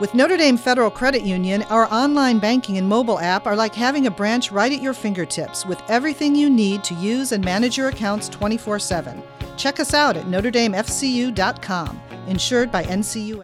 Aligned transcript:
With 0.00 0.14
Notre 0.14 0.36
Dame 0.36 0.56
Federal 0.56 0.92
Credit 0.92 1.22
Union, 1.22 1.64
our 1.64 1.92
online 1.92 2.38
banking 2.38 2.78
and 2.78 2.88
mobile 2.88 3.18
app 3.18 3.48
are 3.48 3.56
like 3.56 3.74
having 3.74 4.06
a 4.06 4.10
branch 4.12 4.52
right 4.52 4.72
at 4.72 4.80
your 4.80 4.92
fingertips 4.94 5.66
with 5.66 5.82
everything 5.90 6.36
you 6.36 6.48
need 6.48 6.84
to 6.84 6.94
use 6.94 7.32
and 7.32 7.44
manage 7.44 7.76
your 7.76 7.88
accounts 7.88 8.28
24 8.28 8.78
7. 8.78 9.20
Check 9.56 9.80
us 9.80 9.94
out 9.94 10.16
at 10.16 10.26
NotreDameFCU.com, 10.26 12.00
insured 12.28 12.70
by 12.70 12.84
NCUA. 12.84 13.42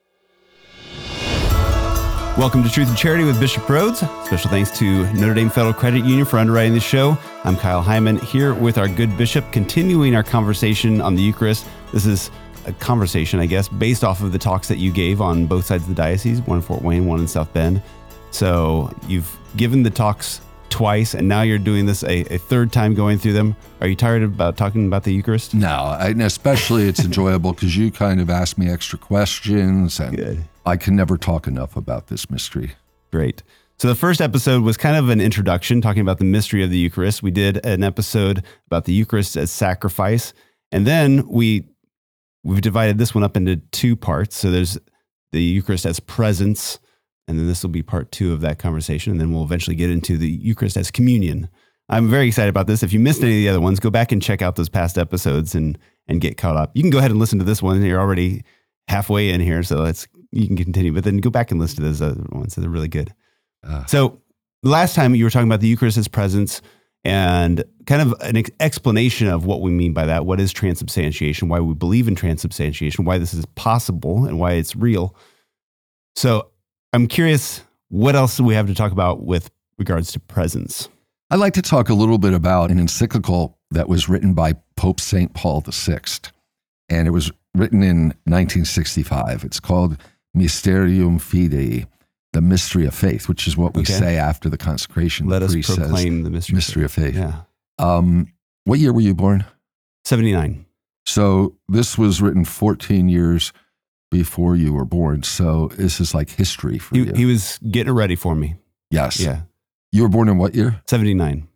Welcome 2.39 2.63
to 2.63 2.71
Truth 2.71 2.89
and 2.89 2.97
Charity 2.97 3.25
with 3.25 3.41
Bishop 3.41 3.65
Rhoades. 3.65 3.97
Special 4.27 4.49
thanks 4.49 4.71
to 4.79 5.13
Notre 5.13 5.35
Dame 5.35 5.51
Federal 5.51 5.75
Credit 5.75 6.05
Union 6.05 6.25
for 6.25 6.39
underwriting 6.39 6.75
the 6.75 6.79
show. 6.79 7.19
I'm 7.43 7.57
Kyle 7.57 7.83
Hyman 7.83 8.19
here 8.19 8.55
with 8.55 8.79
our 8.79 8.87
good 8.87 9.17
bishop, 9.19 9.45
continuing 9.51 10.15
our 10.15 10.23
conversation 10.23 11.01
on 11.01 11.17
the 11.17 11.23
Eucharist. 11.23 11.67
This 11.93 12.07
is 12.07 12.31
a 12.67 12.73
conversation, 12.73 13.41
I 13.41 13.47
guess, 13.47 13.69
based 13.69 14.05
off 14.05 14.23
of 14.23 14.33
the 14.33 14.39
talks 14.39 14.69
that 14.69 14.79
you 14.79 14.93
gave 14.93 15.21
on 15.21 15.47
both 15.47 15.67
sides 15.67 15.85
of 15.85 15.89
the 15.89 15.95
diocese, 15.95 16.41
one 16.43 16.59
in 16.59 16.63
Fort 16.63 16.83
Wayne, 16.83 17.07
one 17.07 17.21
in 17.21 17.29
South 17.29 17.53
Bend. 17.53 17.83
So 18.31 18.95
you've 19.07 19.37
given 19.57 19.83
the 19.83 19.91
talks 19.91 20.41
twice, 20.71 21.15
and 21.15 21.29
now 21.29 21.43
you're 21.43 21.59
doing 21.59 21.87
this 21.87 22.03
a, 22.03 22.35
a 22.35 22.39
third 22.39 22.73
time 22.73 22.95
going 22.95 23.17
through 23.17 23.33
them. 23.35 23.55
Are 23.81 23.87
you 23.87 23.95
tired 23.95 24.25
about 24.25 24.57
talking 24.57 24.87
about 24.87 25.05
the 25.05 25.13
Eucharist? 25.13 25.55
No, 25.55 25.97
and 26.01 26.21
especially 26.21 26.89
it's 26.89 26.99
enjoyable 27.05 27.53
because 27.53 27.77
you 27.77 27.93
kind 27.93 28.21
of 28.21 28.29
ask 28.29 28.59
me 28.59 28.69
extra 28.69 28.99
questions, 28.99 30.01
and 30.01 30.17
Good. 30.17 30.45
I 30.67 30.77
can 30.77 30.97
never 30.97 31.17
talk 31.17 31.47
enough 31.47 31.77
about 31.77 32.09
this 32.09 32.29
mystery. 32.29 32.73
Great. 33.13 33.45
So 33.79 33.87
the 33.87 33.95
first 33.95 34.21
episode 34.21 34.63
was 34.63 34.77
kind 34.77 34.97
of 34.97 35.11
an 35.11 35.21
introduction, 35.21 35.81
talking 35.81 36.03
about 36.03 36.19
the 36.19 36.25
mystery 36.25 36.65
of 36.65 36.71
the 36.71 36.79
Eucharist. 36.79 37.23
We 37.23 37.31
did 37.31 37.65
an 37.65 37.85
episode 37.85 38.43
about 38.67 38.85
the 38.85 38.93
Eucharist 38.93 39.37
as 39.37 39.53
sacrifice, 39.53 40.33
and 40.73 40.87
then 40.87 41.27
we 41.29 41.69
we've 42.45 42.61
divided 42.61 42.99
this 42.99 43.15
one 43.15 43.25
up 43.25 43.37
into 43.37 43.57
two 43.73 43.97
parts. 43.97 44.37
So 44.37 44.51
there's 44.51 44.79
the 45.33 45.43
Eucharist 45.43 45.87
as 45.87 45.99
presence, 45.99 46.79
and 47.27 47.39
then 47.39 47.49
this 47.49 47.63
will 47.63 47.71
be 47.71 47.83
part 47.83 48.13
two 48.13 48.33
of 48.33 48.41
that 48.43 48.59
conversation, 48.59 49.11
and 49.11 49.21
then 49.21 49.33
we'll 49.33 49.43
eventually 49.43 49.75
get 49.75 49.91
into 49.91 50.17
the 50.17 50.29
Eucharist 50.29 50.77
as 50.77 50.91
communion. 50.91 51.49
I'm 51.89 52.09
very 52.09 52.29
excited 52.29 52.49
about 52.49 52.67
this. 52.67 52.83
If 52.83 52.93
you 52.93 53.01
missed 53.01 53.23
any 53.23 53.33
of 53.33 53.37
the 53.43 53.49
other 53.49 53.61
ones, 53.61 53.81
go 53.81 53.91
back 53.91 54.13
and 54.13 54.23
check 54.23 54.41
out 54.41 54.57
those 54.57 54.69
past 54.69 54.97
episodes 54.97 55.55
and 55.55 55.79
and 56.07 56.21
get 56.21 56.37
caught 56.37 56.57
up. 56.57 56.71
You 56.75 56.83
can 56.83 56.91
go 56.91 56.99
ahead 56.99 57.11
and 57.11 57.21
listen 57.21 57.39
to 57.39 57.45
this 57.45 57.63
one. 57.63 57.83
You're 57.83 58.01
already 58.01 58.45
halfway 58.89 59.31
in 59.31 59.41
here, 59.41 59.63
so 59.63 59.77
let's 59.81 60.07
you 60.31 60.47
can 60.47 60.57
continue. 60.57 60.93
But 60.93 61.05
then 61.05 61.19
go 61.19 61.31
back 61.31 61.51
and 61.51 61.61
listen 61.61 61.77
to 61.77 61.83
those 61.83 62.03
other 62.03 62.25
ones. 62.31 62.55
They're 62.55 62.69
really 62.69 62.89
good. 62.89 63.15
Uh, 63.67 63.85
So 63.87 64.21
last 64.63 64.95
time 64.95 65.15
you 65.15 65.25
were 65.25 65.31
talking 65.31 65.49
about 65.49 65.61
the 65.61 65.69
Eucharist 65.69 65.97
as 65.97 66.09
presence 66.09 66.63
and 67.05 67.65
kind 67.87 68.03
of 68.03 68.15
an 68.21 68.37
ex- 68.37 68.51
explanation 68.61 69.27
of 69.29 69.45
what 69.45 69.61
we 69.61 69.71
mean 69.71 69.93
by 69.93 70.07
that. 70.07 70.27
What 70.27 70.41
is 70.41 70.53
transubstantiation? 70.53 71.49
Why 71.49 71.61
we 71.61 71.75
believe 71.75 72.09
in 72.09 72.15
transubstantiation? 72.15 73.05
Why 73.05 73.19
this 73.19 73.35
is 73.35 73.45
possible 73.55 74.25
and 74.27 74.39
why 74.39 74.53
it's 74.53 74.75
real. 74.77 75.15
So 76.17 76.49
I'm 76.93 77.07
curious, 77.07 77.63
what 77.89 78.15
else 78.15 78.37
do 78.37 78.45
we 78.45 78.55
have 78.55 78.67
to 78.69 78.75
talk 78.75 78.93
about 78.93 79.23
with 79.25 79.51
regards 79.79 80.13
to 80.13 80.21
presence? 80.21 80.89
I'd 81.31 81.41
like 81.41 81.55
to 81.55 81.63
talk 81.63 81.89
a 81.89 81.95
little 81.95 82.19
bit 82.19 82.33
about 82.35 82.71
an 82.71 82.79
encyclical 82.79 83.59
that 83.71 83.89
was 83.89 84.09
written 84.09 84.35
by 84.35 84.55
Pope 84.77 85.01
St. 85.01 85.35
Paul 85.35 85.63
VI, 85.67 86.01
and 86.89 87.09
it 87.09 87.11
was 87.11 87.33
written 87.55 87.83
in 87.83 88.09
1965. 88.25 89.45
It's 89.45 89.59
called 89.61 89.97
Mysterium 90.35 91.19
Fidei, 91.19 91.87
the 92.33 92.41
mystery 92.41 92.87
of 92.87 92.95
faith, 92.95 93.29
which 93.29 93.47
is 93.49 93.57
what 93.57 93.75
we 93.75 93.83
Okay. 93.83 93.95
say 93.95 94.17
after 94.17 94.49
the 94.49 94.57
consecration. 94.59 95.27
Let 95.29 95.41
The 95.41 95.47
us 95.47 95.53
priest 95.53 95.69
says, 95.69 95.79
proclaim 95.79 96.23
the 96.23 96.31
mystery. 96.31 96.55
mystery 96.55 96.85
of 96.85 96.93
faith. 96.93 97.15
Yeah, 97.17 97.43
Um, 97.79 98.33
what 98.65 98.79
year 98.79 98.93
were 98.93 99.01
you 99.01 99.15
born? 99.15 99.45
79. 100.05 100.65
So 101.07 101.57
this 101.69 101.99
was 101.99 102.21
written 102.23 102.45
14 102.45 103.09
years 103.09 103.53
before 104.11 104.57
you 104.57 104.73
were 104.73 104.85
born. 104.85 105.23
So 105.23 105.69
this 105.77 106.01
is 106.01 106.15
like 106.15 106.31
history 106.31 106.79
for 106.79 106.95
He, 106.97 107.03
you. 107.05 107.13
he 107.15 107.25
was 107.25 107.59
getting 107.71 107.91
it 107.91 107.97
ready 107.97 108.17
for 108.17 108.35
me. 108.35 108.57
yes. 108.91 109.19
Yeah, 109.21 109.43
You 109.93 110.03
were 110.03 110.09
born 110.09 110.29
in 110.29 110.39
what 110.39 110.55
year? 110.55 110.81
79. 110.89 111.49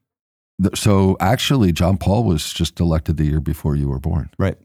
So 0.75 1.17
actually, 1.21 1.71
John 1.73 1.99
Paul 1.99 2.25
was 2.25 2.53
just 2.53 2.81
elected 2.81 3.17
the 3.17 3.25
year 3.27 3.41
before 3.41 3.77
you 3.77 3.89
were 3.89 4.01
born. 4.01 4.31
Right. 4.39 4.59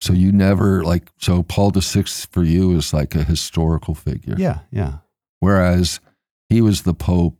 So 0.00 0.12
you 0.14 0.32
never 0.32 0.82
like 0.84 1.10
so 1.18 1.42
Paul 1.42 1.70
the 1.70 1.82
Sixth 1.82 2.28
for 2.32 2.42
you 2.44 2.74
is 2.76 2.94
like 2.94 3.14
a 3.14 3.24
historical 3.24 3.94
figure. 3.94 4.36
Yeah, 4.38 4.60
yeah. 4.70 4.98
Whereas 5.40 6.00
he 6.48 6.62
was 6.62 6.82
the 6.82 6.94
Pope 6.94 7.36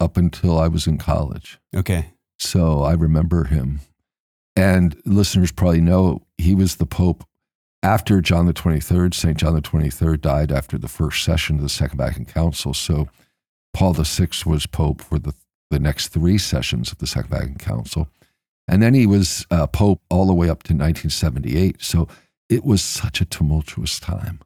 up 0.00 0.16
until 0.18 0.58
I 0.58 0.68
was 0.68 0.86
in 0.86 0.98
college. 0.98 1.58
Okay. 1.74 2.12
So 2.40 2.82
I 2.82 2.94
remember 2.94 3.44
him. 3.44 3.80
And 4.56 5.00
listeners 5.04 5.52
probably 5.52 5.80
know 5.80 6.22
he 6.38 6.54
was 6.54 6.76
the 6.76 6.86
Pope 6.86 7.24
after 7.82 8.20
John 8.20 8.46
the 8.46 8.52
23rd. 8.54 9.14
St. 9.14 9.36
John 9.36 9.54
the 9.54 9.60
23rd 9.62 10.20
died 10.20 10.50
after 10.50 10.76
the 10.78 10.88
first 10.88 11.22
session 11.22 11.56
of 11.56 11.62
the 11.62 11.68
Second 11.68 11.98
Vatican 11.98 12.24
Council. 12.24 12.74
So 12.74 13.08
Paul 13.72 13.92
VI 13.94 14.28
was 14.46 14.66
Pope 14.66 15.00
for 15.02 15.18
the, 15.18 15.34
the 15.70 15.78
next 15.78 16.08
three 16.08 16.38
sessions 16.38 16.90
of 16.90 16.98
the 16.98 17.06
Second 17.06 17.30
Vatican 17.30 17.58
Council. 17.58 18.08
And 18.66 18.82
then 18.82 18.94
he 18.94 19.06
was 19.06 19.46
uh, 19.50 19.66
Pope 19.66 20.00
all 20.10 20.26
the 20.26 20.34
way 20.34 20.48
up 20.48 20.62
to 20.64 20.72
1978. 20.72 21.82
So 21.82 22.08
it 22.48 22.64
was 22.64 22.82
such 22.82 23.20
a 23.20 23.24
tumultuous 23.26 24.00
time. 24.00 24.40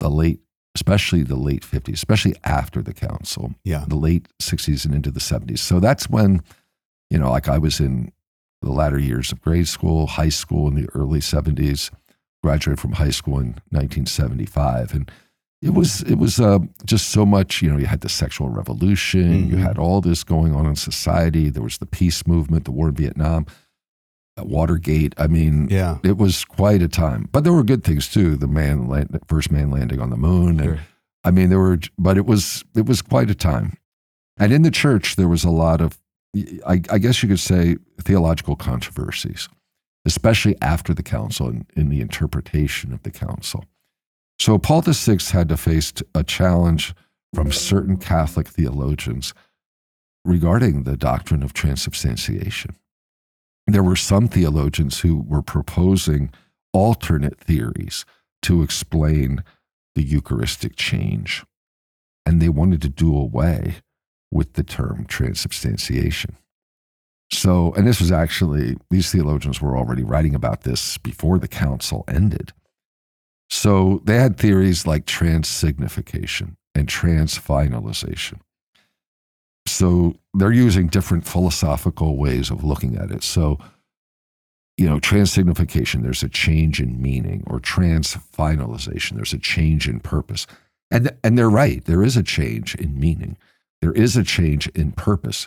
The 0.00 0.08
late, 0.08 0.40
especially 0.74 1.22
the 1.22 1.36
late 1.36 1.62
50s, 1.62 1.94
especially 1.94 2.34
after 2.44 2.80
the 2.82 2.94
council 2.94 3.54
Yeah. 3.64 3.84
the 3.86 3.94
late 3.96 4.28
60s 4.40 4.84
and 4.84 4.94
into 4.94 5.10
the 5.10 5.20
70s. 5.20 5.58
So 5.60 5.78
that's 5.80 6.08
when, 6.10 6.42
you 7.10 7.18
know, 7.18 7.30
like 7.30 7.48
I 7.48 7.58
was 7.58 7.80
in 7.80 8.12
the 8.62 8.72
latter 8.72 8.98
years 8.98 9.30
of 9.32 9.40
grade 9.40 9.68
school, 9.68 10.06
high 10.06 10.28
school 10.30 10.68
in 10.68 10.74
the 10.74 10.88
early 10.94 11.20
70s, 11.20 11.90
graduated 12.42 12.80
from 12.80 12.92
high 12.92 13.10
school 13.10 13.38
in 13.38 13.54
1975. 13.70 14.92
And 14.94 15.10
it 15.62 15.70
was, 15.74 16.02
it 16.02 16.16
was 16.16 16.40
uh, 16.40 16.58
just 16.84 17.08
so 17.10 17.24
much, 17.24 17.62
you 17.62 17.70
know, 17.70 17.78
you 17.78 17.86
had 17.86 18.00
the 18.02 18.08
sexual 18.08 18.48
revolution, 18.50 19.48
you 19.48 19.56
Mhm. 19.56 19.62
had 19.62 19.78
all 19.78 20.00
this 20.00 20.22
going 20.24 20.54
on 20.54 20.66
in 20.66 20.76
society. 20.76 21.48
There 21.50 21.62
was 21.62 21.78
the 21.78 21.86
peace 21.86 22.26
movement, 22.26 22.64
the 22.64 22.72
war 22.72 22.88
in 22.88 22.94
Vietnam, 22.94 23.46
Watergate. 24.38 25.14
I 25.16 25.26
mean, 25.28 25.68
Yeah. 25.70 25.98
it 26.02 26.16
was 26.18 26.44
quite 26.44 26.82
a 26.82 26.88
time. 26.88 27.28
But 27.32 27.44
there 27.44 27.52
were 27.52 27.62
good 27.62 27.84
things 27.84 28.08
too. 28.08 28.36
The 28.36 28.48
man, 28.48 28.88
land, 28.88 29.18
first 29.28 29.50
man 29.50 29.70
landing 29.70 30.00
on 30.00 30.10
the 30.10 30.16
moon, 30.16 30.60
and 30.60 30.80
I 31.22 31.30
mean, 31.30 31.48
there 31.50 31.60
were, 31.60 31.78
but 31.98 32.16
it 32.18 32.26
was 32.26 32.64
it 32.74 32.84
was 32.86 33.00
quite 33.00 33.30
a 33.30 33.34
time. 33.34 33.76
And 34.36 34.52
in 34.52 34.62
the 34.62 34.70
church, 34.72 35.14
there 35.16 35.28
was 35.28 35.44
a 35.44 35.50
lot 35.50 35.80
of, 35.80 35.98
I, 36.66 36.82
I 36.90 36.98
guess 36.98 37.22
you 37.22 37.28
could 37.28 37.40
say, 37.40 37.76
theological 38.00 38.56
controversies, 38.56 39.48
especially 40.04 40.56
after 40.60 40.92
the 40.92 41.02
council 41.02 41.48
and 41.48 41.66
in 41.76 41.88
the 41.88 42.00
interpretation 42.00 42.92
of 42.92 43.02
the 43.02 43.10
council. 43.10 43.64
So 44.38 44.58
Paul 44.58 44.82
VI 44.82 45.18
had 45.30 45.48
to 45.48 45.56
face 45.56 45.92
a 46.14 46.24
challenge 46.24 46.94
from 47.34 47.52
certain 47.52 47.96
Catholic 47.96 48.48
theologians 48.48 49.32
regarding 50.24 50.82
the 50.82 50.96
doctrine 50.96 51.42
of 51.42 51.52
transubstantiation. 51.52 52.76
There 53.66 53.82
were 53.82 53.96
some 53.96 54.28
theologians 54.28 55.00
who 55.00 55.22
were 55.26 55.42
proposing 55.42 56.30
alternate 56.72 57.38
theories 57.38 58.04
to 58.42 58.62
explain 58.62 59.42
the 59.94 60.02
Eucharistic 60.02 60.76
change. 60.76 61.44
And 62.26 62.40
they 62.40 62.48
wanted 62.48 62.82
to 62.82 62.88
do 62.88 63.16
away 63.16 63.76
with 64.34 64.52
the 64.54 64.64
term 64.64 65.06
transubstantiation. 65.06 66.36
So, 67.32 67.72
and 67.72 67.86
this 67.86 68.00
was 68.00 68.12
actually, 68.12 68.76
these 68.90 69.10
theologians 69.10 69.62
were 69.62 69.78
already 69.78 70.02
writing 70.02 70.34
about 70.34 70.62
this 70.62 70.98
before 70.98 71.38
the 71.38 71.48
council 71.48 72.04
ended. 72.06 72.52
So 73.48 74.02
they 74.04 74.16
had 74.16 74.36
theories 74.36 74.86
like 74.86 75.06
transsignification 75.06 76.56
and 76.74 76.88
transfinalization. 76.88 78.40
So 79.66 80.16
they're 80.34 80.52
using 80.52 80.88
different 80.88 81.26
philosophical 81.26 82.16
ways 82.18 82.50
of 82.50 82.64
looking 82.64 82.96
at 82.96 83.10
it. 83.10 83.22
So, 83.22 83.58
you 84.76 84.88
know, 84.90 84.98
transsignification, 84.98 86.02
there's 86.02 86.24
a 86.24 86.28
change 86.28 86.80
in 86.80 87.00
meaning, 87.00 87.44
or 87.46 87.60
transfinalization, 87.60 89.12
there's 89.14 89.32
a 89.32 89.38
change 89.38 89.88
in 89.88 90.00
purpose. 90.00 90.46
And, 90.90 91.16
and 91.22 91.38
they're 91.38 91.48
right, 91.48 91.84
there 91.84 92.02
is 92.02 92.16
a 92.16 92.22
change 92.22 92.74
in 92.74 92.98
meaning, 92.98 93.36
there 93.84 93.92
is 93.92 94.16
a 94.16 94.24
change 94.24 94.66
in 94.68 94.92
purpose, 94.92 95.46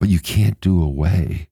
but 0.00 0.08
you 0.08 0.18
can't 0.18 0.58
do 0.62 0.82
away 0.82 1.50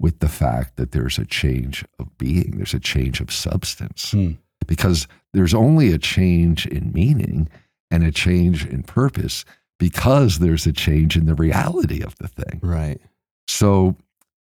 with 0.00 0.20
the 0.20 0.28
fact 0.28 0.76
that 0.76 0.92
there's 0.92 1.18
a 1.18 1.26
change 1.26 1.84
of 1.98 2.16
being, 2.16 2.52
there's 2.56 2.72
a 2.72 2.80
change 2.80 3.20
of 3.20 3.30
substance, 3.30 4.12
Hmm. 4.12 4.30
because 4.66 5.06
there's 5.34 5.52
only 5.52 5.92
a 5.92 5.98
change 5.98 6.64
in 6.66 6.90
meaning 6.94 7.50
and 7.90 8.02
a 8.02 8.10
change 8.10 8.64
in 8.64 8.82
purpose 8.82 9.44
because 9.78 10.38
there's 10.38 10.66
a 10.66 10.72
change 10.72 11.18
in 11.18 11.26
the 11.26 11.34
reality 11.34 12.00
of 12.02 12.16
the 12.16 12.28
thing. 12.28 12.58
Right. 12.62 12.98
So, 13.46 13.96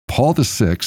Paul 0.09 0.33
VI 0.33 0.79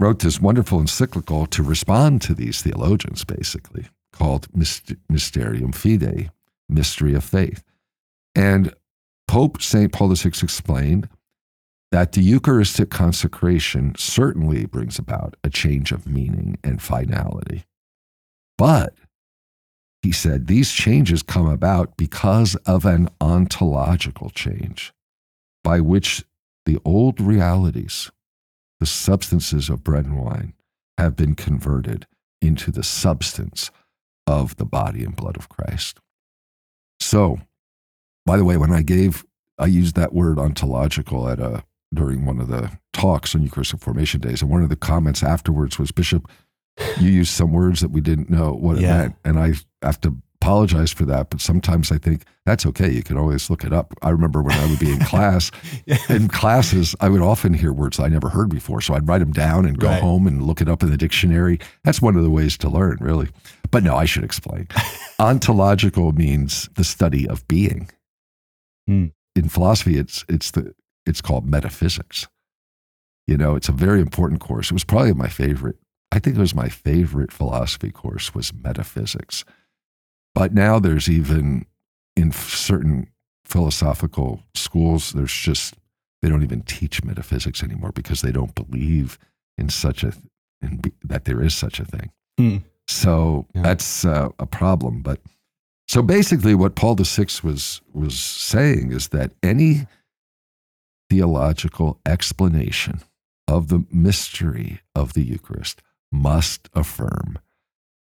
wrote 0.00 0.18
this 0.18 0.40
wonderful 0.40 0.80
encyclical 0.80 1.46
to 1.46 1.62
respond 1.62 2.20
to 2.22 2.34
these 2.34 2.62
theologians, 2.62 3.22
basically, 3.22 3.86
called 4.12 4.48
Myst- 4.56 4.96
Mysterium 5.08 5.70
Fidei, 5.70 6.30
Mystery 6.68 7.14
of 7.14 7.22
Faith. 7.22 7.62
And 8.34 8.74
Pope 9.28 9.60
St. 9.60 9.92
Paul 9.92 10.14
VI 10.14 10.28
explained 10.28 11.08
that 11.92 12.12
the 12.12 12.22
Eucharistic 12.22 12.90
consecration 12.90 13.94
certainly 13.96 14.66
brings 14.66 14.98
about 14.98 15.36
a 15.44 15.50
change 15.50 15.92
of 15.92 16.06
meaning 16.06 16.58
and 16.64 16.82
finality. 16.82 17.64
But 18.58 18.94
he 20.02 20.12
said, 20.12 20.46
these 20.46 20.70
changes 20.72 21.22
come 21.22 21.48
about 21.48 21.96
because 21.96 22.54
of 22.66 22.84
an 22.84 23.08
ontological 23.20 24.30
change 24.30 24.92
by 25.64 25.80
which 25.80 26.24
the 26.64 26.78
old 26.84 27.20
realities, 27.20 28.10
the 28.78 28.86
substances 28.86 29.68
of 29.68 29.82
bread 29.82 30.04
and 30.04 30.18
wine, 30.18 30.54
have 30.98 31.16
been 31.16 31.34
converted 31.34 32.06
into 32.40 32.70
the 32.70 32.82
substance 32.82 33.70
of 34.26 34.56
the 34.56 34.64
body 34.64 35.04
and 35.04 35.16
blood 35.16 35.36
of 35.36 35.48
Christ. 35.48 35.98
So, 37.00 37.40
by 38.26 38.36
the 38.36 38.44
way, 38.44 38.56
when 38.58 38.72
I 38.72 38.82
gave, 38.82 39.24
I 39.58 39.66
used 39.66 39.94
that 39.96 40.12
word 40.12 40.38
ontological 40.38 41.28
at 41.28 41.40
a 41.40 41.64
during 41.94 42.26
one 42.26 42.40
of 42.40 42.48
the 42.48 42.70
talks 42.92 43.34
on 43.34 43.42
Eucharistic 43.42 43.80
Formation 43.80 44.20
Days, 44.20 44.42
and 44.42 44.50
one 44.50 44.62
of 44.62 44.68
the 44.68 44.76
comments 44.76 45.22
afterwards 45.22 45.78
was, 45.78 45.92
Bishop, 45.92 46.28
you 47.00 47.08
used 47.08 47.32
some 47.32 47.52
words 47.52 47.80
that 47.80 47.90
we 47.92 48.00
didn't 48.02 48.28
know 48.28 48.52
what 48.52 48.76
it 48.76 48.82
Yeah. 48.82 48.98
meant, 48.98 49.14
and 49.24 49.38
I 49.38 49.54
have 49.82 50.00
to 50.02 50.14
apologize 50.42 50.92
for 50.92 51.04
that. 51.06 51.30
But 51.30 51.40
sometimes 51.40 51.90
I 51.90 51.98
think 51.98 52.22
that's 52.44 52.66
okay. 52.66 52.90
You 52.92 53.02
can 53.02 53.16
always 53.16 53.48
look 53.48 53.64
it 53.64 53.72
up. 53.72 53.94
I 54.02 54.10
remember 54.10 54.42
when 54.42 54.58
I 54.58 54.66
would 54.68 54.78
be 54.78 54.90
in 54.92 54.98
class, 55.12 55.50
in 56.10 56.28
classes, 56.28 56.94
I 57.00 57.08
would 57.08 57.22
often 57.22 57.54
hear 57.54 57.72
words 57.72 57.98
I 57.98 58.08
never 58.08 58.28
heard 58.28 58.50
before, 58.50 58.80
so 58.80 58.94
I'd 58.94 59.08
write 59.08 59.18
them 59.20 59.32
down 59.32 59.64
and 59.64 59.78
go 59.78 59.88
Right. 59.88 60.02
home 60.02 60.26
and 60.26 60.42
look 60.42 60.60
it 60.60 60.68
up 60.68 60.82
in 60.82 60.90
the 60.90 60.96
dictionary. 60.98 61.58
That's 61.84 62.02
one 62.02 62.16
of 62.16 62.24
the 62.24 62.30
ways 62.30 62.58
to 62.58 62.68
learn, 62.68 62.98
really. 63.00 63.28
But 63.70 63.82
no, 63.84 63.96
I 63.96 64.04
should 64.04 64.24
explain. 64.24 64.68
Ontological 65.18 66.12
means 66.12 66.68
the 66.74 66.84
study 66.84 67.26
of 67.28 67.46
being. 67.48 67.88
Hmm. 68.86 69.06
In 69.34 69.48
philosophy, 69.48 69.96
it's 69.98 70.24
it's 70.28 70.50
the 70.52 70.74
it's 71.04 71.20
called 71.20 71.46
metaphysics. 71.46 72.26
You 73.26 73.36
know, 73.36 73.56
it's 73.56 73.68
a 73.68 73.72
very 73.72 74.00
important 74.00 74.40
course. 74.40 74.70
It 74.70 74.74
was 74.74 74.84
probably 74.84 75.12
my 75.12 75.28
favorite. 75.28 75.76
I 76.12 76.18
think 76.20 76.36
it 76.36 76.40
was 76.40 76.54
my 76.54 76.68
favorite 76.68 77.32
philosophy 77.32 77.90
course 77.90 78.34
was 78.34 78.52
metaphysics. 78.54 79.44
But 80.34 80.54
now 80.54 80.78
there's 80.78 81.08
even 81.10 81.66
in 82.16 82.30
certain 82.32 83.08
philosophical 83.44 84.42
schools, 84.54 85.12
there's 85.12 85.32
just 85.32 85.74
they 86.22 86.28
don't 86.28 86.42
even 86.42 86.62
teach 86.62 87.04
metaphysics 87.04 87.62
anymore 87.62 87.92
because 87.92 88.22
they 88.22 88.32
don't 88.32 88.54
believe 88.54 89.18
in 89.58 89.68
such 89.68 90.02
a 90.04 90.12
in 90.62 90.80
that 91.04 91.24
there 91.24 91.42
is 91.42 91.54
such 91.54 91.80
a 91.80 91.84
thing. 91.84 92.10
Hmm. 92.38 92.56
So 92.88 93.46
Yeah. 93.54 93.62
that's 93.62 94.04
uh, 94.04 94.28
a 94.38 94.46
problem. 94.46 95.02
But 95.02 95.20
so 95.88 96.02
basically, 96.02 96.54
what 96.54 96.74
Paul 96.74 96.96
VI 96.96 97.26
was 97.42 97.80
was 97.92 98.18
saying 98.18 98.92
is 98.92 99.08
that 99.08 99.32
any 99.42 99.86
theological 101.08 102.00
explanation 102.04 103.02
of 103.46 103.68
the 103.68 103.84
mystery 103.90 104.80
of 104.94 105.14
the 105.14 105.22
Eucharist 105.22 105.82
must 106.10 106.68
affirm 106.74 107.38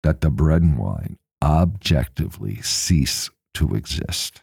that 0.04 0.22
the 0.22 0.32
bread 0.32 0.62
and 0.64 0.78
wine 0.78 1.18
objectively 1.44 2.62
cease 2.62 3.30
to 3.54 3.76
exist 3.76 4.42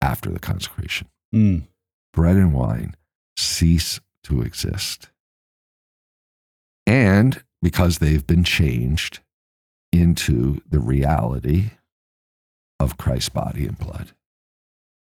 after 0.00 0.30
the 0.30 0.40
consecration. 0.40 1.08
Mm. 1.34 1.68
Bread 2.12 2.36
and 2.36 2.52
wine 2.52 2.94
cease 3.36 4.00
to 4.24 4.42
exist. 4.42 5.10
And 6.86 7.42
because 7.62 7.98
they've 7.98 8.26
been 8.26 8.44
changed 8.44 9.20
into 9.92 10.60
the 10.68 10.80
reality 10.80 11.70
of 12.78 12.98
Christ's 12.98 13.30
body 13.30 13.66
and 13.66 13.78
blood, 13.78 14.12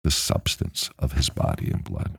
the 0.04 0.10
substance 0.10 0.90
of 0.98 1.12
his 1.12 1.28
body 1.28 1.70
and 1.70 1.84
blood. 1.84 2.18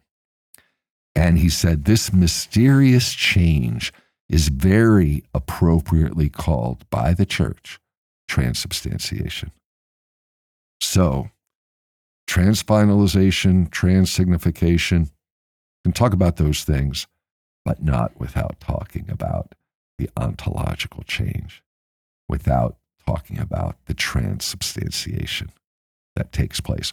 And 1.16 1.38
he 1.38 1.50
said, 1.50 1.86
This 1.86 2.14
mysterious 2.14 3.14
change 3.14 3.92
is 4.30 4.48
very 4.50 5.24
appropriately 5.34 6.30
called 6.30 6.90
by 6.90 7.14
the 7.14 7.26
church 7.26 7.80
transubstantiation. 8.28 9.52
So, 10.80 11.32
transfinalization, 12.30 13.70
transsignification, 13.70 15.10
can 15.84 15.94
talk 15.94 16.14
about 16.14 16.38
those 16.38 16.64
things, 16.64 17.08
but 17.66 17.84
not 17.84 18.20
without 18.20 18.60
talking 18.60 19.10
about 19.10 19.56
the 19.98 20.10
ontological 20.16 21.04
change, 21.04 21.64
without 22.28 22.78
talking 23.06 23.40
about 23.40 23.76
the 23.86 23.94
transubstantiation 23.94 25.50
that 26.16 26.32
takes 26.32 26.60
place. 26.60 26.92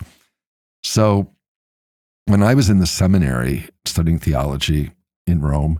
So, 0.83 1.33
when 2.27 2.43
I 2.43 2.55
was 2.55 2.69
in 2.69 2.81
the 2.81 2.87
seminary 2.87 3.69
studying 3.85 4.19
theology 4.19 4.91
in 5.27 5.41
Rome, 5.41 5.79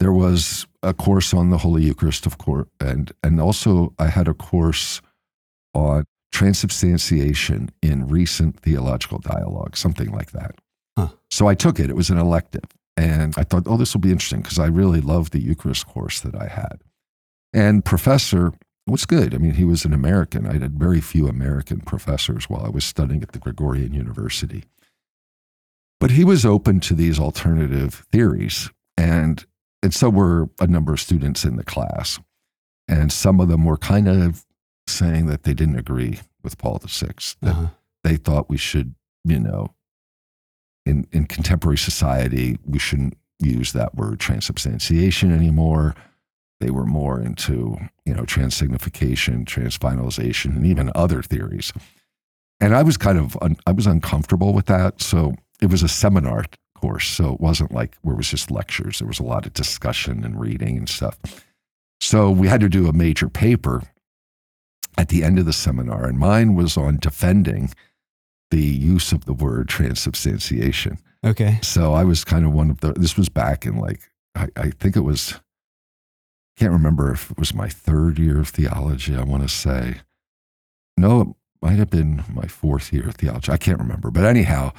there 0.00 0.12
was 0.12 0.66
a 0.82 0.94
course 0.94 1.32
on 1.32 1.50
the 1.50 1.58
Holy 1.58 1.84
Eucharist, 1.84 2.26
of 2.26 2.38
course, 2.38 2.66
and 2.80 3.12
and 3.22 3.40
also 3.40 3.94
I 3.98 4.06
had 4.06 4.28
a 4.28 4.34
course 4.34 5.00
on 5.74 6.04
transubstantiation 6.32 7.70
in 7.82 8.08
recent 8.08 8.58
theological 8.60 9.18
dialogue, 9.18 9.76
something 9.76 10.10
like 10.10 10.32
that. 10.32 10.54
Huh. 10.96 11.08
So 11.30 11.46
I 11.46 11.54
took 11.54 11.78
it. 11.78 11.90
It 11.90 11.96
was 11.96 12.10
an 12.10 12.18
elective, 12.18 12.64
and 12.96 13.34
I 13.36 13.44
thought, 13.44 13.64
oh, 13.66 13.76
this 13.76 13.94
will 13.94 14.00
be 14.00 14.10
interesting 14.10 14.42
because 14.42 14.58
I 14.58 14.66
really 14.66 15.00
loved 15.00 15.32
the 15.32 15.42
Eucharist 15.42 15.86
course 15.86 16.20
that 16.20 16.34
I 16.34 16.46
had. 16.46 16.82
And 17.52 17.84
professor 17.84 18.52
was 18.90 19.06
good. 19.06 19.34
I 19.34 19.38
mean, 19.38 19.54
he 19.54 19.64
was 19.64 19.84
an 19.84 19.92
American. 19.92 20.46
I 20.46 20.58
had 20.58 20.78
very 20.78 21.00
few 21.00 21.28
American 21.28 21.80
professors 21.80 22.48
while 22.48 22.64
I 22.64 22.68
was 22.68 22.84
studying 22.84 23.22
at 23.22 23.32
the 23.32 23.38
Gregorian 23.38 23.92
University. 23.94 24.64
But 25.98 26.12
he 26.12 26.24
was 26.24 26.46
open 26.46 26.80
to 26.80 26.94
these 26.94 27.18
alternative 27.18 28.06
theories. 28.10 28.70
And, 28.96 29.44
and 29.82 29.92
so 29.94 30.08
were 30.08 30.48
a 30.58 30.66
number 30.66 30.92
of 30.92 31.00
students 31.00 31.44
in 31.44 31.56
the 31.56 31.64
class. 31.64 32.18
And 32.88 33.12
some 33.12 33.40
of 33.40 33.48
them 33.48 33.64
were 33.64 33.76
kind 33.76 34.08
of 34.08 34.44
saying 34.86 35.26
that 35.26 35.42
they 35.44 35.54
didn't 35.54 35.78
agree 35.78 36.20
with 36.42 36.58
Paul 36.58 36.80
VI, 36.84 37.08
that 37.42 37.50
Uh-huh. 37.50 37.66
they 38.02 38.16
thought 38.16 38.48
we 38.50 38.56
should, 38.56 38.94
you 39.24 39.38
know, 39.38 39.74
in, 40.86 41.06
in 41.12 41.26
contemporary 41.26 41.78
society, 41.78 42.58
we 42.64 42.78
shouldn't 42.78 43.16
use 43.38 43.72
that 43.72 43.94
word 43.94 44.18
transubstantiation 44.18 45.30
anymore. 45.32 45.94
They 46.60 46.70
were 46.70 46.86
more 46.86 47.20
into, 47.20 47.78
you 48.04 48.14
know, 48.14 48.22
transsignification, 48.22 49.44
transfinalization, 49.44 50.56
and 50.56 50.66
even 50.66 50.92
other 50.94 51.22
theories. 51.22 51.72
And 52.60 52.76
I 52.76 52.82
was 52.82 52.96
kind 52.96 53.18
of, 53.18 53.36
un, 53.40 53.56
I 53.66 53.72
was 53.72 53.86
uncomfortable 53.86 54.52
with 54.52 54.66
that. 54.66 55.00
So 55.00 55.34
it 55.62 55.70
was 55.70 55.82
a 55.82 55.88
seminar 55.88 56.44
course. 56.76 57.08
So 57.08 57.32
it 57.32 57.40
wasn't 57.40 57.72
like 57.72 57.96
where 58.02 58.14
it 58.14 58.18
was 58.18 58.30
just 58.30 58.50
lectures. 58.50 58.98
There 58.98 59.08
was 59.08 59.18
a 59.18 59.24
lot 59.24 59.46
of 59.46 59.54
discussion 59.54 60.24
and 60.24 60.38
reading 60.38 60.76
and 60.76 60.88
stuff. 60.88 61.18
So 62.00 62.30
we 62.30 62.48
had 62.48 62.60
to 62.60 62.68
do 62.68 62.88
a 62.88 62.92
major 62.92 63.28
paper 63.28 63.82
at 64.98 65.08
the 65.08 65.22
end 65.22 65.38
of 65.38 65.46
the 65.46 65.52
seminar, 65.52 66.06
and 66.06 66.18
mine 66.18 66.54
was 66.54 66.76
on 66.76 66.98
defending 66.98 67.70
the 68.50 68.60
use 68.60 69.12
of 69.12 69.24
the 69.24 69.32
word 69.32 69.68
transubstantiation. 69.68 70.98
Okay. 71.24 71.58
So 71.62 71.94
I 71.94 72.04
was 72.04 72.24
kind 72.24 72.44
of 72.44 72.52
one 72.52 72.70
of 72.70 72.80
the, 72.80 72.92
this 72.94 73.16
was 73.16 73.28
back 73.28 73.64
in 73.64 73.76
like, 73.76 74.00
I, 74.34 74.48
I 74.56 74.70
think 74.70 74.96
it 74.96 75.00
was, 75.00 75.40
can't 76.60 76.72
remember 76.72 77.10
if 77.12 77.30
it 77.30 77.38
was 77.38 77.54
my 77.54 77.68
third 77.68 78.18
year 78.18 78.38
of 78.38 78.48
theology, 78.48 79.16
I 79.16 79.22
want 79.22 79.42
to 79.42 79.48
say. 79.48 80.00
No, 80.98 81.20
it 81.22 81.28
might 81.62 81.78
have 81.78 81.88
been 81.90 82.22
my 82.32 82.46
fourth 82.46 82.92
year 82.92 83.08
of 83.08 83.14
theology. 83.14 83.50
I 83.50 83.56
can't 83.56 83.78
remember. 83.78 84.10
But 84.10 84.24
anyhow, 84.24 84.72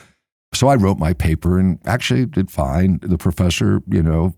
so 0.53 0.67
I 0.67 0.75
wrote 0.75 0.99
my 0.99 1.13
paper 1.13 1.57
and 1.59 1.79
actually 1.85 2.25
did 2.27 2.51
fine. 2.51 2.99
The 3.01 3.17
professor, 3.17 3.81
you 3.89 4.03
know, 4.03 4.35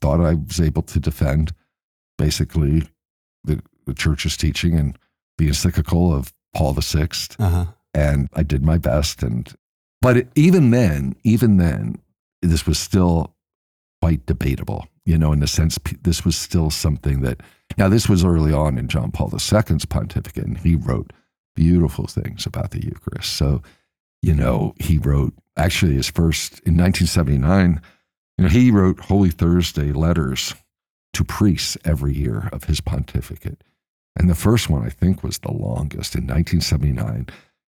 thought 0.00 0.20
I 0.20 0.34
was 0.34 0.60
able 0.60 0.82
to 0.82 1.00
defend 1.00 1.52
basically 2.18 2.82
the, 3.44 3.62
the 3.86 3.94
church's 3.94 4.36
teaching 4.36 4.78
and 4.78 4.98
the 5.38 5.48
encyclical 5.48 6.14
of 6.14 6.32
Paul 6.54 6.74
VI 6.74 7.08
Uh-huh. 7.38 7.66
and 7.94 8.28
I 8.34 8.42
did 8.42 8.62
my 8.62 8.76
best. 8.78 9.22
And 9.22 9.50
but 10.02 10.16
it, 10.18 10.28
even 10.34 10.70
then, 10.70 11.16
even 11.24 11.56
then, 11.56 11.96
this 12.42 12.66
was 12.66 12.78
still 12.78 13.34
quite 14.02 14.26
debatable. 14.26 14.86
You 15.06 15.18
know, 15.18 15.32
in 15.32 15.40
the 15.40 15.46
sense 15.46 15.78
this 16.02 16.24
was 16.24 16.36
still 16.36 16.70
something 16.70 17.20
that 17.20 17.40
now 17.76 17.88
this 17.88 18.08
was 18.08 18.24
early 18.24 18.52
on 18.52 18.78
in 18.78 18.88
John 18.88 19.10
Paul 19.10 19.30
II's 19.32 19.84
pontificate, 19.84 20.44
and 20.44 20.58
he 20.58 20.76
wrote 20.76 21.12
beautiful 21.54 22.06
things 22.06 22.46
about 22.46 22.70
the 22.70 22.82
Eucharist. 22.82 23.36
So, 23.36 23.62
you 24.22 24.34
know, 24.34 24.74
he 24.80 24.98
wrote 24.98 25.34
actually 25.56 25.94
his 25.94 26.08
first 26.08 26.60
in 26.60 26.76
1979. 26.76 27.80
You 28.38 28.44
know, 28.44 28.50
he 28.50 28.70
wrote 28.70 29.00
Holy 29.00 29.30
Thursday 29.30 29.92
letters 29.92 30.54
to 31.12 31.24
priests 31.24 31.76
every 31.84 32.14
year 32.14 32.48
of 32.52 32.64
his 32.64 32.80
pontificate. 32.80 33.62
And 34.16 34.28
the 34.28 34.34
first 34.34 34.68
one, 34.68 34.84
I 34.84 34.90
think, 34.90 35.22
was 35.22 35.38
the 35.38 35.52
longest 35.52 36.14
in 36.14 36.22
1979. 36.22 37.26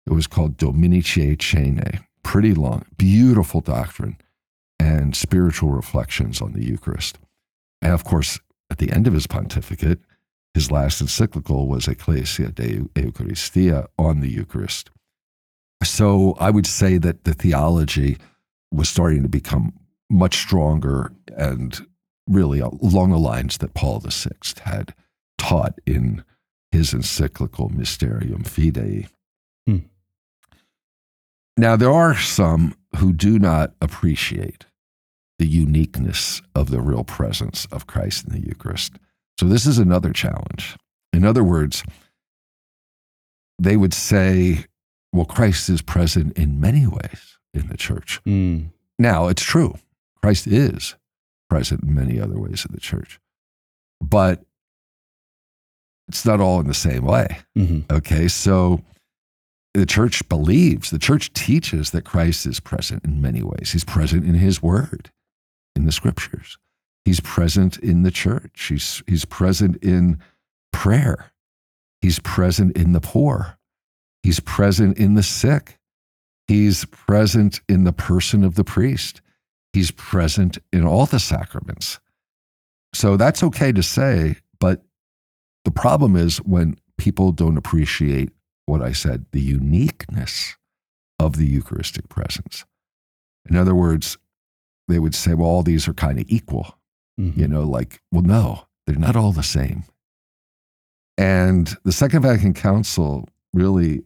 It 0.07 0.13
was 0.13 0.27
called 0.27 0.57
Dominicae 0.57 1.37
Cenae, 1.37 2.03
pretty 2.23 2.53
long, 2.53 2.85
beautiful 2.97 3.61
doctrine 3.61 4.17
and 4.79 5.15
spiritual 5.15 5.69
reflections 5.69 6.41
on 6.41 6.53
the 6.53 6.63
Eucharist. 6.63 7.17
And 7.85 7.93
of 7.93 8.03
course, 8.03 8.39
at 8.71 8.79
the 8.79 8.91
end 8.91 9.05
of 9.05 9.13
his 9.13 9.27
pontificate, 9.27 9.99
his 10.55 10.71
last 10.71 11.01
encyclical 11.01 11.67
was 11.67 11.87
Ecclesia 11.87 12.49
de 12.49 12.79
Eucharistia 12.95 13.85
on 13.99 14.21
the 14.21 14.27
Eucharist. 14.27 14.89
So 15.83 16.35
I 16.39 16.49
would 16.49 16.65
say 16.65 16.97
that 16.97 17.25
the 17.25 17.35
theology 17.35 18.17
was 18.71 18.89
starting 18.89 19.21
to 19.21 19.29
become 19.29 19.71
much 20.09 20.37
stronger 20.37 21.11
and 21.37 21.79
really 22.27 22.59
along 22.59 23.11
the 23.11 23.19
lines 23.19 23.59
that 23.59 23.75
Paul 23.75 23.99
VI 23.99 24.31
had 24.63 24.95
taught 25.37 25.77
in 25.85 26.23
his 26.71 26.91
encyclical 26.91 27.69
Mysterium 27.69 28.41
Fidei. 28.45 29.09
Hmm. 29.67 29.85
Now, 31.55 31.75
there 31.75 31.91
are 31.91 32.15
some 32.17 32.73
who 32.97 33.13
do 33.13 33.37
not 33.37 33.75
appreciate 33.79 34.65
the 35.39 35.47
uniqueness 35.47 36.41
of 36.53 36.69
the 36.69 36.81
real 36.81 37.03
presence 37.03 37.67
of 37.71 37.87
Christ 37.87 38.25
in 38.25 38.33
the 38.33 38.47
Eucharist. 38.47 38.93
So, 39.39 39.47
this 39.47 39.65
is 39.65 39.77
another 39.77 40.13
challenge. 40.13 40.77
In 41.13 41.25
other 41.25 41.43
words, 41.43 41.83
they 43.59 43.77
would 43.77 43.93
say, 43.93 44.65
well, 45.13 45.25
Christ 45.25 45.69
is 45.69 45.81
present 45.81 46.37
in 46.37 46.59
many 46.59 46.87
ways 46.87 47.37
in 47.53 47.67
the 47.67 47.77
church. 47.77 48.21
Mm. 48.25 48.71
Now, 48.99 49.27
it's 49.27 49.43
true. 49.43 49.75
Christ 50.21 50.47
is 50.47 50.95
present 51.49 51.83
in 51.83 51.93
many 51.93 52.19
other 52.19 52.39
ways 52.39 52.65
in 52.65 52.73
the 52.73 52.81
church, 52.81 53.19
but 54.01 54.43
it's 56.07 56.25
not 56.25 56.39
all 56.39 56.59
in 56.59 56.67
the 56.67 56.73
same 56.73 57.03
way. 57.03 57.39
Mhm. 57.57 57.89
Okay. 57.91 58.27
So 58.27 58.83
the 59.73 59.85
church 59.85 60.27
believes, 60.29 60.89
the 60.89 60.99
church 60.99 61.33
teaches 61.33 61.91
that 61.91 62.05
Christ 62.05 62.45
is 62.45 62.59
present 62.59 63.03
in 63.03 63.21
many 63.21 63.41
ways. 63.41 63.71
He's 63.71 63.83
present 63.83 64.25
in 64.25 64.35
his 64.35 64.61
word, 64.61 65.11
in 65.75 65.85
the 65.85 65.91
scriptures. 65.91 66.57
He's 67.03 67.19
present 67.19 67.77
in 67.77 68.03
the 68.03 68.11
church. 68.11 68.67
He's, 68.69 69.03
he's 69.07 69.25
present 69.25 69.77
in 69.83 70.19
prayer. 70.71 71.31
He's 72.01 72.19
present 72.19 72.75
in 72.75 72.93
the 72.93 73.01
poor. 73.01 73.57
He's 74.23 74.39
present 74.39 74.97
in 74.97 75.13
the 75.13 75.23
sick. 75.23 75.79
He's 76.47 76.85
present 76.85 77.61
in 77.67 77.83
the 77.83 77.93
person 77.93 78.43
of 78.43 78.55
the 78.55 78.63
priest. 78.63 79.21
He's 79.73 79.91
present 79.91 80.57
in 80.71 80.85
all 80.85 81.05
the 81.05 81.19
sacraments. 81.19 81.99
So 82.93 83.17
that's 83.17 83.43
okay 83.43 83.71
to 83.71 83.83
say, 83.83 84.37
but 84.59 84.83
the 85.63 85.71
problem 85.71 86.15
is 86.15 86.37
when 86.37 86.77
people 86.97 87.31
don't 87.31 87.57
appreciate 87.57 88.29
what 88.65 88.81
I 88.81 88.93
said, 88.93 89.25
the 89.31 89.41
uniqueness 89.41 90.55
of 91.19 91.37
the 91.37 91.45
Eucharistic 91.45 92.09
presence. 92.09 92.65
In 93.49 93.55
other 93.57 93.75
words, 93.75 94.17
they 94.87 94.99
would 94.99 95.15
say, 95.15 95.33
well, 95.33 95.47
all 95.47 95.63
these 95.63 95.87
are 95.87 95.93
kind 95.93 96.19
of 96.19 96.25
equal. 96.27 96.77
Mhm. 97.19 97.37
You 97.37 97.47
know, 97.47 97.63
like, 97.63 98.01
well, 98.11 98.23
no, 98.23 98.67
they're 98.85 98.95
not 98.95 99.15
all 99.15 99.31
the 99.31 99.43
same. 99.43 99.83
And 101.17 101.75
the 101.83 101.91
Second 101.91 102.23
Vatican 102.23 102.53
Council 102.53 103.27
really, 103.53 104.03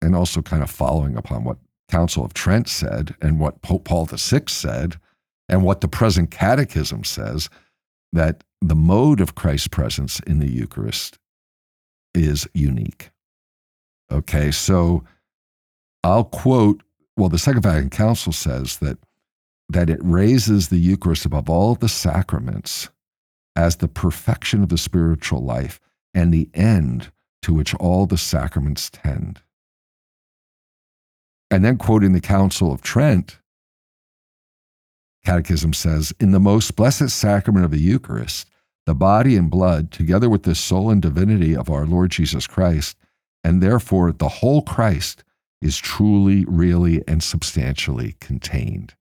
and 0.00 0.14
also 0.14 0.40
kind 0.40 0.62
of 0.62 0.70
following 0.70 1.16
upon 1.16 1.44
what 1.44 1.58
Council 1.88 2.24
of 2.24 2.32
Trent 2.32 2.68
said 2.68 3.16
and 3.20 3.40
what 3.40 3.60
Pope 3.62 3.84
Paul 3.84 4.06
VI 4.06 4.42
said, 4.48 5.00
and 5.48 5.64
what 5.64 5.80
the 5.80 5.88
present 5.88 6.30
catechism 6.30 7.02
says, 7.02 7.50
that 8.12 8.44
the 8.60 8.76
mode 8.76 9.20
of 9.20 9.34
Christ's 9.34 9.66
presence 9.66 10.20
in 10.20 10.38
the 10.38 10.50
Eucharist 10.50 11.18
is 12.14 12.46
unique. 12.54 13.10
Okay, 14.12 14.52
so 14.52 15.02
I'll 16.04 16.24
quote, 16.24 16.82
well, 17.16 17.28
the 17.28 17.38
Second 17.38 17.62
Vatican 17.62 17.90
Council 17.90 18.32
says 18.32 18.78
that 18.78 18.98
that 19.70 19.88
it 19.88 20.00
raises 20.02 20.68
the 20.68 20.78
Eucharist 20.78 21.24
above 21.24 21.48
all 21.48 21.74
the 21.74 21.88
sacraments 21.88 22.88
as 23.54 23.76
the 23.76 23.88
perfection 23.88 24.62
of 24.62 24.68
the 24.68 24.78
spiritual 24.78 25.42
life 25.42 25.80
and 26.12 26.32
the 26.32 26.48
end 26.54 27.12
to 27.42 27.54
which 27.54 27.74
all 27.76 28.06
the 28.06 28.18
sacraments 28.18 28.90
tend. 28.90 29.40
And 31.50 31.64
then 31.64 31.78
quoting 31.78 32.12
the 32.12 32.20
Council 32.20 32.72
of 32.72 32.82
Trent, 32.82 33.38
Catechism 35.24 35.72
says, 35.72 36.12
In 36.18 36.32
the 36.32 36.40
most 36.40 36.76
blessed 36.76 37.10
sacrament 37.10 37.64
of 37.64 37.70
the 37.70 37.80
Eucharist, 37.80 38.48
the 38.86 38.94
body 38.94 39.36
and 39.36 39.50
blood, 39.50 39.92
together 39.92 40.28
with 40.28 40.44
the 40.44 40.54
soul 40.54 40.90
and 40.90 41.02
divinity 41.02 41.54
of 41.54 41.70
our 41.70 41.86
Lord 41.86 42.10
Jesus 42.10 42.46
Christ, 42.46 42.96
and 43.44 43.62
therefore 43.62 44.12
the 44.12 44.28
whole 44.28 44.62
Christ, 44.62 45.22
is 45.60 45.76
truly, 45.76 46.44
really, 46.46 47.04
and 47.06 47.22
substantially 47.22 48.16
contained. 48.18 48.94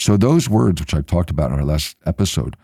So, 0.00 0.16
those 0.16 0.48
words, 0.48 0.80
which 0.80 0.94
I 0.94 1.00
talked 1.00 1.30
about 1.30 1.50
in 1.50 1.58
our 1.58 1.64
last 1.64 1.96
episode, 2.06 2.56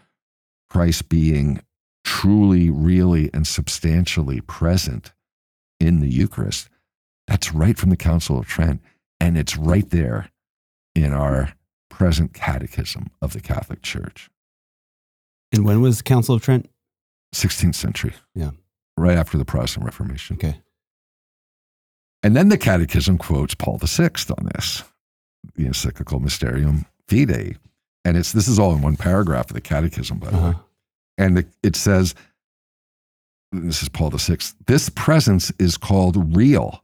Christ 0.70 1.08
being 1.08 1.60
truly, 2.04 2.70
really, 2.70 3.30
and 3.32 3.46
substantially 3.46 4.40
present 4.40 5.12
in 5.80 6.00
the 6.00 6.08
Eucharist, 6.08 6.68
that's 7.26 7.52
right 7.52 7.76
from 7.76 7.90
the 7.90 7.96
Council 7.96 8.38
of 8.38 8.46
Trent. 8.46 8.80
And 9.20 9.38
it's 9.38 9.56
right 9.56 9.88
there 9.88 10.30
in 10.94 11.12
our 11.12 11.54
present 11.88 12.34
catechism 12.34 13.10
of 13.22 13.32
the 13.32 13.40
Catholic 13.40 13.82
Church, 13.82 14.28
And 15.52 15.64
when 15.64 15.80
was 15.80 15.98
the 15.98 16.02
Council 16.02 16.34
of 16.34 16.42
Trent? 16.42 16.68
16th 17.34 17.74
century. 17.74 18.14
Yeah. 18.34 18.50
Right 18.96 19.16
after 19.16 19.38
the 19.38 19.44
Protestant 19.44 19.84
Reformation. 19.84 20.36
Okay. 20.36 20.60
And 22.22 22.34
then 22.36 22.48
the 22.48 22.58
catechism 22.58 23.18
quotes 23.18 23.54
Paul 23.54 23.78
VI 23.78 24.10
on 24.38 24.50
this, 24.54 24.82
the 25.54 25.66
encyclical 25.66 26.20
Mysterium 26.20 26.86
Fidei. 27.08 27.56
And 28.04 28.16
it's 28.16 28.32
this 28.32 28.48
is 28.48 28.58
all 28.58 28.74
in 28.74 28.82
one 28.82 28.96
paragraph 28.96 29.50
of 29.50 29.54
the 29.54 29.60
catechism, 29.60 30.18
by 30.18 30.30
the 30.30 30.36
way. 30.36 30.42
Uh-huh. 30.42 30.58
And 31.16 31.38
it, 31.38 31.48
it 31.62 31.76
says, 31.76 32.14
this 33.52 33.82
is 33.82 33.88
Paul 33.88 34.10
VI, 34.10 34.38
this 34.66 34.88
presence 34.88 35.52
is 35.58 35.76
called 35.76 36.36
real, 36.36 36.82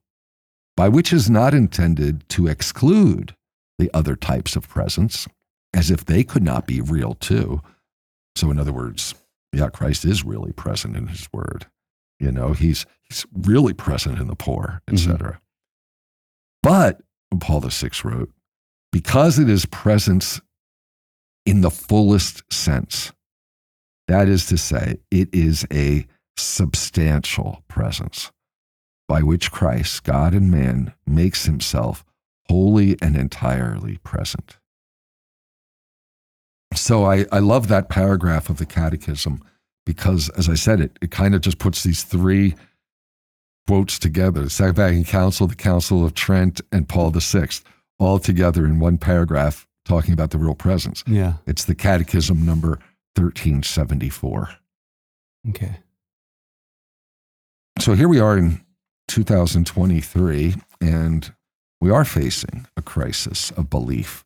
by 0.76 0.88
which 0.88 1.12
is 1.12 1.28
not 1.28 1.52
intended 1.52 2.28
to 2.30 2.46
exclude 2.46 3.34
the 3.78 3.90
other 3.92 4.14
types 4.14 4.56
of 4.56 4.68
presence, 4.68 5.26
as 5.74 5.90
if 5.90 6.04
they 6.04 6.22
could 6.22 6.42
not 6.42 6.66
be 6.66 6.80
real 6.80 7.14
too. 7.14 7.60
So, 8.36 8.50
in 8.50 8.58
other 8.58 8.72
words, 8.72 9.14
yeah, 9.52 9.68
Christ 9.68 10.04
is 10.04 10.24
really 10.24 10.52
present 10.52 10.96
in 10.96 11.08
his 11.08 11.28
word. 11.32 11.66
You 12.20 12.30
know, 12.30 12.52
he's, 12.52 12.86
he's 13.02 13.26
really 13.32 13.72
present 13.72 14.18
in 14.18 14.28
the 14.28 14.36
poor, 14.36 14.82
etc. 14.88 15.40
But, 16.62 17.00
Paul 17.40 17.60
VI 17.60 17.90
wrote, 18.04 18.30
because 18.92 19.38
it 19.38 19.48
is 19.48 19.66
presence 19.66 20.40
in 21.46 21.60
the 21.60 21.70
fullest 21.70 22.42
sense, 22.52 23.12
that 24.08 24.28
is 24.28 24.46
to 24.46 24.58
say, 24.58 24.98
it 25.10 25.28
is 25.32 25.66
a 25.72 26.06
substantial 26.36 27.62
presence 27.68 28.30
by 29.08 29.22
which 29.22 29.50
Christ, 29.50 30.04
God 30.04 30.34
and 30.34 30.50
man, 30.50 30.94
makes 31.06 31.46
himself 31.46 32.04
wholly 32.48 32.96
and 33.02 33.16
entirely 33.16 33.98
present. 33.98 34.58
So 36.74 37.04
I, 37.04 37.26
I 37.32 37.40
love 37.40 37.68
that 37.68 37.88
paragraph 37.88 38.48
of 38.48 38.58
the 38.58 38.66
Catechism 38.66 39.42
because, 39.84 40.28
as 40.30 40.48
I 40.48 40.54
said, 40.54 40.80
it, 40.80 40.98
it 41.02 41.10
kind 41.10 41.34
of 41.34 41.40
just 41.40 41.58
puts 41.58 41.82
these 41.82 42.04
three 42.04 42.54
quotes 43.66 43.98
together 43.98 44.42
the 44.42 44.50
Second 44.50 44.76
Vatican 44.76 45.04
Council, 45.04 45.46
the 45.46 45.54
Council 45.54 46.04
of 46.04 46.14
Trent, 46.14 46.60
and 46.72 46.88
Paul 46.88 47.10
VI, 47.10 47.48
all 48.00 48.18
together 48.18 48.64
in 48.64 48.80
one 48.80 48.98
paragraph 48.98 49.68
talking 49.84 50.12
about 50.12 50.30
the 50.30 50.38
real 50.38 50.54
presence. 50.54 51.04
Yeah. 51.06 51.34
It's 51.46 51.64
the 51.64 51.74
Catechism 51.74 52.44
number 52.44 52.80
1374. 53.16 54.50
Okay. 55.50 55.76
So 57.78 57.94
here 57.94 58.08
we 58.08 58.18
are 58.18 58.36
in 58.36 58.60
2023, 59.08 60.54
and 60.80 61.32
we 61.80 61.90
are 61.90 62.04
facing 62.04 62.66
a 62.76 62.82
crisis 62.82 63.50
of 63.52 63.70
belief 63.70 64.24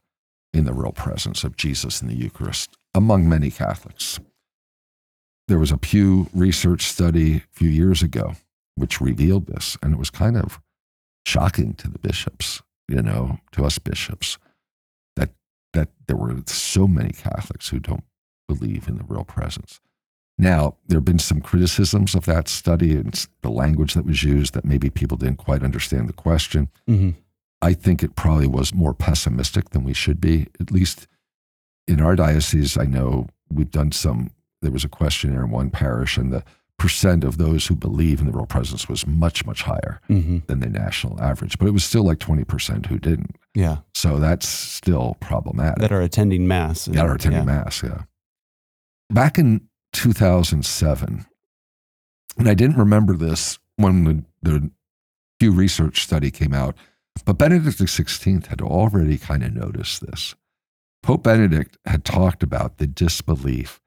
in 0.53 0.65
the 0.65 0.73
real 0.73 0.93
presence 0.93 1.45
of 1.45 1.57
Jesus 1.57 2.01
in 2.01 2.09
the 2.09 2.17
Eucharist 2.17 2.77
among 2.95 3.29
many 3.29 3.51
Catholics. 3.51 4.21
There 5.49 5.59
was 5.59 5.71
a 5.71 5.79
Pew 5.79 6.29
Research 6.33 6.83
study 6.83 7.37
a 7.37 7.43
few 7.53 7.69
years 7.69 8.03
ago 8.03 8.35
which 8.77 9.01
revealed 9.01 9.47
this, 9.47 9.77
and 9.83 9.95
it 9.95 9.99
was 9.99 10.11
kind 10.11 10.37
of 10.37 10.61
shocking 11.25 11.75
to 11.75 11.89
the 11.89 11.99
bishops, 11.99 12.63
you 12.89 13.03
know, 13.03 13.39
to 13.53 13.65
us 13.65 13.79
bishops, 13.79 14.39
that 15.17 15.31
that 15.73 15.89
there 16.07 16.17
were 16.17 16.35
so 16.47 16.87
many 16.87 17.11
Catholics 17.11 17.69
who 17.69 17.79
don't 17.81 18.05
believe 18.49 18.89
in 18.89 18.99
the 18.99 19.05
real 19.05 19.25
presence. 19.25 19.81
Now, 20.37 20.77
there 20.87 20.99
have 20.99 21.05
been 21.05 21.21
some 21.21 21.41
criticisms 21.41 22.15
of 22.15 22.27
that 22.27 22.49
study 22.49 22.97
and 22.97 23.27
the 23.43 23.51
language 23.51 23.95
that 23.95 24.05
was 24.05 24.25
used 24.25 24.53
that 24.55 24.65
maybe 24.65 24.91
people 24.91 25.17
didn't 25.17 25.39
quite 25.39 25.63
understand 25.63 26.09
the 26.09 26.13
question. 26.15 26.69
hmm 26.87 27.11
I 27.63 27.73
think 27.73 28.03
it 28.03 28.15
probably 28.15 28.47
was 28.47 28.75
more 28.75 28.93
pessimistic 28.93 29.71
than 29.71 29.85
we 29.85 29.95
should 29.95 30.21
be. 30.21 30.49
At 30.61 30.71
least 30.71 31.07
in 31.89 31.99
our 31.99 32.15
diocese, 32.15 32.77
I 32.77 32.85
know 32.85 33.29
we've 33.51 33.71
done 33.71 33.91
some, 33.91 34.33
there 34.61 34.71
was 34.71 34.85
a 34.85 34.89
questionnaire 34.89 35.45
in 35.45 35.51
one 35.51 35.71
parish, 35.71 36.19
and 36.19 36.31
the 36.31 36.45
percent 36.79 37.25
of 37.25 37.39
those 37.39 37.67
who 37.67 37.75
believe 37.77 38.21
in 38.21 38.27
the 38.27 38.33
real 38.33 38.47
presence 38.47 38.89
was 38.89 39.07
much, 39.07 39.47
much 39.47 39.63
higher 39.63 40.01
hmm 40.09 40.39
than 40.47 40.61
the 40.61 40.69
national 40.69 41.21
average, 41.21 41.57
but 41.59 41.67
it 41.67 41.71
was 41.71 41.85
still 41.85 42.03
like 42.05 42.19
20% 42.19 42.87
who 42.87 42.99
didn't. 42.99 43.37
Yeah. 43.55 43.79
So 43.95 44.19
that's 44.19 44.49
still 44.49 45.17
problematic. 45.21 45.79
That 45.79 45.93
are 45.93 46.01
attending 46.03 46.47
mass. 46.49 46.87
and- 46.87 46.97
Yeah, 46.97 47.03
are 47.03 47.15
attending 47.15 47.41
yeah. 47.47 47.63
mass, 47.63 47.83
yeah. 47.83 48.03
Back 49.11 49.39
in 49.39 49.69
2007, 49.93 51.25
and 52.39 52.49
I 52.49 52.55
didn't 52.55 52.77
remember 52.79 53.15
this 53.17 53.59
when 53.77 54.05
the, 54.05 54.25
the 54.43 54.71
Pew 55.39 55.53
Research 55.53 56.03
study 56.03 56.31
came 56.31 56.53
out, 56.53 56.77
but 57.25 57.39
Benedict 57.39 57.79
XVI 57.79 58.47
had 58.47 58.61
already 58.61 59.17
kind 59.19 59.45
of 59.45 59.55
noticed 59.55 60.05
this. 60.05 60.35
Pope 61.03 61.23
Benedict 61.23 61.77
had 61.87 62.05
talked 62.05 62.43
about 62.43 62.79
the 62.79 62.87
disbelief 62.89 63.81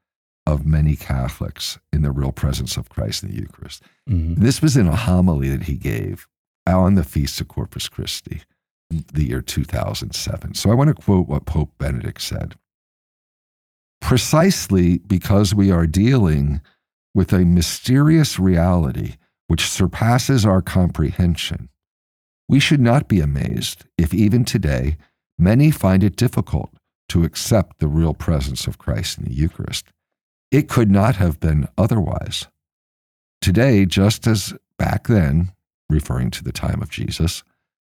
of 0.48 0.64
many 0.64 0.96
Catholics 0.96 1.78
in 1.92 2.00
the 2.00 2.10
real 2.10 2.32
presence 2.32 2.78
of 2.78 2.88
Christ 2.88 3.22
in 3.22 3.28
the 3.28 3.36
Eucharist. 3.36 3.82
Mm-hmm. 4.08 4.42
This 4.42 4.62
was 4.62 4.78
in 4.78 4.86
a 4.86 4.96
homily 4.96 5.50
that 5.50 5.64
he 5.64 5.74
gave 5.74 6.26
on 6.66 6.94
the 6.94 7.04
Feast 7.04 7.40
of 7.40 7.48
Corpus 7.48 7.88
Christi, 7.88 8.42
the 8.90 9.24
year 9.24 9.42
2007. 9.42 10.54
So 10.54 10.70
I 10.70 10.74
want 10.74 10.88
to 10.88 11.02
quote 11.02 11.28
what 11.28 11.44
Pope 11.44 11.72
Benedict 11.78 12.22
said. 12.22 12.54
Precisely 14.00 14.98
because 14.98 15.54
we 15.54 15.70
are 15.70 15.86
dealing 15.86 16.62
with 17.14 17.32
a 17.32 17.44
mysterious 17.44 18.38
reality 18.38 19.16
which 19.48 19.68
surpasses 19.68 20.46
our 20.46 20.62
comprehension, 20.62 21.68
we 22.48 22.58
should 22.58 22.80
not 22.80 23.06
be 23.06 23.20
amazed 23.20 23.84
if 23.98 24.14
even 24.14 24.46
today 24.46 24.96
many 25.38 25.70
find 25.70 26.02
it 26.02 26.16
difficult 26.16 26.70
to 27.10 27.24
accept 27.24 27.80
the 27.80 27.88
real 27.88 28.14
presence 28.14 28.66
of 28.66 28.78
Christ 28.78 29.18
in 29.18 29.24
the 29.24 29.34
Eucharist. 29.34 29.86
It 30.50 30.68
could 30.68 30.90
not 30.90 31.16
have 31.16 31.40
been 31.40 31.68
otherwise. 31.76 32.46
Today, 33.40 33.84
just 33.84 34.26
as 34.26 34.54
back 34.78 35.06
then, 35.06 35.52
referring 35.90 36.30
to 36.32 36.44
the 36.44 36.52
time 36.52 36.82
of 36.82 36.90
Jesus, 36.90 37.44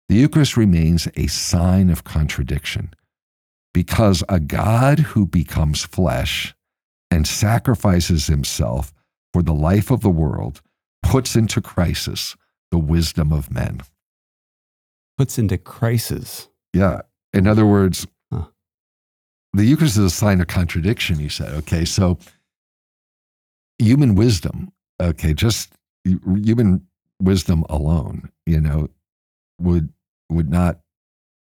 the 0.08 0.16
Eucharist 0.16 0.58
remains 0.58 1.08
a 1.16 1.28
sign 1.28 1.90
of 1.90 2.04
contradiction 2.04 2.94
because 3.74 4.24
a 4.28 4.40
God 4.40 5.00
who 5.00 5.26
becomes 5.26 5.86
flesh 5.86 6.56
and 7.12 7.28
sacrifices 7.28 8.28
himself 8.28 8.94
for 9.32 9.44
the 9.44 9.54
life 9.54 9.92
of 9.92 10.02
the 10.02 10.10
world 10.10 10.62
puts 11.04 11.36
into 11.36 11.62
crisis 11.62 12.36
the 12.72 12.80
wisdom 12.80 13.32
of 13.32 13.52
men. 13.52 13.82
Puts 15.18 15.38
into 15.38 15.58
crisis. 15.58 16.50
Yeah. 16.74 17.02
In 17.34 17.48
other 17.48 17.66
words, 17.66 18.08
Huh. 18.32 18.46
the 19.54 19.66
Eucharist 19.66 19.98
is 19.98 20.06
a 20.06 20.10
sign 20.10 20.42
of 20.42 20.48
contradiction, 20.48 21.20
you 21.20 21.30
said. 21.30 21.54
Okay. 21.54 21.86
So 21.86 22.18
human 23.80 24.16
wisdom, 24.16 24.72
okay, 25.02 25.34
just 25.34 25.74
human 26.06 26.86
wisdom 27.22 27.66
alone, 27.70 28.30
you 28.46 28.62
know, 28.62 28.90
would 29.60 29.92
would 30.30 30.50
not 30.50 30.80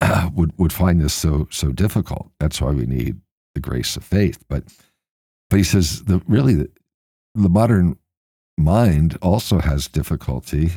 would 0.35 0.53
would 0.59 0.73
find 0.73 1.01
this 1.01 1.15
so 1.15 1.49
so 1.51 1.73
difficult. 1.73 2.31
That's 2.39 2.61
why 2.61 2.71
we 2.71 2.87
need 2.87 3.21
the 3.55 3.61
grace 3.61 3.97
of 3.97 4.05
faith. 4.05 4.45
But 4.49 4.65
but 5.51 5.57
he 5.57 5.65
says 5.65 6.05
the 6.05 6.23
really 6.27 6.55
the, 6.55 6.71
the 7.35 7.49
modern 7.49 7.99
mind 8.59 9.19
also 9.21 9.59
has 9.61 9.89
difficulty, 9.89 10.73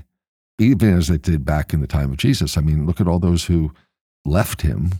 even 0.60 0.98
as 0.98 1.10
it 1.10 1.22
did 1.22 1.46
back 1.46 1.74
in 1.74 1.82
the 1.82 1.88
time 1.88 2.12
of 2.12 2.18
Jesus. 2.18 2.58
I 2.58 2.62
mean, 2.62 2.86
look 2.86 3.00
at 3.00 3.08
all 3.08 3.20
those 3.20 3.46
who 3.46 3.72
left 4.25 4.62
him 4.62 4.92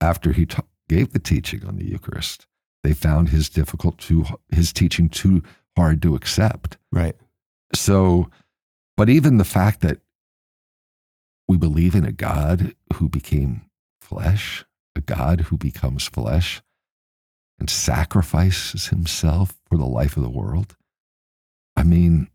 after 0.00 0.32
he 0.32 0.46
ta- 0.46 0.64
gave 0.88 1.12
the 1.12 1.18
teaching 1.18 1.64
on 1.66 1.76
the 1.76 1.84
Eucharist. 1.84 2.46
They 2.82 2.94
found 2.94 3.28
his 3.28 3.48
difficult 3.48 3.98
to 3.98 4.24
his 4.50 4.72
teaching 4.72 5.08
too 5.08 5.42
hard 5.76 6.02
to 6.02 6.14
accept. 6.14 6.76
Right. 6.90 7.16
So, 7.74 8.30
but 8.96 9.08
even 9.08 9.38
the 9.38 9.44
fact 9.44 9.80
that 9.80 9.98
we 11.48 11.56
believe 11.56 11.94
in 11.94 12.04
a 12.04 12.12
God 12.12 12.74
who 12.94 13.08
became 13.08 13.62
flesh, 14.00 14.64
a 14.96 15.00
God 15.00 15.42
who 15.42 15.56
becomes 15.56 16.06
flesh 16.06 16.62
and 17.58 17.68
sacrifices 17.70 18.88
himself 18.88 19.54
for 19.68 19.76
the 19.78 19.86
life 19.86 20.16
of 20.16 20.22
the 20.22 20.30
world, 20.30 20.76
I 21.76 21.82
mean, 21.84 22.28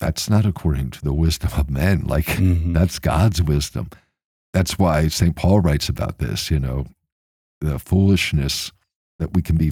that's 0.00 0.28
not 0.28 0.46
according 0.46 0.90
to 0.90 1.02
the 1.02 1.12
wisdom 1.14 1.50
of 1.56 1.70
men. 1.70 2.04
Like, 2.06 2.26
Mhm. 2.26 2.74
that's 2.74 2.98
God's 2.98 3.42
wisdom. 3.42 3.88
That's 4.52 4.78
why 4.78 5.08
St. 5.08 5.34
Paul 5.34 5.60
writes 5.60 5.88
about 5.88 6.18
this, 6.18 6.50
you 6.50 6.58
know, 6.58 6.86
the 7.60 7.78
foolishness 7.78 8.72
that 9.18 9.34
we 9.34 9.42
can 9.42 9.56
be 9.56 9.70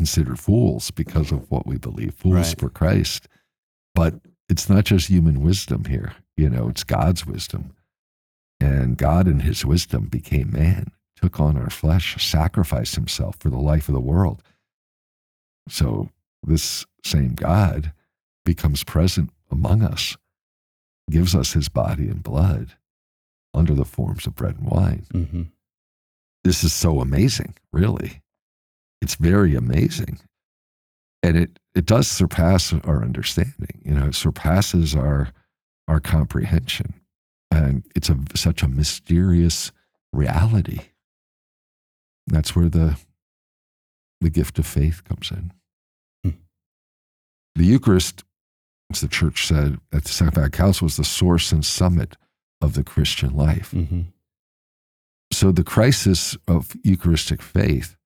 considered 0.00 0.40
fools 0.40 0.90
because 0.90 1.30
of 1.30 1.50
what 1.50 1.66
we 1.66 1.76
believe, 1.76 2.14
fools 2.14 2.34
Right. 2.34 2.58
for 2.58 2.70
Christ. 2.70 3.28
But 3.94 4.14
it's 4.48 4.66
not 4.66 4.84
just 4.86 5.08
human 5.08 5.42
wisdom 5.42 5.84
here, 5.84 6.14
you 6.38 6.48
know, 6.48 6.70
it's 6.70 6.84
God's 6.84 7.26
wisdom. 7.26 7.74
And 8.60 8.96
God, 8.96 9.28
in 9.28 9.40
his 9.40 9.62
wisdom, 9.62 10.06
became 10.06 10.52
man, 10.52 10.86
took 11.16 11.38
on 11.38 11.58
our 11.58 11.68
flesh, 11.68 12.16
sacrificed 12.26 12.94
himself 12.94 13.36
for 13.40 13.50
the 13.50 13.58
life 13.58 13.90
of 13.90 13.94
the 13.94 14.00
world. 14.00 14.42
So 15.68 16.08
this 16.42 16.86
same 17.04 17.34
God 17.34 17.92
becomes 18.46 18.84
present 18.84 19.28
among 19.50 19.82
us, 19.82 20.16
gives 21.10 21.34
us 21.34 21.52
his 21.52 21.68
body 21.68 22.08
and 22.08 22.22
blood 22.22 22.72
under 23.52 23.74
the 23.74 23.84
forms 23.84 24.26
of 24.26 24.34
bread 24.34 24.56
and 24.56 24.66
wine. 24.70 25.06
Mhm. 25.12 25.50
This 26.42 26.64
is 26.64 26.72
so 26.72 27.02
amazing, 27.02 27.54
really. 27.70 28.22
It's 29.00 29.14
very 29.14 29.54
amazing. 29.54 30.20
And 31.22 31.36
it, 31.36 31.58
it 31.74 31.86
does 31.86 32.08
surpass 32.08 32.72
our 32.72 33.02
understanding. 33.02 33.82
You 33.84 33.94
know, 33.94 34.06
it 34.06 34.14
surpasses 34.14 34.94
our 34.94 35.32
our 35.88 36.00
comprehension. 36.00 36.94
And 37.50 37.84
it's 37.96 38.08
a 38.08 38.16
such 38.36 38.62
a 38.62 38.68
mysterious 38.68 39.72
reality. 40.12 40.80
That's 42.26 42.54
where 42.54 42.68
the 42.68 42.96
the 44.20 44.30
gift 44.30 44.58
of 44.58 44.66
faith 44.66 45.02
comes 45.04 45.30
in. 45.30 45.52
Hmm. 46.22 46.38
The 47.54 47.64
Eucharist, 47.64 48.22
as 48.92 49.00
the 49.00 49.08
church 49.08 49.46
said 49.46 49.78
at 49.92 50.04
the 50.04 50.10
Second 50.10 50.34
Vatican 50.34 50.58
Council, 50.58 50.84
was 50.86 50.96
the 50.96 51.04
source 51.04 51.52
and 51.52 51.64
summit 51.64 52.16
of 52.60 52.74
the 52.74 52.84
Christian 52.84 53.34
life. 53.34 53.72
Mhm. 53.72 54.12
So 55.32 55.52
the 55.52 55.64
crisis 55.64 56.36
of 56.46 56.76
Eucharistic 56.84 57.40
faith, 57.40 57.96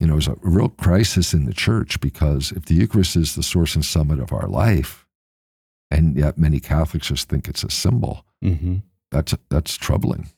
you 0.00 0.06
know, 0.06 0.16
is 0.16 0.28
a 0.28 0.36
real 0.42 0.68
crisis 0.68 1.32
in 1.34 1.44
the 1.44 1.52
church 1.54 2.00
because 2.00 2.52
if 2.52 2.66
the 2.66 2.74
Eucharist 2.74 3.16
is 3.16 3.34
the 3.34 3.42
source 3.42 3.74
and 3.74 3.84
summit 3.84 4.20
of 4.20 4.32
our 4.32 4.46
life, 4.48 5.06
and 5.90 6.16
yet 6.16 6.38
many 6.38 6.60
Catholics 6.60 7.08
just 7.08 7.28
think 7.28 7.48
it's 7.48 7.64
a 7.64 7.70
symbol, 7.70 8.24
Mhm. 8.44 8.82
that's 9.10 9.34
that's 9.48 9.76
troubling. 9.76 10.28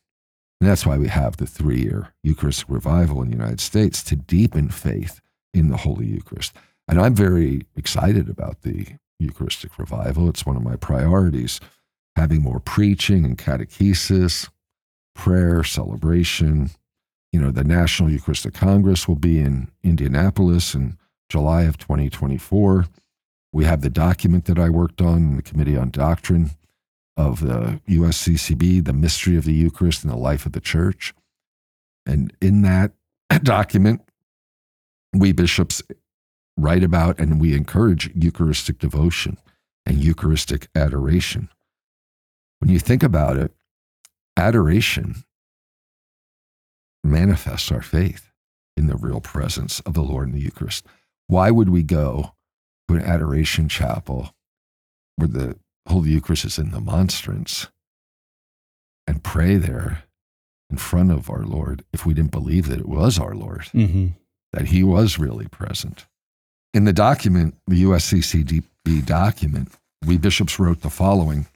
And 0.60 0.68
that's 0.68 0.84
why 0.86 0.98
we 0.98 1.08
have 1.08 1.36
the 1.38 1.46
three-year 1.46 2.12
Eucharistic 2.22 2.68
revival 2.68 3.22
in 3.22 3.28
the 3.30 3.36
United 3.36 3.60
States 3.60 4.02
to 4.04 4.16
deepen 4.16 4.68
faith 4.68 5.20
in 5.54 5.68
the 5.68 5.78
Holy 5.78 6.06
Eucharist. 6.06 6.52
And 6.86 7.00
I'm 7.00 7.14
very 7.14 7.62
excited 7.76 8.28
about 8.28 8.60
the 8.62 8.86
Eucharistic 9.18 9.78
revival. 9.78 10.28
It's 10.28 10.44
one 10.46 10.56
of 10.56 10.62
my 10.62 10.76
priorities, 10.76 11.60
having 12.16 12.42
more 12.42 12.60
preaching 12.60 13.24
and 13.24 13.38
catechesis, 13.38 14.48
prayer, 15.14 15.64
celebration. 15.64 16.70
You 17.32 17.40
know, 17.40 17.50
the 17.50 17.64
National 17.64 18.10
Eucharistic 18.10 18.54
Congress 18.54 19.06
will 19.06 19.16
be 19.16 19.38
in 19.38 19.70
Indianapolis 19.82 20.74
in 20.74 20.98
July 21.28 21.62
of 21.62 21.78
2024. 21.78 22.86
We 23.52 23.64
have 23.64 23.82
the 23.82 23.90
document 23.90 24.46
that 24.46 24.58
I 24.58 24.68
worked 24.68 25.00
on 25.00 25.16
in 25.18 25.36
the 25.36 25.42
Committee 25.42 25.76
on 25.76 25.90
Doctrine 25.90 26.50
of 27.16 27.40
the 27.40 27.80
USCCB, 27.88 28.84
the 28.84 28.92
mystery 28.92 29.36
of 29.36 29.44
the 29.44 29.52
Eucharist 29.52 30.02
and 30.02 30.12
the 30.12 30.16
life 30.16 30.46
of 30.46 30.52
the 30.52 30.60
church. 30.60 31.14
And 32.06 32.32
in 32.40 32.62
that 32.62 32.92
document, 33.42 34.02
we 35.12 35.32
bishops 35.32 35.82
write 36.56 36.82
about 36.82 37.18
and 37.18 37.40
we 37.40 37.54
encourage 37.54 38.10
Eucharistic 38.14 38.78
devotion 38.78 39.38
and 39.86 39.98
Eucharistic 39.98 40.68
adoration. 40.74 41.48
When 42.58 42.70
you 42.70 42.78
think 42.78 43.02
about 43.02 43.36
it, 43.36 43.52
adoration 44.36 45.24
manifests 47.04 47.70
our 47.72 47.82
faith 47.82 48.30
in 48.76 48.86
the 48.86 48.96
real 48.96 49.20
presence 49.20 49.80
of 49.80 49.94
the 49.94 50.02
Lord 50.02 50.28
in 50.28 50.34
the 50.34 50.40
Eucharist. 50.40 50.86
Why 51.26 51.50
would 51.50 51.68
we 51.68 51.82
go 51.82 52.34
to 52.88 52.94
an 52.96 53.02
adoration 53.02 53.68
chapel 53.68 54.34
where 55.16 55.28
the 55.28 55.56
Holy 55.88 56.10
Eucharist 56.10 56.44
is 56.44 56.58
in 56.58 56.70
the 56.70 56.80
monstrance 56.80 57.68
and 59.06 59.22
pray 59.22 59.56
there 59.56 60.04
in 60.70 60.76
front 60.76 61.10
of 61.10 61.30
our 61.30 61.42
Lord 61.44 61.84
if 61.92 62.06
we 62.06 62.14
didn't 62.14 62.30
believe 62.30 62.68
that 62.68 62.80
it 62.80 62.88
was 62.88 63.18
our 63.18 63.34
Lord, 63.34 63.64
Mhm. 63.74 64.14
that 64.52 64.68
He 64.68 64.82
was 64.82 65.18
really 65.18 65.48
present? 65.48 66.06
In 66.72 66.84
the 66.84 66.92
document, 66.92 67.56
the 67.66 67.76
USCCB 67.78 68.62
document, 69.04 69.72
we 70.06 70.16
bishops 70.16 70.58
wrote 70.58 70.82
the 70.82 70.90
following 70.90 71.46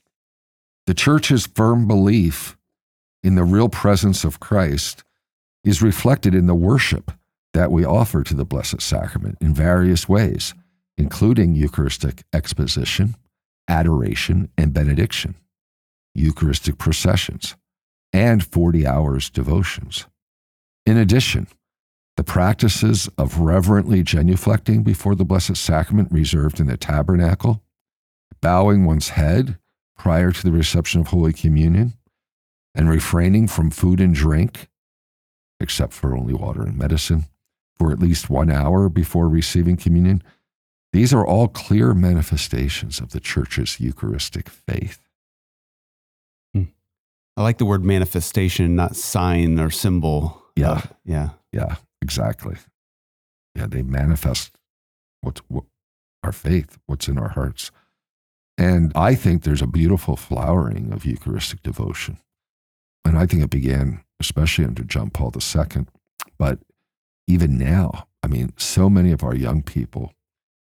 The 0.86 0.94
church's 0.94 1.46
firm 1.46 1.86
belief 1.88 2.58
in 3.22 3.36
the 3.36 3.44
real 3.44 3.70
presence 3.70 4.22
of 4.24 4.38
Christ 4.40 5.02
is 5.64 5.82
reflected 5.82 6.34
in 6.34 6.46
the 6.46 6.54
worship 6.54 7.10
that 7.54 7.72
we 7.72 7.84
offer 7.84 8.22
to 8.22 8.34
the 8.34 8.44
Blessed 8.44 8.82
Sacrament 8.82 9.38
in 9.40 9.54
various 9.54 10.08
ways, 10.08 10.54
including 10.98 11.54
Eucharistic 11.54 12.24
exposition, 12.32 13.16
adoration, 13.68 14.50
and 14.58 14.74
benediction, 14.74 15.34
Eucharistic 16.14 16.78
processions, 16.78 17.56
and 18.12 18.44
40 18.44 18.86
hours 18.86 19.30
devotions. 19.30 20.06
In 20.86 20.96
addition, 20.96 21.48
the 22.16 22.24
practices 22.24 23.08
of 23.18 23.40
reverently 23.40 24.04
genuflecting 24.04 24.84
before 24.84 25.14
the 25.14 25.24
Blessed 25.24 25.56
Sacrament 25.56 26.12
reserved 26.12 26.60
in 26.60 26.66
the 26.66 26.76
tabernacle, 26.76 27.62
bowing 28.40 28.84
one's 28.84 29.10
head 29.10 29.58
prior 29.96 30.30
to 30.30 30.42
the 30.42 30.52
reception 30.52 31.00
of 31.00 31.08
Holy 31.08 31.32
Communion, 31.32 31.94
and 32.74 32.88
refraining 32.88 33.48
from 33.48 33.70
food 33.70 34.00
and 34.00 34.14
drink, 34.14 34.68
except 35.64 35.92
for 35.92 36.16
only 36.16 36.34
water 36.34 36.62
and 36.62 36.78
medicine, 36.78 37.24
for 37.74 37.90
at 37.90 37.98
least 37.98 38.30
one 38.30 38.50
hour 38.50 38.88
before 38.88 39.28
receiving 39.28 39.76
communion. 39.76 40.22
These 40.92 41.12
are 41.12 41.26
all 41.26 41.48
clear 41.48 41.92
manifestations 41.94 43.00
of 43.00 43.10
the 43.10 43.18
church's 43.18 43.80
Eucharistic 43.80 44.48
faith. 44.48 45.00
I 47.36 47.42
like 47.42 47.58
the 47.58 47.64
word 47.64 47.84
manifestation, 47.84 48.76
not 48.76 48.94
sign 48.94 49.58
or 49.58 49.70
symbol. 49.70 50.42
Yeah. 50.54 50.70
Uh, 50.70 50.80
yeah. 51.04 51.28
Yeah, 51.52 51.76
exactly. 52.00 52.56
Yeah, 53.56 53.66
they 53.66 53.82
manifest 53.82 54.52
what's 55.20 55.40
what, 55.48 55.64
our 56.22 56.32
faith, 56.32 56.78
what's 56.86 57.08
in 57.08 57.18
our 57.18 57.30
hearts. 57.30 57.70
And 58.56 58.92
I 58.94 59.14
think 59.16 59.42
there's 59.42 59.62
a 59.62 59.66
beautiful 59.66 60.16
flowering 60.16 60.92
of 60.92 61.04
Eucharistic 61.04 61.62
devotion. 61.62 62.18
And 63.04 63.18
I 63.18 63.26
think 63.26 63.42
it 63.42 63.50
began 63.50 64.03
especially 64.20 64.64
under 64.64 64.82
John 64.84 65.10
Paul 65.10 65.32
II. 65.34 65.86
But 66.38 66.58
even 67.26 67.58
now, 67.58 68.06
I 68.22 68.26
mean, 68.26 68.52
so 68.56 68.88
many 68.90 69.12
of 69.12 69.22
our 69.22 69.34
young 69.34 69.62
people, 69.62 70.12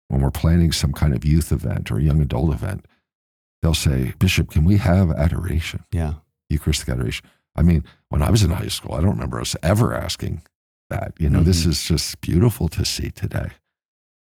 when 0.08 0.20
we're 0.20 0.30
planning 0.30 0.72
some 0.72 0.92
kind 0.92 1.14
of 1.14 1.24
youth 1.24 1.52
event 1.52 1.90
or 1.90 1.98
young 2.00 2.20
adult 2.20 2.52
event, 2.52 2.86
they'll 3.62 3.74
say, 3.74 4.12
Bishop, 4.18 4.50
can 4.50 4.64
we 4.64 4.76
have 4.78 5.10
adoration? 5.10 5.84
Yeah. 5.92 6.14
Eucharistic 6.50 6.88
adoration. 6.88 7.26
I 7.56 7.62
mean, 7.62 7.84
when 8.08 8.22
I 8.22 8.30
was 8.30 8.42
in 8.42 8.50
high 8.50 8.68
school, 8.68 8.94
I 8.94 9.00
don't 9.00 9.10
remember 9.10 9.40
us 9.40 9.56
ever 9.62 9.94
asking 9.94 10.42
that. 10.90 11.14
You 11.18 11.30
know, 11.30 11.42
this 11.42 11.64
Mhm. 11.64 11.68
is 11.68 11.84
just 11.84 12.20
beautiful 12.20 12.68
to 12.68 12.84
see 12.84 13.10
today. 13.10 13.50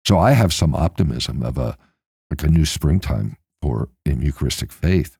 So 0.06 0.18
I 0.18 0.32
have 0.32 0.52
some 0.52 0.74
optimism 0.74 1.42
of 1.42 1.56
a 1.58 1.76
like 2.30 2.42
a 2.44 2.48
new 2.48 2.64
springtime 2.64 3.36
for 3.60 3.88
in 4.04 4.22
Eucharistic 4.22 4.70
faith. 4.72 5.16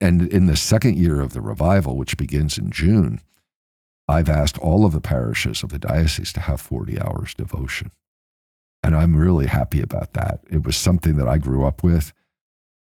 And 0.00 0.28
in 0.32 0.46
the 0.46 0.56
second 0.56 0.96
year 0.96 1.20
of 1.20 1.32
the 1.32 1.40
revival, 1.40 1.96
which 1.96 2.16
begins 2.16 2.56
in 2.56 2.70
June, 2.70 3.20
I've 4.06 4.28
asked 4.28 4.58
all 4.58 4.86
of 4.86 4.92
the 4.92 5.00
parishes 5.00 5.62
of 5.62 5.70
the 5.70 5.78
diocese 5.78 6.32
to 6.34 6.40
have 6.40 6.60
40 6.60 7.00
hours 7.00 7.34
devotion. 7.34 7.90
And 8.82 8.94
I'm 8.96 9.16
really 9.16 9.46
happy 9.46 9.82
about 9.82 10.14
that. 10.14 10.40
It 10.48 10.64
was 10.64 10.76
something 10.76 11.16
that 11.16 11.28
I 11.28 11.38
grew 11.38 11.64
up 11.66 11.82
with. 11.82 12.12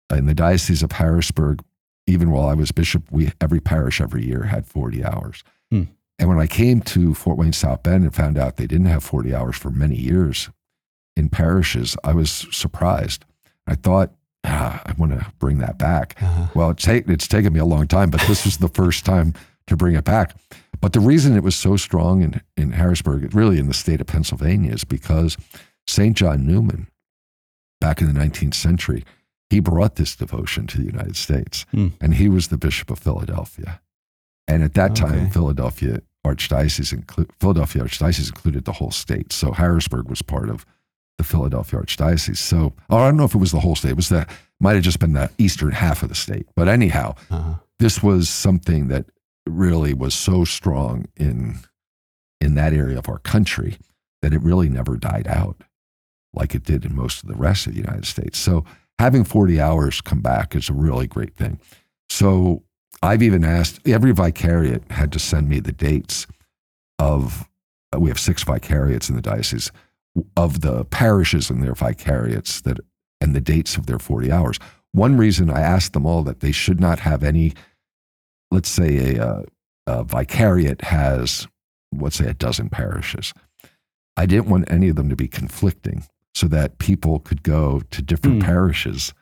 In 0.10 0.26
the 0.26 0.34
Diocese 0.34 0.84
of 0.84 0.94
Harrisburg, 0.94 1.64
even 2.08 2.32
while 2.32 2.48
I 2.48 2.54
was 2.54 2.72
bishop, 2.72 3.04
we 3.12 3.32
every 3.40 3.60
parish 3.60 4.02
every 4.02 4.26
year 4.26 4.44
had 4.44 4.66
40 4.66 5.06
hours. 5.06 5.44
Hmm. 5.70 5.84
And 6.18 6.30
when 6.30 6.40
I 6.40 6.48
came 6.48 6.82
to 6.82 7.14
Fort 7.14 7.38
Wayne 7.38 7.54
South 7.54 7.84
Bend 7.84 8.04
and 8.04 8.14
found 8.14 8.38
out 8.38 8.58
they 8.58 8.68
didn't 8.68 8.88
have 8.88 9.04
40 9.04 9.34
hours 9.34 9.58
for 9.58 9.70
many 9.70 9.96
years 9.96 10.50
in 11.16 11.30
parishes, 11.30 11.96
I 12.04 12.14
was 12.14 12.48
surprised. 12.52 13.26
I 13.68 13.76
thought, 13.76 14.14
ah, 14.44 14.82
I 14.86 14.94
want 14.94 15.12
to 15.12 15.26
bring 15.40 15.60
that 15.60 15.78
back. 15.78 16.16
Uh-huh. 16.22 16.48
Well, 16.54 16.70
it's, 16.72 16.88
it's 16.88 17.28
taken 17.28 17.54
me 17.54 17.60
a 17.60 17.66
long 17.66 17.88
time, 17.88 18.10
but 18.10 18.22
this 18.22 18.46
was 18.46 18.58
the 18.58 18.68
first 18.68 19.06
time 19.06 19.34
to 19.68 19.76
bring 19.76 19.96
it 19.96 20.04
back. 20.04 20.36
But 20.80 20.94
the 20.94 21.00
reason 21.00 21.36
it 21.36 21.44
was 21.44 21.56
so 21.56 21.78
strong 21.78 22.22
in, 22.24 22.42
in 22.58 22.72
Harrisburg, 22.72 23.36
really 23.36 23.60
in 23.60 23.68
the 23.68 23.74
state 23.74 24.02
of 24.02 24.08
Pennsylvania, 24.08 24.74
is 24.74 24.84
because 24.84 25.38
St. 25.88 26.18
John 26.18 26.46
Neumann, 26.46 26.88
back 27.80 28.02
in 28.02 28.12
the 28.12 28.20
19th 28.20 28.56
century, 28.56 29.04
he 29.50 29.60
brought 29.60 29.96
this 29.96 30.16
devotion 30.16 30.66
to 30.68 30.78
the 30.78 30.86
United 30.86 31.16
States. 31.16 31.66
Hmm. 31.72 31.90
And 32.00 32.16
he 32.16 32.30
was 32.30 32.48
the 32.48 32.58
Bishop 32.58 32.90
of 32.90 33.00
Philadelphia. 33.00 33.82
And 34.48 34.64
at 34.64 34.74
that 34.74 34.96
time, 34.96 35.30
Philadelphia 35.30 36.02
Archdiocese, 36.26 36.98
inclu- 36.98 37.30
Philadelphia 37.40 37.84
Archdiocese 37.84 38.28
included 38.28 38.66
the 38.66 38.74
whole 38.74 38.92
state. 38.92 39.32
So 39.34 39.52
Harrisburg 39.52 40.10
was 40.10 40.22
part 40.22 40.50
of 40.50 40.66
the 41.22 41.28
Philadelphia 41.28 41.80
Archdiocese. 41.80 42.38
So 42.38 42.74
I 42.90 42.98
don't 43.06 43.18
know 43.18 43.26
if 43.26 43.36
it 43.36 43.38
was 43.38 43.52
the 43.52 43.60
whole 43.60 43.76
state. 43.76 43.92
It 43.92 43.96
was 43.96 44.10
the 44.10 44.26
might 44.60 44.74
have 44.74 44.84
just 44.84 45.00
been 45.00 45.14
the 45.14 45.30
eastern 45.38 45.72
half 45.72 46.02
of 46.04 46.10
the 46.10 46.16
state. 46.16 46.48
But 46.56 46.68
anyhow, 46.68 47.16
Uh-huh. 47.30 47.56
this 47.80 48.02
was 48.04 48.30
something 48.30 48.88
that 48.90 49.06
really 49.48 49.94
was 49.94 50.14
so 50.14 50.44
strong 50.46 51.06
in 51.16 51.60
in 52.40 52.56
that 52.56 52.74
area 52.74 52.98
of 52.98 53.08
our 53.08 53.20
country 53.20 53.78
that 54.24 54.34
it 54.34 54.42
really 54.42 54.68
never 54.70 54.98
died 54.98 55.28
out 55.28 55.62
like 56.34 56.56
it 56.56 56.64
did 56.64 56.86
in 56.86 56.96
most 56.96 57.22
of 57.24 57.30
the 57.30 57.36
rest 57.36 57.68
of 57.68 57.74
the 57.74 57.80
United 57.80 58.06
States. 58.06 58.40
So 58.40 58.64
having 58.98 59.24
40 59.24 59.60
hours 59.62 60.02
come 60.02 60.22
back 60.22 60.56
is 60.56 60.70
a 60.70 60.74
really 60.74 61.06
great 61.08 61.36
thing. 61.36 61.60
So 62.10 62.64
I've 63.04 63.22
even 63.22 63.44
asked 63.44 63.88
every 63.88 64.12
vicariate 64.12 64.90
had 64.92 65.12
to 65.12 65.20
send 65.20 65.50
me 65.50 65.60
the 65.60 65.72
dates 65.72 66.26
of 66.98 67.48
we 67.98 68.10
have 68.10 68.20
six 68.20 68.44
vicariates 68.44 69.10
in 69.10 69.16
the 69.16 69.22
diocese 69.22 69.72
of 70.36 70.62
the 70.62 70.86
parishes 70.86 71.50
and 71.50 71.64
their 71.64 71.74
vicariates 71.76 72.62
that 72.62 72.80
and 73.22 73.36
the 73.36 73.42
dates 73.42 73.78
of 73.78 73.86
their 73.86 74.00
40 74.00 74.32
hours. 74.32 74.58
One 74.94 75.16
reason 75.16 75.50
I 75.50 75.62
asked 75.62 75.94
them 75.94 76.06
all 76.06 76.24
that 76.24 76.40
they 76.42 76.52
should 76.52 76.80
not 76.80 77.00
have 77.00 77.24
any, 77.24 77.54
let's 78.50 78.70
say 78.70 79.16
a, 79.16 79.26
uh, 79.26 79.44
a 79.88 80.04
vicariate 80.04 80.82
has, 80.82 81.48
let's 81.98 82.18
say 82.18 82.26
a 82.28 82.34
dozen 82.34 82.70
parishes. 82.70 83.32
I 84.18 84.26
didn't 84.26 84.50
want 84.50 84.70
any 84.72 84.90
of 84.90 84.96
them 84.96 85.08
to 85.10 85.16
be 85.16 85.28
conflicting 85.28 86.04
so 86.34 86.48
that 86.48 86.78
people 86.80 87.20
could 87.20 87.44
go 87.44 87.82
to 87.92 88.02
different 88.02 88.42
Hmm. 88.42 88.48
parishes 88.50 89.14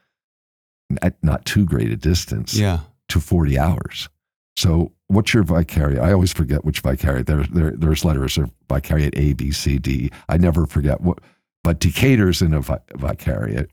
at 1.02 1.22
not 1.24 1.46
too 1.46 1.66
great 1.66 1.92
a 1.92 1.96
distance 1.98 2.56
Yeah. 2.56 2.80
to 3.10 3.20
40 3.20 3.60
hours. 3.60 4.10
So, 4.58 4.94
what's 5.10 5.34
your 5.34 5.44
vicariate? 5.44 6.00
I 6.02 6.14
always 6.14 6.32
forget 6.32 6.64
which 6.66 6.80
vicariate. 6.80 7.26
There, 7.28 7.44
there, 7.44 7.72
there's 7.72 8.06
letters 8.06 8.38
of 8.38 8.52
vicariate 8.70 9.14
A, 9.18 9.34
B, 9.34 9.52
C, 9.52 9.78
D. 9.78 10.10
I 10.30 10.38
never 10.38 10.66
forget 10.66 11.02
what, 11.02 11.20
but 11.64 11.80
Decatur's 11.80 12.42
in 12.42 12.54
a 12.54 12.62
vi- 12.62 12.80
vicariate. 12.96 13.70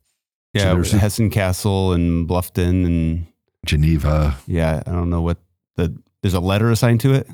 Yeah. 0.55 0.75
there's 0.75 0.92
a- 0.92 0.99
Hessen 0.99 1.31
Cassel 1.31 1.92
and 1.92 2.29
Bluffton 2.29 2.85
and 2.85 3.27
Geneva. 3.64 4.37
yeah, 4.46 4.83
I 4.87 4.90
don't 4.90 5.11
know 5.11 5.22
what 5.22 5.38
the 5.77 5.96
there's 6.22 6.35
a 6.35 6.40
letter 6.40 6.70
assigned 6.70 7.01
to 7.03 7.14
it. 7.14 7.29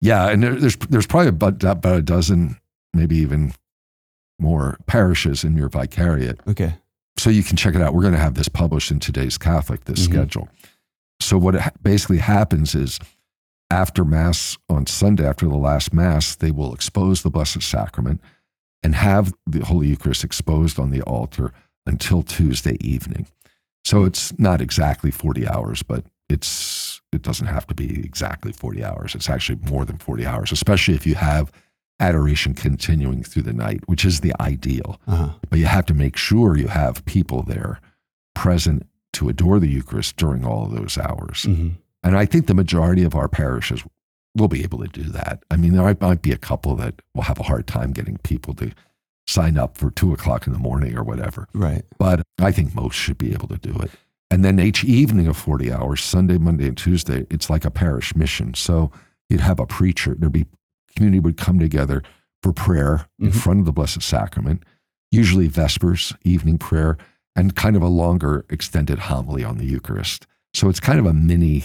Yeah, 0.00 0.28
and 0.28 0.42
there, 0.42 0.54
there's 0.54 0.76
there's 0.76 1.06
probably 1.06 1.28
about, 1.30 1.64
about 1.64 1.96
a 1.96 2.02
dozen, 2.02 2.58
maybe 2.94 3.16
even 3.16 3.52
more 4.38 4.76
parishes 4.86 5.42
in 5.44 5.56
your 5.56 5.68
vicariate. 5.68 6.38
Okay. 6.46 6.74
so 7.18 7.30
you 7.30 7.42
can 7.42 7.56
check 7.56 7.74
it 7.74 7.80
out. 7.80 7.94
We're 7.94 8.02
going 8.02 8.12
to 8.12 8.20
have 8.20 8.34
this 8.34 8.48
published 8.48 8.90
in 8.90 9.00
today's 9.00 9.38
Catholic, 9.38 9.86
this 9.86 10.00
Mhm. 10.00 10.12
schedule. 10.12 10.48
So 11.18 11.38
what 11.38 11.54
ha- 11.54 11.70
basically 11.82 12.18
happens 12.18 12.74
is 12.74 12.98
after 13.70 14.04
Mass 14.04 14.56
on 14.68 14.86
Sunday, 14.86 15.26
after 15.26 15.46
the 15.46 15.56
last 15.56 15.92
Mass, 15.92 16.36
they 16.36 16.50
will 16.50 16.72
expose 16.74 17.22
the 17.22 17.30
Blessed 17.30 17.62
Sacrament 17.62 18.20
and 18.82 18.94
have 18.94 19.32
the 19.46 19.64
Holy 19.64 19.88
Eucharist 19.88 20.22
exposed 20.24 20.78
on 20.78 20.90
the 20.90 21.02
altar 21.02 21.52
until 21.86 22.22
Tuesday 22.22 22.76
evening. 22.80 23.26
So 23.84 24.04
it's 24.04 24.36
not 24.38 24.60
exactly 24.60 25.10
40 25.10 25.48
hours, 25.48 25.82
but 25.82 26.04
it's 26.28 27.00
it 27.12 27.22
doesn't 27.22 27.46
have 27.46 27.66
to 27.68 27.74
be 27.74 28.04
exactly 28.04 28.52
40 28.52 28.84
hours. 28.84 29.14
It's 29.14 29.30
actually 29.30 29.58
more 29.70 29.84
than 29.84 29.96
40 29.98 30.26
hours, 30.26 30.52
especially 30.52 30.94
if 30.94 31.06
you 31.06 31.14
have 31.14 31.50
adoration 32.00 32.52
continuing 32.52 33.22
through 33.22 33.42
the 33.42 33.52
night, 33.52 33.80
which 33.86 34.04
is 34.04 34.20
the 34.20 34.34
ideal 34.40 35.00
Uh-huh. 35.06 35.30
but 35.48 35.58
you 35.58 35.64
have 35.66 35.86
to 35.86 35.94
make 35.94 36.16
sure 36.16 36.56
you 36.56 36.66
have 36.68 37.04
people 37.06 37.42
there 37.42 37.80
present 38.34 38.86
to 39.14 39.28
adore 39.30 39.58
the 39.60 39.68
Eucharist 39.68 40.16
during 40.16 40.44
all 40.44 40.64
of 40.66 40.72
those 40.72 40.98
hours. 40.98 41.44
hmm 41.44 41.68
And 42.06 42.16
I 42.16 42.24
think 42.24 42.46
the 42.46 42.54
majority 42.54 43.02
of 43.02 43.16
our 43.16 43.26
parishes 43.26 43.82
will 44.36 44.46
be 44.46 44.62
able 44.62 44.78
to 44.78 44.86
do 44.86 45.02
that. 45.10 45.42
I 45.50 45.56
mean, 45.56 45.72
there 45.72 45.96
might- 46.00 46.22
be 46.22 46.30
a 46.30 46.36
couple 46.38 46.76
that 46.76 47.02
will 47.14 47.24
have 47.24 47.40
a 47.40 47.44
hard 47.44 47.66
time 47.66 47.90
getting 47.92 48.16
people 48.18 48.54
to 48.54 48.70
sign 49.26 49.58
up 49.58 49.76
for 49.76 49.90
two 49.90 50.12
o'clock 50.12 50.46
in 50.46 50.52
the 50.52 50.58
morning 50.60 50.96
or 50.96 51.02
whatever, 51.02 51.48
Right. 51.52 51.84
but 51.98 52.22
I 52.38 52.52
think 52.52 52.76
most 52.76 52.94
should 52.94 53.18
be 53.18 53.32
able 53.32 53.48
to 53.48 53.58
do 53.58 53.72
it. 53.80 53.90
And 54.30 54.44
then 54.44 54.60
each 54.60 54.84
evening 54.84 55.26
of 55.26 55.36
40 55.36 55.72
hours, 55.72 56.00
Sunday, 56.00 56.38
Monday, 56.38 56.68
and 56.68 56.76
Tuesday, 56.76 57.26
it's 57.28 57.50
like 57.50 57.64
a 57.64 57.70
parish 57.72 58.14
mission. 58.14 58.54
So 58.54 58.92
you'd 59.28 59.40
have 59.40 59.58
a 59.58 59.66
preacher, 59.66 60.14
there'd 60.16 60.30
be 60.32 60.46
community 60.94 61.18
would 61.18 61.36
come 61.36 61.58
together 61.58 62.04
for 62.40 62.52
prayer 62.52 63.06
in 63.18 63.30
Mhm. 63.30 63.34
front 63.34 63.60
of 63.60 63.66
the 63.66 63.72
Blessed 63.72 64.02
Sacrament, 64.02 64.62
usually 65.10 65.48
Vespers, 65.48 66.14
evening 66.22 66.58
prayer, 66.58 66.96
and 67.34 67.56
kind 67.56 67.74
of 67.74 67.82
a 67.82 67.88
longer 67.88 68.44
extended 68.48 69.00
homily 69.00 69.42
on 69.42 69.58
the 69.58 69.66
Eucharist. 69.66 70.26
So 70.54 70.68
it's 70.68 70.80
kind 70.80 70.98
of 71.00 71.06
a 71.06 71.12
mini 71.12 71.64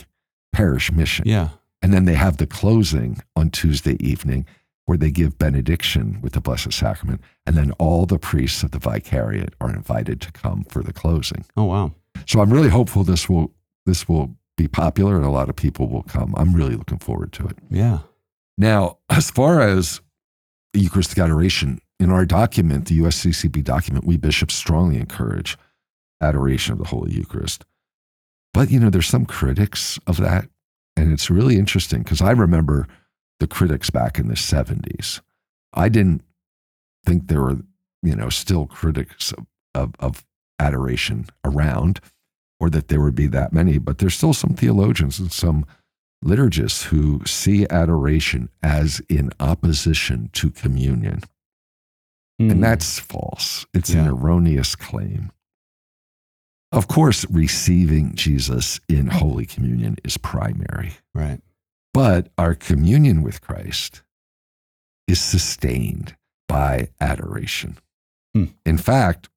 parish 0.53 0.91
mission. 0.91 1.27
Yeah. 1.27 1.49
And 1.81 1.93
then 1.93 2.05
they 2.05 2.13
have 2.13 2.37
the 2.37 2.47
closing 2.47 3.21
on 3.35 3.49
Tuesday 3.49 3.97
evening 3.99 4.45
where 4.85 4.97
they 4.97 5.11
give 5.11 5.37
benediction 5.37 6.19
with 6.21 6.33
the 6.33 6.41
Blessed 6.41 6.73
Sacrament. 6.73 7.21
And 7.45 7.55
then 7.55 7.71
all 7.73 8.05
the 8.05 8.19
priests 8.19 8.63
of 8.63 8.71
the 8.71 8.79
vicariate 8.79 9.53
are 9.61 9.69
invited 9.69 10.21
to 10.21 10.31
come 10.31 10.63
for 10.65 10.83
the 10.83 10.93
closing. 10.93 11.45
Oh 11.55 11.65
wow. 11.65 11.93
So 12.27 12.41
I'm 12.41 12.51
really 12.51 12.69
hopeful 12.69 13.03
this 13.03 13.29
will 13.29 13.51
this 13.85 14.07
will 14.07 14.35
be 14.57 14.67
popular 14.67 15.15
and 15.15 15.25
a 15.25 15.29
lot 15.29 15.49
of 15.49 15.55
people 15.55 15.87
will 15.87 16.03
come. 16.03 16.33
I'm 16.37 16.53
really 16.53 16.75
looking 16.75 16.99
forward 16.99 17.31
to 17.33 17.47
it. 17.47 17.57
Yeah. 17.69 17.99
Now, 18.57 18.97
as 19.09 19.31
far 19.31 19.61
as 19.61 20.01
Eucharistic 20.73 21.17
adoration, 21.17 21.79
in 21.99 22.09
our 22.09 22.25
document, 22.25 22.87
the 22.87 22.99
USCCB 22.99 23.63
document, 23.63 24.05
we 24.05 24.17
bishops 24.17 24.55
strongly 24.55 24.97
encourage 24.97 25.55
adoration 26.19 26.73
of 26.73 26.79
the 26.79 26.85
Holy 26.85 27.13
Eucharist. 27.13 27.63
But, 28.53 28.69
you 28.69 28.79
know, 28.79 28.89
there's 28.89 29.07
some 29.07 29.25
critics 29.25 29.99
of 30.07 30.17
that. 30.17 30.47
And 30.95 31.11
it's 31.11 31.29
really 31.29 31.57
interesting 31.57 32.03
because 32.03 32.21
I 32.21 32.31
remember 32.31 32.87
the 33.39 33.47
critics 33.47 33.89
back 33.89 34.19
in 34.19 34.27
the 34.27 34.35
70s. 34.35 35.21
I 35.73 35.89
didn't 35.89 36.21
think 37.05 37.27
there 37.27 37.41
were, 37.41 37.57
you 38.03 38.15
know, 38.15 38.29
still 38.29 38.67
critics 38.67 39.31
of, 39.31 39.45
of, 39.73 39.93
of 39.99 40.25
adoration 40.59 41.27
around 41.43 41.99
or 42.59 42.69
that 42.69 42.89
there 42.89 43.01
would 43.01 43.15
be 43.15 43.27
that 43.27 43.53
many, 43.53 43.79
but 43.79 43.97
there's 43.97 44.13
still 44.13 44.33
some 44.33 44.53
theologians 44.53 45.19
and 45.19 45.31
some 45.31 45.65
liturgists 46.23 46.83
who 46.83 47.21
see 47.25 47.65
adoration 47.69 48.49
as 48.61 49.01
in 49.09 49.31
opposition 49.39 50.29
to 50.33 50.51
communion. 50.51 51.21
Mm. 52.39 52.51
And 52.51 52.63
that's 52.63 52.99
false. 52.99 53.65
It's 53.73 53.89
an 53.89 54.07
erroneous 54.07 54.75
claim. 54.75 55.31
Of 56.71 56.87
course, 56.87 57.25
receiving 57.29 58.15
Jesus 58.15 58.79
in 58.87 59.07
Holy 59.07 59.45
Communion 59.45 59.97
is 60.05 60.17
primary, 60.17 60.93
right. 61.13 61.41
but 61.93 62.29
our 62.37 62.55
communion 62.55 63.23
with 63.23 63.41
Christ 63.41 64.03
is 65.05 65.19
sustained 65.19 66.15
by 66.47 66.89
adoration. 67.01 67.77
Hmm. 68.33 68.45
In 68.65 68.77
fact, 68.77 69.29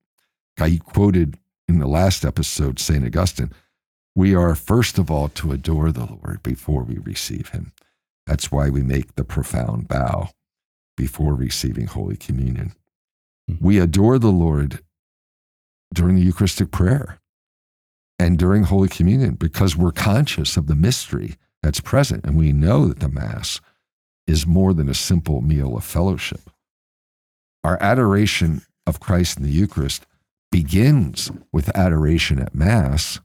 I 0.60 0.78
quoted 0.84 1.36
in 1.66 1.80
the 1.80 1.88
last 1.88 2.24
episode 2.24 2.78
St. 2.78 3.04
Augustine 3.04 3.50
we 4.14 4.32
are 4.32 4.54
first 4.54 4.96
of 4.96 5.10
all 5.10 5.28
to 5.30 5.50
adore 5.50 5.90
the 5.90 6.06
Lord 6.06 6.40
before 6.44 6.84
we 6.84 6.98
receive 6.98 7.48
him. 7.48 7.72
That's 8.26 8.52
why 8.52 8.70
we 8.70 8.80
make 8.82 9.16
the 9.16 9.24
profound 9.24 9.88
bow 9.88 10.28
before 10.96 11.34
receiving 11.34 11.88
Holy 11.88 12.16
Communion. 12.16 12.74
Hmm. 13.48 13.56
We 13.60 13.80
adore 13.80 14.20
the 14.20 14.30
Lord 14.30 14.84
during 15.92 16.14
the 16.14 16.22
Eucharistic 16.22 16.70
prayer 16.70 17.18
and 18.18 18.38
during 18.38 18.64
Holy 18.64 18.88
Communion 18.88 19.34
because 19.34 19.76
we're 19.76 19.92
conscious 19.92 20.56
of 20.56 20.66
the 20.66 20.76
mystery 20.76 21.36
that's 21.62 21.80
present 21.80 22.24
and 22.24 22.36
we 22.36 22.52
know 22.52 22.86
that 22.86 23.00
the 23.00 23.08
Mass 23.08 23.60
is 24.26 24.46
more 24.46 24.72
than 24.72 24.88
a 24.88 24.94
simple 24.94 25.40
meal 25.40 25.76
of 25.76 25.84
fellowship. 25.84 26.50
Our 27.62 27.78
adoration 27.82 28.62
of 28.86 29.00
Christ 29.00 29.38
in 29.38 29.42
the 29.42 29.50
Eucharist 29.50 30.06
begins 30.52 31.30
with 31.52 31.74
adoration 31.76 32.38
at 32.38 32.54
Mass 32.54 33.20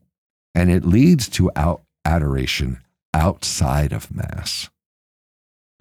and 0.56 0.72
it 0.72 0.86
leads 0.86 1.30
to 1.30 1.52
out 1.56 1.84
adoration 2.06 2.82
outside 3.14 3.94
of 3.94 4.14
Mass. 4.14 4.70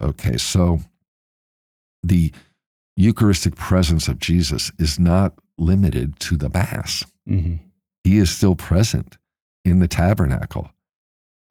Okay, 0.01 0.37
so 0.37 0.79
the 2.03 2.31
Eucharistic 2.95 3.55
presence 3.55 4.07
of 4.07 4.19
Jesus 4.19 4.71
is 4.77 4.99
not 4.99 5.33
limited 5.57 6.19
to 6.19 6.37
the 6.37 6.49
Mass. 6.49 7.05
hmm 7.25 7.55
He 8.09 8.17
is 8.17 8.31
still 8.31 8.55
present 8.55 9.19
in 9.63 9.77
the 9.77 9.87
tabernacle 9.87 10.71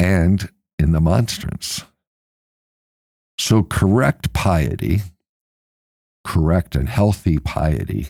and 0.00 0.48
in 0.76 0.90
the 0.90 1.00
monstrance. 1.00 1.84
So, 3.38 3.62
correct 3.62 4.32
piety, 4.32 5.02
correct 6.24 6.74
and 6.74 6.88
healthy 6.88 7.38
piety, 7.38 8.08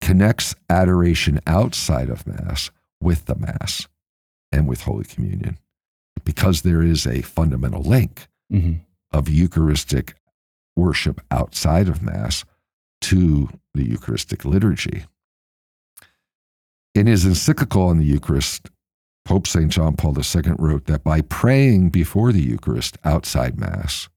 connects 0.00 0.54
adoration 0.70 1.40
outside 1.46 2.08
of 2.08 2.26
Mass 2.26 2.70
with 3.02 3.26
the 3.26 3.34
Mass 3.34 3.86
and 4.50 4.66
with 4.66 4.84
Holy 4.84 5.04
Communion 5.04 5.58
because 6.24 6.62
there 6.62 6.82
is 6.82 7.06
a 7.06 7.20
fundamental 7.20 7.82
link 7.82 8.28
hmm 8.50 8.76
of 9.12 9.28
Eucharistic 9.28 10.14
worship 10.74 11.20
outside 11.30 11.90
of 11.90 12.00
Mass 12.00 12.46
to 13.02 13.50
the 13.74 13.86
Eucharistic 13.86 14.46
liturgy. 14.46 15.04
In 16.94 17.08
his 17.08 17.24
encyclical 17.24 17.88
on 17.88 17.98
the 17.98 18.04
Eucharist, 18.04 18.70
Pope 19.24 19.48
St. 19.48 19.70
John 19.70 19.96
Paul 19.96 20.16
II 20.16 20.52
wrote 20.58 20.84
that 20.84 21.02
by 21.02 21.22
praying 21.22 21.90
before 21.90 22.30
the 22.30 22.42
Eucharist 22.42 22.98
outside 23.04 23.58
Mass, 23.58 24.08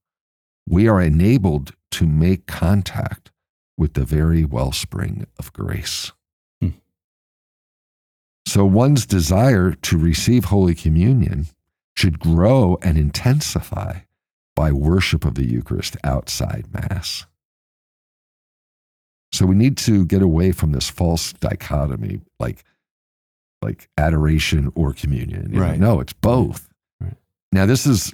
we 0.70 0.88
are 0.88 1.02
enabled 1.02 1.74
to 1.92 2.06
make 2.06 2.46
contact 2.46 3.32
with 3.78 3.94
the 3.94 4.06
very 4.06 4.44
wellspring 4.46 5.26
of 5.40 5.54
grace. 5.54 6.12
Hmm. 6.62 6.70
So 8.46 8.66
one's 8.66 9.08
desire 9.08 9.72
to 9.74 9.98
receive 9.98 10.46
Holy 10.46 10.76
Communion 10.76 11.48
should 11.96 12.20
grow 12.20 12.78
and 12.84 12.98
intensify 12.98 14.02
by 14.56 14.72
worship 14.72 15.26
of 15.26 15.34
the 15.34 15.48
Eucharist 15.48 15.98
outside 16.04 16.68
Mass. 16.72 17.26
So 19.32 19.46
we 19.46 19.56
need 19.56 19.78
to 19.80 20.06
get 20.06 20.22
away 20.22 20.52
from 20.52 20.72
this 20.72 20.90
false 20.90 21.34
dichotomy, 21.34 22.22
like 22.40 22.64
like 23.62 23.90
adoration 23.98 24.72
or 24.76 24.94
communion. 24.94 25.52
You 25.52 25.60
know, 25.60 25.66
Right. 25.66 25.80
No, 25.80 26.00
it's 26.00 26.14
both. 26.14 26.70
Right. 27.00 27.16
Now, 27.52 27.66
this 27.66 27.86
is 27.88 28.14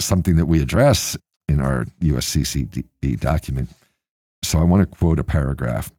something 0.00 0.36
that 0.36 0.46
we 0.46 0.60
address 0.60 1.16
in 1.48 1.60
our 1.60 1.84
USCCB 2.00 3.20
document. 3.20 3.70
So 4.42 4.58
I 4.58 4.64
want 4.64 4.82
to 4.82 4.96
quote 4.96 5.18
a 5.18 5.24
paragraph. 5.24 5.92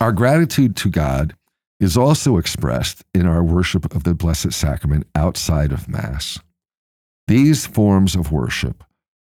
Our 0.00 0.12
gratitude 0.12 0.76
to 0.76 0.88
God 0.90 1.34
is 1.80 1.96
also 1.96 2.36
expressed 2.36 3.02
in 3.14 3.26
our 3.26 3.42
worship 3.42 3.94
of 3.94 4.04
the 4.04 4.14
Blessed 4.14 4.52
Sacrament 4.52 5.06
outside 5.14 5.72
of 5.72 5.88
Mass. 5.88 6.38
These 7.26 7.66
forms 7.66 8.14
of 8.14 8.30
worship 8.30 8.84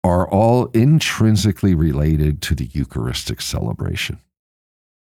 are 0.04 0.28
all 0.28 0.66
intrinsically 0.68 1.76
related 1.76 2.42
to 2.42 2.56
the 2.56 2.70
Eucharistic 2.74 3.42
celebration. 3.42 4.20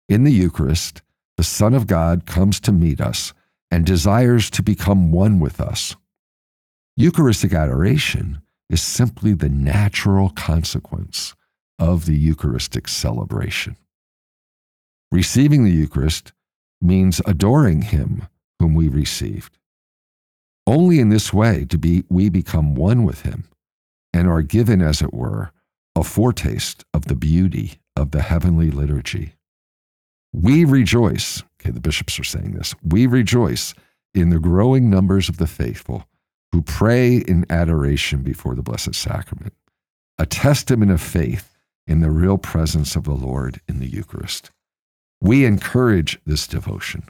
In 0.08 0.24
the 0.24 0.32
Eucharist, 0.32 1.02
the 1.36 1.44
Son 1.44 1.74
of 1.74 1.88
God 1.88 2.26
comes 2.26 2.60
to 2.62 2.72
meet 2.72 3.02
us 3.02 3.34
and 3.70 3.86
desires 3.86 4.50
to 4.52 4.64
become 4.64 5.12
one 5.12 5.40
with 5.40 5.60
us. 5.60 5.96
Eucharistic 6.96 7.54
adoration 7.54 8.42
is 8.70 8.82
simply 8.82 9.34
the 9.34 9.50
natural 9.50 10.30
consequence 10.30 11.36
of 11.78 12.06
the 12.06 12.16
Eucharistic 12.18 12.88
celebration. 12.88 13.76
Receiving 15.12 15.64
the 15.64 15.72
Eucharist 15.72 16.32
means 16.82 17.22
adoring 17.26 17.84
Him 17.84 18.28
whom 18.60 18.74
we 18.74 18.88
received. 18.88 19.58
Only 20.66 21.00
in 21.00 21.10
this 21.10 21.32
way 21.32 21.66
do 21.66 22.04
we 22.10 22.30
become 22.30 22.74
one 22.74 23.04
with 23.04 23.22
Him 23.22 23.46
and 24.14 24.28
are 24.28 24.42
given, 24.42 24.82
as 24.82 25.02
it 25.02 25.14
were, 25.14 25.52
a 25.96 26.04
foretaste 26.04 26.86
of 26.94 27.06
the 27.06 27.16
beauty 27.16 27.80
of 27.96 28.12
the 28.12 28.22
heavenly 28.22 28.72
liturgy. 28.72 29.34
We 30.34 30.66
rejoice, 30.66 31.44
okay, 31.60 31.72
the 31.72 31.82
bishops 31.82 32.20
are 32.20 32.24
saying 32.24 32.54
this, 32.54 32.76
we 32.84 33.08
rejoice 33.08 33.74
in 34.14 34.30
the 34.30 34.40
growing 34.40 34.90
numbers 34.90 35.30
of 35.30 35.38
the 35.38 35.48
faithful 35.48 36.08
who 36.52 36.62
pray 36.62 37.18
in 37.18 37.46
adoration 37.50 38.24
before 38.24 38.56
the 38.56 38.62
Blessed 38.62 38.96
Sacrament, 38.96 39.54
a 40.18 40.26
testament 40.26 40.92
of 40.92 41.02
faith 41.02 41.58
in 41.86 42.02
the 42.02 42.12
real 42.12 42.38
presence 42.38 42.96
of 42.96 43.04
the 43.04 43.14
Lord 43.14 43.62
in 43.68 43.80
the 43.80 43.88
Eucharist. 43.88 44.52
We 45.22 45.46
encourage 45.46 46.20
this 46.26 46.48
devotion, 46.48 47.04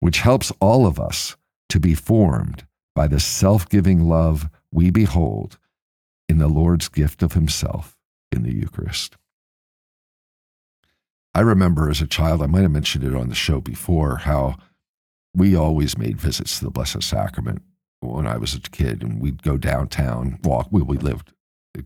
which 0.00 0.20
helps 0.20 0.52
all 0.60 0.86
of 0.86 0.98
us 0.98 1.36
to 1.68 1.80
be 1.80 1.94
formed 1.94 2.66
by 2.94 3.08
the 3.08 3.20
self 3.20 3.68
giving 3.68 4.08
love 4.08 4.48
we 4.70 4.90
behold 4.90 5.58
in 6.32 6.38
the 6.38 6.48
Lord's 6.48 6.88
gift 6.88 7.22
of 7.22 7.34
Himself 7.34 7.98
in 8.32 8.42
the 8.42 8.54
Eucharist. 8.54 9.16
I 11.34 11.40
remember 11.40 11.90
as 11.90 12.00
a 12.00 12.06
child, 12.06 12.40
I 12.42 12.46
might 12.46 12.62
have 12.62 12.70
mentioned 12.70 13.04
it 13.04 13.14
on 13.14 13.28
the 13.28 13.34
show 13.34 13.60
before, 13.60 14.16
how 14.16 14.56
we 15.34 15.54
always 15.54 15.98
made 15.98 16.18
visits 16.18 16.58
to 16.58 16.64
the 16.64 16.70
Blessed 16.70 17.02
Sacrament 17.02 17.60
when 18.00 18.26
I 18.26 18.38
was 18.38 18.54
a 18.54 18.60
kid, 18.60 19.02
and 19.02 19.20
we'd 19.20 19.42
go 19.42 19.58
downtown, 19.58 20.38
walk. 20.42 20.68
We, 20.70 20.80
we 20.80 20.96
lived 20.96 21.34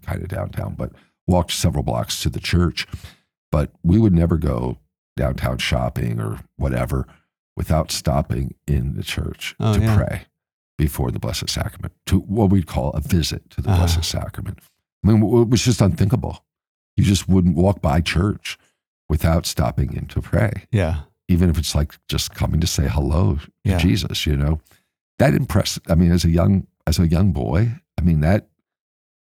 kind 0.03 0.23
of 0.23 0.29
downtown, 0.29 0.75
but 0.75 0.93
walked 1.27 1.51
several 1.51 1.83
blocks 1.83 2.23
to 2.23 2.31
the 2.31 2.41
church. 2.41 2.87
But 3.51 3.73
we 3.83 3.99
would 3.99 4.15
never 4.15 4.37
go 4.37 4.79
downtown 5.17 5.59
shopping 5.59 6.21
or 6.21 6.39
whatever 6.57 7.05
without 7.57 7.91
stopping 7.91 8.55
in 8.69 8.95
the 8.95 9.03
church 9.03 9.57
Oh, 9.59 9.75
to 9.75 9.81
yeah. 9.81 9.97
pray 9.97 10.27
before 10.79 11.11
the 11.11 11.19
Blessed 11.19 11.49
Sacrament, 11.49 11.93
to 12.07 12.19
what 12.21 12.51
we'd 12.51 12.67
call 12.67 12.91
a 12.91 13.01
visit 13.01 13.49
to 13.51 13.61
the 13.63 13.71
Uh-huh. 13.71 13.79
Blessed 13.79 14.05
Sacrament. 14.05 14.59
I 15.05 15.09
mean, 15.13 15.23
it 15.23 15.49
was 15.49 15.65
just 15.65 15.81
unthinkable. 15.81 16.45
You 16.97 17.05
just 17.05 17.29
wouldn't 17.29 17.57
walk 17.57 17.81
by 17.81 18.01
church 18.01 18.59
without 19.09 19.47
stopping 19.47 19.93
in 19.95 20.07
to 20.07 20.21
pray, 20.21 20.67
Yeah. 20.73 21.03
even 21.29 21.49
if 21.51 21.59
it's 21.59 21.75
like 21.75 21.99
just 22.09 22.35
coming 22.35 22.61
to 22.61 22.67
say 22.67 22.89
hello 22.89 23.37
to 23.37 23.51
Yeah. 23.65 23.79
Jesus. 23.79 24.27
You 24.27 24.37
know, 24.37 24.61
that 25.19 25.35
impressed. 25.35 25.79
I 25.89 25.95
mean, 25.95 26.11
as 26.13 26.25
a 26.25 26.31
young 26.31 26.67
as 26.89 26.99
a 27.01 27.09
young 27.09 27.33
boy, 27.33 27.81
I 27.99 28.03
mean 28.03 28.21
that. 28.21 28.49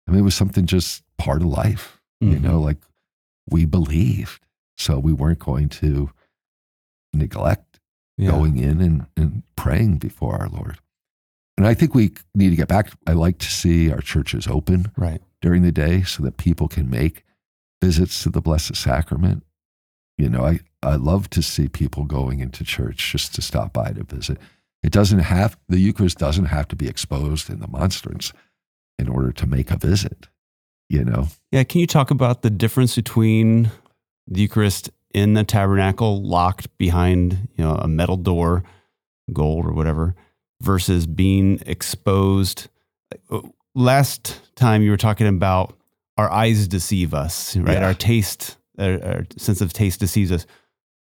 I 0.07 0.11
mean, 0.11 0.19
it 0.19 0.23
was 0.23 0.35
something 0.35 0.65
just 0.65 1.03
part 1.17 1.41
of 1.41 1.47
life. 1.47 2.01
You 2.19 2.31
Mhm. 2.37 2.41
know, 2.41 2.59
like 2.61 2.81
we 3.49 3.65
believed, 3.65 4.45
so 4.77 4.97
we 4.99 5.13
weren't 5.13 5.39
going 5.39 5.69
to 5.69 6.09
neglect 7.13 7.79
Yeah. 8.17 8.31
going 8.31 8.57
in 8.57 8.81
and, 8.81 9.05
and 9.17 9.43
praying 9.55 9.97
before 9.97 10.35
our 10.41 10.49
Lord. 10.49 10.79
And 11.57 11.67
I 11.67 11.73
think 11.73 11.93
we 11.93 12.13
need 12.33 12.49
to 12.49 12.55
get 12.55 12.67
back. 12.67 12.91
I 13.05 13.13
like 13.13 13.37
to 13.39 13.51
see 13.51 13.91
our 13.91 14.01
churches 14.01 14.47
open 14.47 14.91
Right. 14.97 15.21
during 15.41 15.61
the 15.61 15.71
day 15.71 16.01
so 16.03 16.23
that 16.23 16.37
people 16.37 16.67
can 16.67 16.89
make 16.89 17.23
visits 17.81 18.23
to 18.23 18.29
the 18.29 18.41
Blessed 18.41 18.75
Sacrament. 18.75 19.43
You 20.17 20.29
know, 20.29 20.45
I, 20.45 20.59
I 20.81 20.95
love 20.95 21.29
to 21.31 21.41
see 21.41 21.67
people 21.67 22.05
going 22.05 22.39
into 22.39 22.63
church 22.63 23.11
just 23.11 23.35
to 23.35 23.41
stop 23.41 23.73
by 23.73 23.91
to 23.91 24.03
visit. 24.03 24.37
It 24.81 24.91
doesn't 24.91 25.19
have, 25.19 25.57
the 25.69 25.79
Eucharist 25.79 26.17
doesn't 26.17 26.45
have 26.45 26.67
to 26.69 26.75
be 26.75 26.87
exposed 26.87 27.49
in 27.49 27.59
the 27.59 27.67
monstrance 27.67 28.33
in 28.99 29.07
order 29.07 29.31
to 29.31 29.47
make 29.47 29.71
a 29.71 29.77
visit, 29.77 30.27
you 30.89 31.03
know? 31.03 31.27
Yeah. 31.51 31.63
Can 31.63 31.81
you 31.81 31.87
talk 31.87 32.11
about 32.11 32.41
the 32.41 32.49
difference 32.49 32.95
between 32.95 33.71
the 34.27 34.41
Eucharist 34.41 34.89
in 35.13 35.33
the 35.33 35.43
tabernacle, 35.43 36.23
locked 36.23 36.75
behind 36.77 37.47
you 37.55 37.63
know 37.63 37.75
a 37.75 37.87
metal 37.87 38.17
door, 38.17 38.63
gold 39.31 39.65
or 39.65 39.73
whatever, 39.73 40.15
versus 40.63 41.05
being 41.05 41.59
exposed? 41.65 42.69
Uh, 43.29 43.41
last 43.75 44.39
time 44.55 44.81
you 44.81 44.91
were 44.91 44.97
talking 44.97 45.27
about 45.27 45.77
our 46.17 46.31
eyes 46.31 46.67
deceive 46.67 47.13
us, 47.13 47.55
right? 47.57 47.73
Yeah. 47.73 47.85
Our 47.85 47.93
taste 47.93 48.57
our, 48.79 49.03
our 49.03 49.25
sense 49.37 49.61
of 49.61 49.73
taste 49.73 49.99
deceives 49.99 50.31
us. 50.31 50.45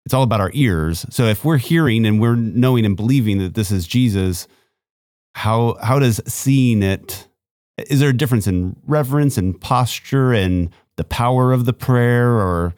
It's 0.04 0.14
all 0.14 0.22
about 0.22 0.40
our 0.40 0.50
ears. 0.52 1.06
So 1.10 1.26
if 1.26 1.44
we're 1.44 1.58
hearing 1.58 2.04
and 2.06 2.20
we're 2.20 2.36
knowing 2.36 2.84
and 2.84 2.96
believing 2.96 3.38
that 3.38 3.54
this 3.54 3.70
is 3.70 3.86
Jesus, 3.86 4.48
how 5.34 5.76
how 5.80 5.98
does 5.98 6.20
seeing 6.26 6.82
it? 6.82 7.28
Is 7.88 8.00
there 8.00 8.10
a 8.10 8.16
difference 8.16 8.46
in 8.46 8.76
reverence 8.86 9.38
and 9.38 9.58
posture 9.60 10.32
and 10.32 10.70
the 10.96 11.04
power 11.04 11.52
of 11.52 11.64
the 11.64 11.72
prayer, 11.72 12.30
or 12.30 12.74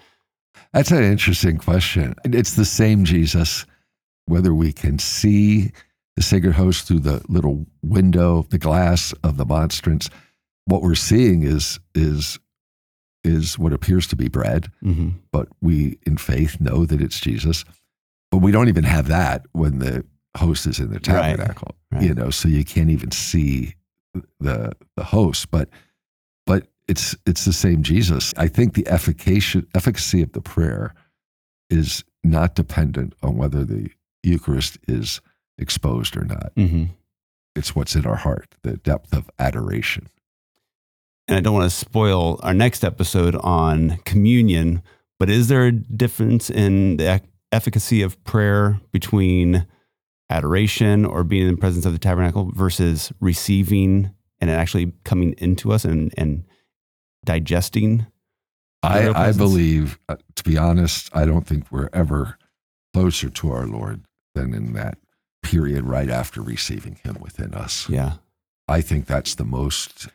That's 0.72 0.90
an 0.90 1.02
interesting 1.02 1.58
question. 1.58 2.14
It's 2.24 2.54
the 2.54 2.64
same 2.64 3.04
Jesus, 3.04 3.66
whether 4.26 4.54
we 4.54 4.72
can 4.72 4.98
see 4.98 5.72
the 6.16 6.22
sacred 6.22 6.52
host 6.54 6.86
through 6.86 7.00
the 7.00 7.22
little 7.28 7.66
window, 7.82 8.46
the 8.50 8.58
glass 8.58 9.12
of 9.24 9.36
the 9.36 9.44
monstrance. 9.44 10.08
What 10.66 10.82
we're 10.82 10.94
seeing 10.94 11.42
is 11.42 11.78
is 11.94 12.38
is 13.24 13.58
what 13.58 13.72
appears 13.72 14.06
to 14.08 14.16
be 14.16 14.28
bread, 14.28 14.70
mm-hmm. 14.82 15.10
but 15.32 15.48
we 15.62 15.98
in 16.06 16.16
faith 16.18 16.60
know 16.60 16.84
that 16.86 17.00
it's 17.00 17.18
Jesus. 17.20 17.64
But 18.30 18.38
we 18.38 18.52
don't 18.52 18.68
even 18.68 18.84
have 18.84 19.08
that 19.08 19.46
when 19.52 19.78
the 19.78 20.04
host 20.36 20.66
is 20.66 20.78
in 20.78 20.88
the 20.88 20.94
Right, 20.94 21.02
tabernacle. 21.36 21.74
right. 21.92 22.02
You 22.02 22.14
know, 22.14 22.30
so 22.30 22.48
you 22.48 22.64
can't 22.64 22.90
even 22.90 23.10
see 23.10 23.74
the 24.40 24.72
the 24.96 25.04
host. 25.04 25.50
But 25.50 25.68
but 26.46 26.66
it's 26.88 27.16
it's 27.26 27.44
the 27.44 27.52
same 27.52 27.82
Jesus. 27.82 28.32
I 28.36 28.48
think 28.48 28.74
the 28.74 28.86
efficacious 28.88 29.64
efficacy 29.74 30.22
of 30.22 30.32
the 30.32 30.40
prayer 30.42 30.94
is 31.70 32.04
not 32.22 32.54
dependent 32.54 33.14
on 33.22 33.36
whether 33.36 33.64
the 33.64 33.90
Eucharist 34.22 34.78
is 34.88 35.20
exposed 35.58 36.16
or 36.16 36.24
not. 36.24 36.54
Mm-hmm. 36.56 36.84
It's 37.56 37.74
what's 37.76 37.94
in 37.94 38.06
our 38.06 38.16
heart, 38.16 38.54
the 38.62 38.76
depth 38.76 39.12
of 39.14 39.30
adoration. 39.38 40.08
and 41.28 41.36
I 41.36 41.40
don't 41.40 41.54
want 41.54 41.70
to 41.70 41.76
spoil 41.76 42.38
our 42.42 42.54
next 42.54 42.84
episode 42.84 43.34
on 43.36 43.98
communion, 44.04 44.82
but 45.18 45.30
is 45.30 45.48
there 45.48 45.64
a 45.66 45.72
difference 45.72 46.50
in 46.50 46.96
the 46.98 47.22
efficacy 47.52 48.02
of 48.02 48.22
prayer 48.24 48.80
between 48.92 49.66
adoration 50.30 51.04
or 51.04 51.22
being 51.24 51.46
in 51.46 51.54
the 51.54 51.60
presence 51.60 51.86
of 51.86 51.92
the 51.92 51.98
tabernacle 51.98 52.50
versus 52.54 53.12
receiving 53.20 54.10
and 54.40 54.50
it 54.50 54.54
actually 54.54 54.92
coming 55.04 55.34
into 55.38 55.72
us 55.72 55.84
and, 55.84 56.12
and 56.18 56.44
digesting? 57.24 58.06
I, 58.82 59.08
I 59.28 59.32
believe, 59.32 59.98
uh, 60.10 60.16
to 60.34 60.44
be 60.44 60.58
honest, 60.58 61.08
I 61.16 61.24
don't 61.24 61.46
think 61.46 61.70
we're 61.70 61.88
ever 61.94 62.36
closer 62.92 63.30
to 63.30 63.50
our 63.50 63.66
Lord 63.66 64.02
than 64.34 64.52
in 64.52 64.74
that 64.74 64.98
period 65.44 65.84
right 65.84 66.10
after 66.10 66.42
receiving 66.42 66.96
Him 67.04 67.18
within 67.20 67.54
us. 67.54 67.88
Yeah. 67.88 68.14
I 68.66 68.80
think 68.80 69.06
that's 69.06 69.34
the 69.36 69.44
most, 69.44 70.08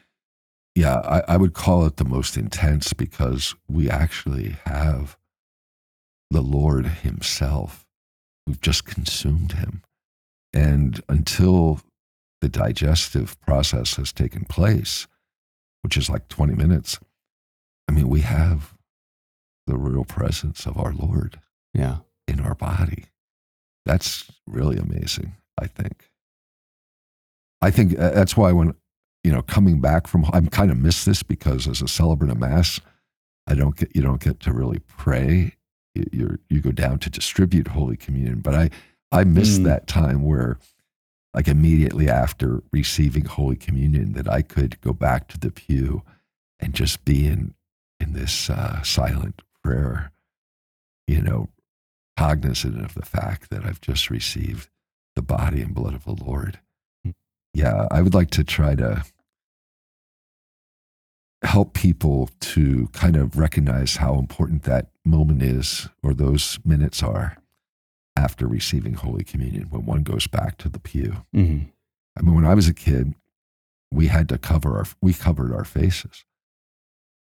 yeah, 0.75 0.95
I, 0.99 1.33
I 1.33 1.37
would 1.37 1.53
call 1.53 1.85
it 1.85 1.95
the 1.97 2.03
most 2.05 2.35
intense 2.35 2.91
because 2.93 3.55
we 3.69 3.89
actually 3.89 4.57
have 4.65 5.17
the 6.31 6.41
Lord 6.41 6.85
Himself. 6.87 7.85
We've 8.45 8.59
just 8.61 8.85
consumed 8.85 9.53
Him. 9.53 9.83
And 10.51 11.01
until 11.07 11.81
the 12.41 12.49
digestive 12.49 13.39
process 13.41 13.95
has 13.97 14.11
taken 14.11 14.45
place, 14.45 15.07
which 15.83 15.95
is 15.95 16.09
like 16.09 16.27
20 16.27 16.55
minutes, 16.55 16.99
I 17.87 17.91
mean, 17.91 18.09
we 18.09 18.21
have 18.21 18.73
the 19.67 19.77
real 19.77 20.03
presence 20.05 20.65
of 20.65 20.77
our 20.77 20.91
Lord 20.93 21.39
Yeah. 21.73 21.97
in 22.27 22.39
our 22.39 22.55
body. 22.55 23.05
That's 23.89 24.31
really 24.45 24.77
amazing, 24.77 25.35
I 25.57 25.65
think. 25.65 26.11
I 27.59 27.71
think 27.71 27.97
uh, 27.97 28.11
that's 28.11 28.37
why 28.37 28.51
when, 28.51 28.75
you 29.23 29.31
know, 29.31 29.41
coming 29.41 29.81
back 29.81 30.05
from, 30.05 30.25
I'm 30.31 30.47
kind 30.47 30.69
of 30.69 30.77
miss 30.77 31.05
this 31.05 31.23
because 31.23 31.67
as 31.67 31.81
a 31.81 31.87
celebrant 31.87 32.31
of 32.31 32.39
Mass, 32.39 32.79
I 33.47 33.55
don't 33.55 33.75
get, 33.75 33.95
you 33.95 34.03
don't 34.03 34.21
get 34.21 34.39
to 34.41 34.53
really 34.53 34.79
pray. 34.87 35.55
You, 35.95 36.05
you're, 36.11 36.39
you 36.49 36.61
go 36.61 36.71
down 36.71 36.99
to 36.99 37.09
distribute 37.09 37.69
Holy 37.69 37.97
Communion. 37.97 38.41
But 38.41 38.53
I, 38.53 38.69
I 39.11 39.23
miss 39.23 39.57
Mm. 39.57 39.63
that 39.63 39.87
time 39.87 40.21
where, 40.21 40.59
like 41.33 41.47
immediately 41.47 42.07
after 42.07 42.61
receiving 42.71 43.25
Holy 43.25 43.55
Communion, 43.55 44.13
that 44.13 44.29
I 44.31 44.43
could 44.43 44.79
go 44.81 44.93
back 44.93 45.27
to 45.29 45.39
the 45.39 45.51
pew 45.51 46.03
and 46.59 46.75
just 46.75 47.03
be 47.05 47.25
in, 47.25 47.55
in 47.99 48.13
this 48.13 48.51
uh, 48.51 48.83
silent 48.83 49.41
prayer, 49.63 50.11
you 51.07 51.21
know, 51.21 51.49
cognizant 52.19 52.83
of 52.83 52.93
the 52.95 53.05
fact 53.05 53.49
that 53.49 53.65
I've 53.65 53.79
just 53.81 54.09
received 54.09 54.69
the 55.15 55.21
body 55.21 55.61
and 55.61 55.73
blood 55.73 55.93
of 55.93 56.03
the 56.05 56.15
Lord. 56.23 56.59
Hmm. 57.03 57.11
Yeah, 57.53 57.87
I 57.91 58.01
would 58.01 58.13
like 58.13 58.29
to 58.31 58.43
try 58.43 58.75
to 58.75 59.03
help 61.43 61.73
people 61.73 62.29
to 62.41 62.89
kind 62.91 63.15
of 63.15 63.37
recognize 63.37 63.95
how 63.97 64.15
important 64.15 64.63
that 64.63 64.87
moment 65.05 65.41
is 65.41 65.87
or 66.03 66.13
those 66.13 66.59
minutes 66.65 67.01
are 67.01 67.37
after 68.17 68.45
receiving 68.47 68.95
Holy 68.95 69.23
Communion 69.23 69.67
when 69.69 69.85
one 69.85 70.03
goes 70.03 70.27
back 70.27 70.57
to 70.57 70.67
the 70.69 70.79
pew. 70.79 71.23
Mm-hmm. 71.33 71.69
I 72.17 72.21
mean, 72.21 72.35
when 72.35 72.45
I 72.45 72.53
was 72.53 72.67
a 72.67 72.73
kid, 72.73 73.13
we 73.91 74.07
had 74.07 74.27
to 74.29 74.37
cover 74.37 74.77
our 74.77 74.85
we 75.01 75.13
covered 75.13 75.53
our 75.53 75.63
faces. 75.63 76.25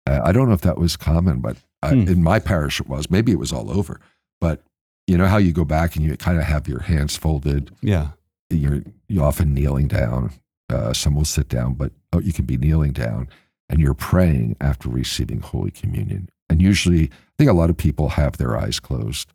Uh, 0.05 0.19
I 0.23 0.31
don't 0.33 0.47
know 0.49 0.53
if 0.53 0.61
that 0.61 0.77
was 0.77 0.97
common, 0.97 1.39
but 1.39 1.57
I, 1.81 1.89
Hmm. 1.93 2.07
in 2.09 2.23
my 2.23 2.39
parish 2.39 2.81
it 2.81 2.87
was. 2.87 3.09
Maybe 3.09 3.31
it 3.31 3.39
was 3.39 3.53
all 3.53 3.71
over. 3.71 4.01
But 4.41 4.63
you 5.07 5.17
know 5.17 5.27
how 5.27 5.37
you 5.37 5.51
go 5.51 5.65
back 5.65 5.95
and 5.95 6.05
you 6.05 6.15
kind 6.17 6.37
of 6.37 6.43
have 6.43 6.67
your 6.67 6.81
hands 6.81 7.17
folded. 7.17 7.71
Yeah. 7.81 8.09
You're 8.49 8.83
you 9.07 9.23
often 9.23 9.53
kneeling 9.53 9.87
down. 9.87 10.33
Uh, 10.69 10.93
some 10.93 11.15
will 11.15 11.25
sit 11.25 11.49
down, 11.49 11.73
but 11.73 11.91
oh, 12.13 12.19
you 12.19 12.31
can 12.31 12.45
be 12.45 12.57
kneeling 12.57 12.93
down, 12.93 13.27
and 13.69 13.79
you're 13.79 13.93
praying 13.93 14.55
after 14.61 14.87
receiving 14.87 15.41
Holy 15.41 15.71
Communion. 15.71 16.29
And 16.49 16.61
usually, 16.61 17.05
I 17.05 17.33
think 17.37 17.49
a 17.49 17.53
lot 17.53 17.69
of 17.69 17.77
people 17.77 18.09
have 18.09 18.37
their 18.37 18.57
eyes 18.57 18.79
closed. 18.79 19.31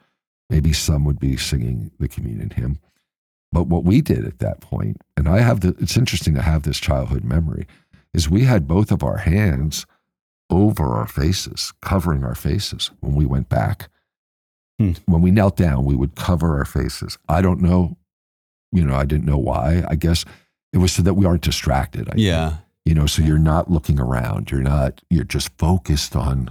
Maybe 0.49 0.73
some 0.73 1.05
would 1.05 1.19
be 1.19 1.37
singing 1.37 1.91
the 1.99 2.09
communion 2.09 2.51
hymn. 2.51 2.79
But 3.53 3.69
what 3.69 3.85
we 3.85 4.01
did 4.01 4.25
at 4.25 4.39
that 4.41 4.61
point, 4.61 5.01
and 5.17 5.29
I 5.29 5.41
have 5.41 5.61
the, 5.61 5.75
it's 5.79 5.97
interesting 5.97 6.35
to 6.35 6.43
have 6.43 6.63
this 6.63 6.79
childhood 6.79 7.25
memory, 7.25 7.67
is 8.15 8.31
we 8.31 8.45
had 8.45 8.69
both 8.69 8.91
of 8.91 9.03
our 9.03 9.19
hands 9.19 9.87
over 10.51 10.85
our 10.95 11.07
faces, 11.07 11.73
covering 11.83 12.25
our 12.25 12.35
faces 12.35 12.91
when 13.01 13.15
we 13.15 13.27
went 13.27 13.49
back. 13.49 13.89
Hmm. 14.79 14.93
When 15.07 15.23
we 15.23 15.31
knelt 15.31 15.57
down, 15.57 15.85
we 15.85 15.95
would 15.97 16.15
cover 16.17 16.59
our 16.59 16.65
faces. 16.67 17.17
I 17.29 17.41
don't 17.41 17.61
know, 17.63 17.97
you 18.73 18.85
know, 18.85 18.95
I 18.95 19.05
didn't 19.07 19.25
know 19.25 19.39
why. 19.39 19.85
I 19.89 19.95
guess 19.95 20.25
it 20.73 20.79
was 20.79 20.93
so 20.93 21.03
that 21.03 21.15
we 21.15 21.25
aren't 21.25 21.43
distracted. 21.43 22.09
I 22.09 22.13
think. 22.13 22.21
Yeah. 22.27 22.57
You 22.85 22.95
know, 22.95 23.07
so 23.07 23.23
you're 23.23 23.39
not 23.39 23.71
looking 23.71 23.99
around. 23.99 24.51
You're 24.51 24.61
not, 24.63 25.01
you're 25.11 25.25
just 25.25 25.49
focused 25.59 26.15
on 26.15 26.51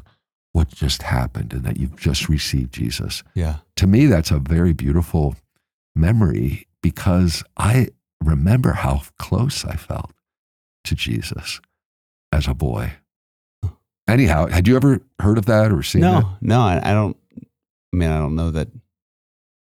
what 0.54 0.70
just 0.70 1.04
happened 1.04 1.54
and 1.54 1.64
that 1.64 1.78
you've 1.78 1.98
just 1.98 2.28
received 2.30 2.74
Jesus 2.74 3.24
Yeah. 3.36 3.58
to 3.76 3.88
me, 3.88 4.06
that's 4.08 4.32
a 4.32 4.40
very 4.40 4.74
beautiful 4.74 5.36
memory 5.96 6.66
because 6.82 7.44
I 7.58 7.90
remember 8.24 8.72
how 8.74 9.04
close 9.20 9.64
I 9.66 9.76
felt 9.76 10.12
to 10.86 10.96
Jesus 10.96 11.60
as 12.32 12.48
a 12.48 12.54
boy. 12.54 12.94
Anyhow, 14.08 14.48
had 14.48 14.68
you 14.68 14.76
ever 14.76 15.02
heard 15.20 15.38
of 15.38 15.46
that 15.48 15.72
or 15.72 15.82
seen 15.84 16.02
No, 16.02 16.30
no, 16.42 16.62
I, 16.62 16.80
I 16.84 16.94
don't. 16.94 17.18
I 17.96 17.98
mean, 17.98 18.10
I 18.10 18.20
don't 18.20 18.36
know 18.36 18.52
that 18.52 18.68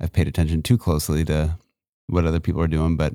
I've 0.00 0.12
paid 0.12 0.28
attention 0.28 0.62
too 0.62 0.78
closely 0.78 1.24
to 1.26 1.58
what 2.06 2.24
other 2.24 2.40
people 2.40 2.62
are 2.62 2.66
doing, 2.68 2.96
but 2.96 3.12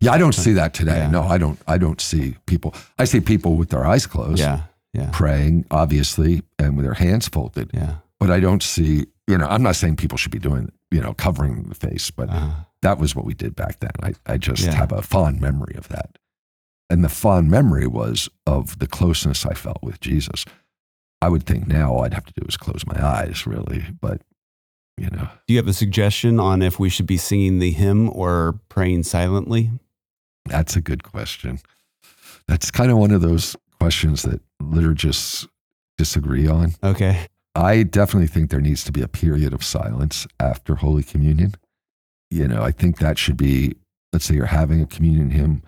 Yeah, 0.00 0.12
I 0.12 0.18
don't 0.18 0.34
see 0.34 0.52
that 0.52 0.72
today. 0.72 0.98
Yeah. 0.98 1.10
No, 1.10 1.22
I 1.24 1.36
don't. 1.36 1.58
I 1.66 1.78
don't 1.78 2.00
see 2.00 2.36
people. 2.46 2.74
I 2.98 3.04
see 3.04 3.20
people 3.20 3.56
with 3.56 3.70
their 3.70 3.84
eyes 3.84 4.06
closed, 4.06 4.38
yeah, 4.38 4.62
yeah, 4.94 5.10
praying, 5.12 5.66
obviously, 5.70 6.42
and 6.60 6.76
with 6.76 6.84
their 6.84 6.94
hands 6.94 7.26
folded. 7.28 7.70
yeah. 7.74 7.96
But 8.20 8.30
I 8.30 8.38
don't 8.40 8.62
see. 8.62 9.06
You 9.26 9.36
know, 9.38 9.46
I'm 9.46 9.62
not 9.64 9.74
saying 9.76 9.96
people 9.96 10.16
should 10.18 10.30
be 10.32 10.38
doing, 10.38 10.70
you 10.92 11.00
know, 11.00 11.12
covering 11.14 11.64
the 11.64 11.74
face, 11.74 12.10
but 12.12 12.28
Uh, 12.30 12.50
that 12.82 12.98
was 12.98 13.14
what 13.16 13.24
we 13.24 13.34
did 13.34 13.54
back 13.56 13.80
then. 13.80 13.90
I, 14.02 14.14
I 14.26 14.36
just 14.38 14.62
Yeah. 14.64 14.74
have 14.74 14.92
a 14.92 15.02
fond 15.02 15.40
memory 15.40 15.74
of 15.76 15.88
that. 15.88 16.18
And 16.90 17.02
the 17.04 17.08
fond 17.08 17.50
memory 17.50 17.86
was 17.88 18.28
of 18.46 18.78
the 18.78 18.86
closeness 18.86 19.44
I 19.46 19.54
felt 19.54 19.82
with 19.82 19.98
Jesus. 20.00 20.44
I 21.20 21.28
would 21.28 21.44
think 21.46 21.66
now 21.68 21.92
all 21.92 22.04
I'd 22.04 22.14
have 22.14 22.26
to 22.26 22.32
do 22.40 22.44
is 22.48 22.56
close 22.56 22.84
my 22.86 23.00
eyes, 23.04 23.46
really. 23.46 23.84
But, 24.00 24.22
you 24.98 25.08
know, 25.10 25.28
do 25.46 25.54
you 25.54 25.58
have 25.58 25.68
a 25.68 25.72
suggestion 25.72 26.38
on 26.38 26.62
if 26.62 26.78
we 26.78 26.88
should 26.88 27.06
be 27.06 27.16
singing 27.16 27.58
the 27.58 27.72
hymn 27.72 28.10
or 28.10 28.60
praying 28.68 29.04
silently? 29.04 29.70
that's 30.46 30.74
a 30.74 30.80
good 30.80 31.02
question. 31.04 31.60
That's 32.48 32.70
kind 32.70 32.90
of 32.90 32.98
one 32.98 33.12
of 33.12 33.22
those 33.22 33.56
questions 33.78 34.22
that 34.22 34.40
liturgists 34.60 35.46
disagree 35.96 36.48
on. 36.48 36.74
Okay. 36.82 37.26
I 37.54 37.82
definitely 37.84 38.26
think 38.26 38.50
there 38.50 38.60
needs 38.60 38.82
to 38.84 38.92
be 38.92 39.02
a 39.02 39.08
period 39.08 39.52
of 39.52 39.62
silence 39.62 40.26
after 40.40 40.74
Holy 40.76 41.02
Communion. 41.02 41.54
You 42.30 42.48
know, 42.48 42.62
I 42.62 42.72
think 42.72 42.98
that 42.98 43.18
should 43.18 43.36
be, 43.36 43.74
let's 44.12 44.24
say 44.24 44.34
you're 44.34 44.46
having 44.46 44.80
a 44.80 44.86
communion 44.86 45.30
hymn, 45.30 45.62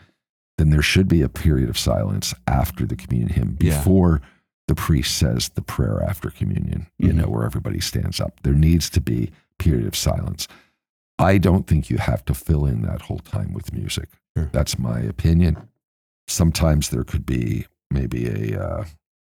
then 0.59 0.71
there 0.71 0.83
should 0.83 1.09
be 1.09 1.23
a 1.23 1.29
period 1.29 1.69
of 1.69 1.79
silence 1.79 2.35
after 2.47 2.87
the 2.87 2.97
communion 2.97 3.31
hymn 3.31 3.59
Yeah. 3.61 3.81
The 4.69 4.75
priest 4.75 5.17
says 5.17 5.51
the 5.51 5.63
prayer 5.63 6.03
after 6.03 6.31
communion, 6.31 6.87
you 6.99 7.11
Mhm. 7.11 7.15
know, 7.17 7.29
where 7.29 7.45
everybody 7.45 7.81
stands 7.81 8.21
up. 8.21 8.41
There 8.43 8.55
needs 8.55 8.89
to 8.91 9.01
be 9.01 9.31
period 9.59 9.87
of 9.87 9.95
silence. 9.97 10.49
I 11.19 11.39
don't 11.39 11.67
think 11.67 11.91
you 11.91 11.99
have 11.99 12.25
to 12.25 12.35
fill 12.35 12.67
in 12.67 12.83
that 12.83 13.03
whole 13.03 13.21
time 13.21 13.53
with 13.53 13.73
music. 13.73 14.09
Sure. 14.37 14.49
That's 14.53 14.79
my 14.79 14.99
opinion. 15.01 15.57
Sometimes 16.27 16.89
there 16.89 17.05
could 17.05 17.27
be 17.27 17.67
maybe 17.91 18.27
a 18.53 18.61
uh, 18.63 18.85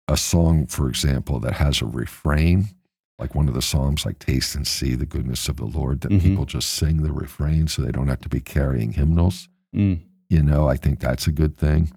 a 0.08 0.18
song, 0.18 0.68
for 0.68 0.88
example, 0.88 1.40
that 1.40 1.54
has 1.54 1.82
a 1.82 1.86
refrain 1.86 2.70
like 3.18 3.34
one 3.34 3.48
of 3.48 3.54
the 3.54 3.62
Psalms, 3.62 4.06
like 4.06 4.20
taste 4.20 4.56
and 4.56 4.68
see 4.68 4.94
the 4.94 5.06
goodness 5.06 5.48
of 5.48 5.56
the 5.56 5.66
Lord, 5.66 6.02
that 6.02 6.12
Mhm. 6.12 6.22
people 6.22 6.46
just 6.46 6.70
sing 6.70 7.02
the 7.02 7.14
refrain 7.14 7.68
so 7.68 7.82
they 7.82 7.92
don't 7.92 8.10
have 8.10 8.20
to 8.22 8.30
be 8.30 8.42
carrying 8.42 8.92
hymnals. 8.92 9.48
Mm. 9.74 10.02
You 10.30 10.44
know, 10.44 10.68
I 10.68 10.76
think 10.76 11.00
that's 11.00 11.26
a 11.26 11.32
good 11.32 11.56
thing. 11.58 11.92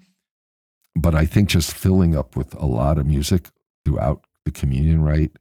But 1.00 1.14
I 1.14 1.26
think 1.26 1.48
just 1.48 1.72
filling 1.72 2.16
up 2.16 2.34
with 2.36 2.54
a 2.54 2.66
lot 2.66 2.98
of 2.98 3.06
music 3.06 3.48
throughout 3.84 4.24
the 4.44 4.50
communion 4.50 5.02
rite, 5.02 5.32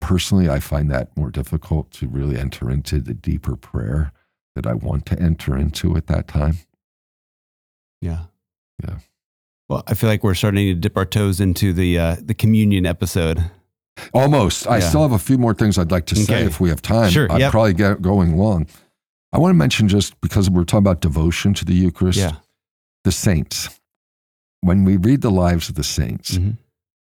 personally, 0.00 0.48
I 0.48 0.60
find 0.60 0.90
that 0.90 1.16
more 1.16 1.30
difficult 1.30 1.90
to 1.92 2.08
really 2.08 2.38
enter 2.38 2.70
into 2.70 3.00
the 3.00 3.14
deeper 3.14 3.56
prayer 3.56 4.12
that 4.54 4.66
I 4.66 4.74
want 4.74 5.06
to 5.06 5.18
enter 5.18 5.56
into 5.56 5.96
at 5.96 6.06
that 6.08 6.28
time. 6.28 6.58
Yeah. 8.00 8.24
Yeah. 8.84 8.98
Well, 9.68 9.82
I 9.86 9.94
feel 9.94 10.08
like 10.08 10.22
we're 10.22 10.34
starting 10.34 10.66
to 10.66 10.74
dip 10.74 10.96
our 10.96 11.04
toes 11.04 11.40
into 11.40 11.72
the 11.72 11.98
uh, 11.98 12.16
the 12.20 12.34
communion 12.34 12.86
episode. 12.86 13.50
Almost. 14.14 14.66
I 14.68 14.78
Yeah. 14.78 14.88
still 14.88 15.02
have 15.02 15.12
a 15.12 15.18
few 15.18 15.38
more 15.38 15.54
things 15.54 15.78
I'd 15.78 15.90
like 15.90 16.06
to 16.06 16.16
say 16.16 16.34
Okay. 16.36 16.44
if 16.46 16.60
we 16.60 16.68
have 16.68 16.80
time. 16.82 17.10
Sure, 17.10 17.30
I'm 17.30 17.40
yep. 17.40 17.50
probably 17.50 17.74
get 17.74 18.00
going 18.00 18.36
long. 18.36 18.66
I 19.32 19.38
want 19.38 19.50
to 19.50 19.56
mention 19.56 19.88
just 19.88 20.18
because 20.20 20.48
we're 20.48 20.64
talking 20.64 20.86
about 20.86 21.00
devotion 21.00 21.52
to 21.54 21.64
the 21.64 21.74
Eucharist, 21.74 22.18
Yeah. 22.18 22.36
the 23.04 23.12
saints. 23.12 23.77
When 24.60 24.84
we 24.84 24.96
read 24.96 25.20
the 25.22 25.30
lives 25.30 25.68
of 25.68 25.74
the 25.76 25.84
saints, 25.84 26.36
Mhm. 26.38 26.58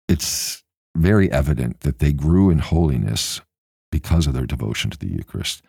it's 0.09 0.63
very 0.97 1.31
evident 1.31 1.81
that 1.81 1.99
they 1.99 2.13
grew 2.13 2.51
in 2.51 2.59
holiness 2.59 3.41
because 3.91 4.27
of 4.27 4.35
their 4.35 4.47
devotion 4.47 4.91
to 4.91 4.99
the 4.99 5.09
Eucharist 5.09 5.63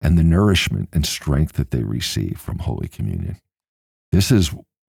and 0.00 0.16
the 0.16 0.24
nourishment 0.24 0.88
and 0.92 1.04
strength 1.04 1.54
that 1.54 1.70
they 1.70 1.82
receive 1.82 2.38
from 2.38 2.60
Holy 2.60 2.88
Communion. 2.88 3.36
This 4.12 4.30
is, 4.30 4.54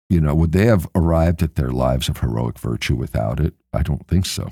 you 0.09 0.21
know, 0.21 0.35
would 0.35 0.53
they 0.53 0.67
have 0.67 0.89
arrived 0.95 1.43
at 1.43 1.57
their 1.57 1.71
lives 1.71 2.09
of 2.09 2.19
heroic 2.19 2.59
virtue 2.59 2.97
without 2.97 3.41
it? 3.41 3.55
I 3.73 3.83
don't 3.83 4.07
think 4.07 4.27
so. 4.27 4.51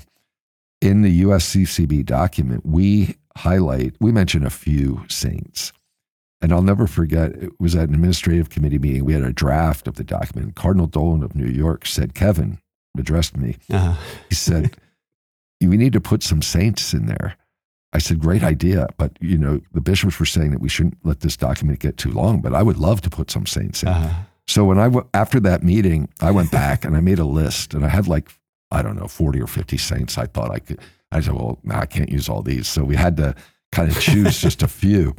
In 0.81 1.01
the 1.01 1.21
USCCB 1.21 2.03
document, 2.03 2.65
we 2.65 3.15
highlight, 3.37 3.95
we 3.99 4.11
mention 4.11 4.45
a 4.45 4.49
few 4.49 5.05
saints. 5.09 5.71
And 6.41 6.51
I'll 6.51 6.63
never 6.63 6.87
forget, 6.87 7.31
it 7.33 7.51
was 7.59 7.75
at 7.75 7.89
an 7.89 7.95
administrative 7.95 8.49
committee 8.49 8.79
meeting. 8.79 9.05
We 9.05 9.13
had 9.13 9.23
a 9.23 9.31
draft 9.31 9.87
of 9.87 9.95
the 9.95 10.03
document. 10.03 10.55
Cardinal 10.55 10.87
Dolan 10.87 11.21
of 11.21 11.35
New 11.35 11.45
York 11.47 11.85
said, 11.85 12.15
Kevin 12.15 12.57
addressed 12.97 13.37
me. 13.37 13.57
Uh-huh. 13.71 13.93
He 14.29 14.35
said, 14.35 14.75
We 15.61 15.77
need 15.77 15.93
to 15.93 16.01
put 16.01 16.23
some 16.23 16.41
saints 16.41 16.93
in 16.93 17.05
there. 17.05 17.37
I 17.93 17.99
said, 17.99 18.19
Great 18.19 18.43
idea. 18.43 18.87
But, 18.97 19.17
you 19.21 19.37
know, 19.37 19.61
the 19.71 19.81
bishops 19.81 20.19
were 20.19 20.25
saying 20.25 20.51
that 20.51 20.61
we 20.61 20.69
shouldn't 20.69 20.97
let 21.03 21.19
this 21.19 21.37
document 21.37 21.79
get 21.79 21.97
too 21.97 22.11
long, 22.11 22.41
but 22.41 22.55
I 22.55 22.63
would 22.63 22.77
love 22.77 23.01
to 23.01 23.09
put 23.11 23.29
some 23.29 23.45
saints 23.45 23.83
in. 23.83 23.89
Uh-huh. 23.89 24.23
So 24.47 24.65
when 24.65 24.79
I, 24.79 24.85
w- 24.85 25.07
after 25.13 25.39
that 25.41 25.63
meeting, 25.63 26.09
I 26.19 26.31
went 26.31 26.51
back 26.51 26.83
and 26.83 26.97
I 26.97 27.01
made 27.01 27.19
a 27.19 27.25
list 27.25 27.75
and 27.75 27.85
I 27.85 27.89
had 27.89 28.07
like, 28.07 28.29
I 28.71 28.81
don't 28.81 28.95
know, 28.97 29.07
40 29.07 29.39
or 29.41 29.47
50 29.47 29.77
saints. 29.77 30.17
I 30.17 30.25
thought 30.25 30.49
I 30.49 30.57
could, 30.59 30.79
I 31.11 31.19
said, 31.19 31.33
well, 31.33 31.59
no, 31.63 31.75
I 31.75 31.85
can't 31.85 32.09
use 32.09 32.27
all 32.27 32.41
these. 32.41 32.67
So 32.67 32.83
we 32.83 32.95
had 32.95 33.15
to 33.17 33.35
kind 33.71 33.91
of 33.91 33.99
choose 33.99 34.39
just 34.41 34.63
a 34.63 34.67
few. 34.67 35.15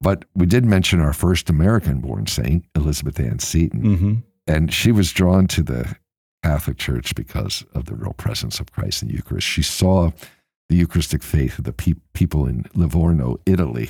But 0.00 0.24
we 0.34 0.46
did 0.46 0.64
mention 0.64 1.00
our 1.00 1.12
first 1.12 1.48
American 1.50 2.00
born 2.00 2.26
saint, 2.26 2.64
Elizabeth 2.74 3.18
Ann 3.18 3.38
Seton. 3.38 3.96
hmm 3.96 4.14
And 4.46 4.72
she 4.72 4.92
was 4.92 5.12
drawn 5.12 5.46
to 5.48 5.62
the 5.62 5.96
Catholic 6.42 6.76
Church 6.78 7.14
because 7.14 7.64
of 7.74 7.86
the 7.86 7.94
real 7.94 8.12
presence 8.12 8.60
of 8.60 8.70
Christ 8.72 9.02
in 9.02 9.08
the 9.08 9.14
Eucharist. 9.14 9.46
She 9.46 9.62
saw 9.62 10.10
the 10.68 10.76
Eucharistic 10.76 11.22
faith 11.22 11.58
of 11.58 11.64
the 11.64 11.72
pe- 11.72 11.94
people 12.12 12.46
in 12.46 12.66
Livorno, 12.74 13.38
Italy, 13.46 13.88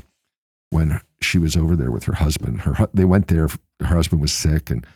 when 0.70 1.00
she 1.20 1.38
was 1.38 1.56
over 1.56 1.74
there 1.76 1.90
with 1.90 2.04
her 2.04 2.14
husband. 2.14 2.60
Her 2.62 2.74
hu- 2.74 2.88
they 2.94 3.04
went 3.04 3.28
there. 3.28 3.48
Her 3.80 3.86
husband 3.96 4.20
was 4.22 4.32
sick, 4.32 4.70
and 4.70 4.86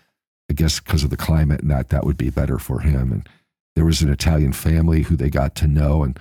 I 0.51 0.55
guess 0.55 0.81
because 0.81 1.05
of 1.05 1.11
the 1.11 1.17
climate 1.17 1.61
and 1.61 1.71
that, 1.71 1.89
that 1.91 2.05
would 2.07 2.17
be 2.17 2.31
better 2.31 2.59
for 2.59 2.81
him. 2.81 3.13
And 3.13 3.29
there 3.77 3.85
was 3.85 4.01
an 4.03 4.11
Italian 4.11 4.53
family 4.53 5.03
who 5.03 5.17
they 5.17 5.31
got 5.31 5.55
to 5.57 5.67
know 5.67 6.03
and 6.05 6.19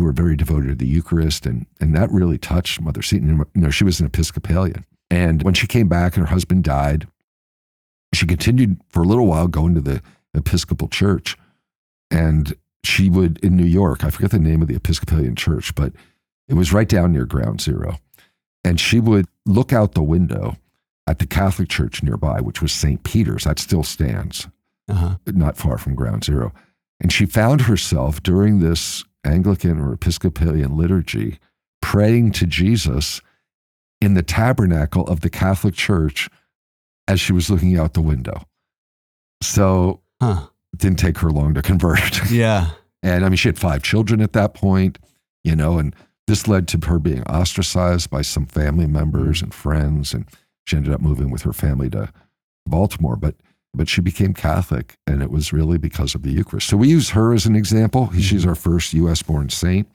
who 0.00 0.06
were 0.06 0.12
very 0.12 0.34
devoted 0.36 0.68
to 0.68 0.74
the 0.74 0.86
Eucharist, 0.86 1.44
and 1.46 1.66
and 1.80 1.94
that 1.94 2.10
really 2.10 2.38
touched 2.38 2.80
Mother 2.80 3.02
Seton. 3.02 3.44
You 3.54 3.60
know, 3.60 3.70
she 3.70 3.84
was 3.84 4.00
an 4.00 4.06
Episcopalian, 4.06 4.84
and 5.10 5.42
when 5.42 5.54
she 5.54 5.66
came 5.66 5.88
back 5.88 6.16
and 6.16 6.26
her 6.26 6.32
husband 6.32 6.64
died, 6.64 7.06
she 8.14 8.26
continued 8.26 8.80
for 8.88 9.02
a 9.02 9.06
little 9.06 9.26
while 9.26 9.46
going 9.46 9.74
to 9.74 9.80
the 9.80 10.00
Episcopal 10.34 10.88
Church, 10.88 11.36
and 12.10 12.54
she 12.82 13.10
would 13.10 13.38
in 13.44 13.56
New 13.56 13.64
York. 13.66 14.02
I 14.04 14.10
forget 14.10 14.30
the 14.30 14.38
name 14.38 14.62
of 14.62 14.68
the 14.68 14.76
Episcopalian 14.76 15.36
church, 15.36 15.74
but 15.74 15.92
it 16.48 16.54
was 16.54 16.72
right 16.72 16.88
down 16.88 17.12
near 17.12 17.26
Ground 17.26 17.60
Zero, 17.60 17.98
and 18.64 18.80
she 18.80 18.98
would 19.00 19.26
look 19.46 19.72
out 19.72 19.92
the 19.94 20.02
window 20.02 20.56
at 21.06 21.18
the 21.18 21.26
Catholic 21.26 21.68
church 21.68 22.02
nearby, 22.02 22.40
which 22.40 22.62
was 22.62 22.72
St. 22.72 23.02
Peter's. 23.04 23.44
That 23.44 23.58
still 23.58 23.82
stands 23.82 24.48
Uh-huh. 24.88 25.16
not 25.26 25.56
far 25.56 25.76
from 25.78 25.94
Ground 25.94 26.24
Zero. 26.24 26.52
And 27.02 27.10
she 27.12 27.24
found 27.26 27.62
herself 27.62 28.22
during 28.22 28.58
this 28.60 29.04
Anglican 29.24 29.78
or 29.78 29.92
Episcopalian 29.92 30.76
liturgy 30.76 31.38
praying 31.82 32.32
to 32.32 32.46
Jesus 32.46 33.20
in 34.00 34.14
the 34.14 34.22
tabernacle 34.22 35.06
of 35.06 35.20
the 35.20 35.30
Catholic 35.30 35.74
Church 35.74 36.28
as 37.06 37.20
she 37.20 37.32
was 37.32 37.50
looking 37.50 37.78
out 37.78 37.94
the 37.94 38.00
window. 38.00 38.46
So 39.42 40.00
Huh. 40.20 40.46
it 40.72 40.78
didn't 40.78 40.98
take 40.98 41.18
her 41.18 41.30
long 41.30 41.54
to 41.54 41.62
convert. 41.62 42.20
Yeah. 42.30 42.70
And 43.02 43.24
I 43.24 43.30
mean, 43.30 43.36
she 43.36 43.48
had 43.48 43.58
five 43.58 43.82
children 43.82 44.20
at 44.20 44.34
that 44.34 44.52
point, 44.52 44.98
you 45.42 45.56
know, 45.56 45.78
and 45.78 45.96
this 46.26 46.46
led 46.46 46.68
to 46.68 46.86
her 46.86 46.98
being 46.98 47.22
ostracized 47.22 48.10
by 48.10 48.20
some 48.20 48.44
family 48.44 48.86
members 48.86 49.40
mm. 49.40 49.44
and 49.44 49.54
friends. 49.54 50.12
And 50.12 50.26
she 50.66 50.76
ended 50.76 50.92
up 50.92 51.00
moving 51.00 51.30
with 51.30 51.42
her 51.42 51.54
family 51.54 51.88
to 51.90 52.12
Baltimore. 52.66 53.16
But 53.16 53.36
but 53.74 53.88
she 53.88 54.00
became 54.00 54.34
Catholic, 54.34 54.96
and 55.06 55.22
it 55.22 55.30
was 55.30 55.52
really 55.52 55.78
because 55.78 56.14
of 56.14 56.22
the 56.22 56.30
Eucharist. 56.32 56.68
So 56.68 56.76
we 56.76 56.88
use 56.88 57.10
her 57.10 57.32
as 57.32 57.46
an 57.46 57.54
example. 57.56 58.10
She's 58.12 58.44
our 58.46 58.54
first 58.54 58.92
U.S. 58.94 59.22
born 59.22 59.48
saint. 59.48 59.88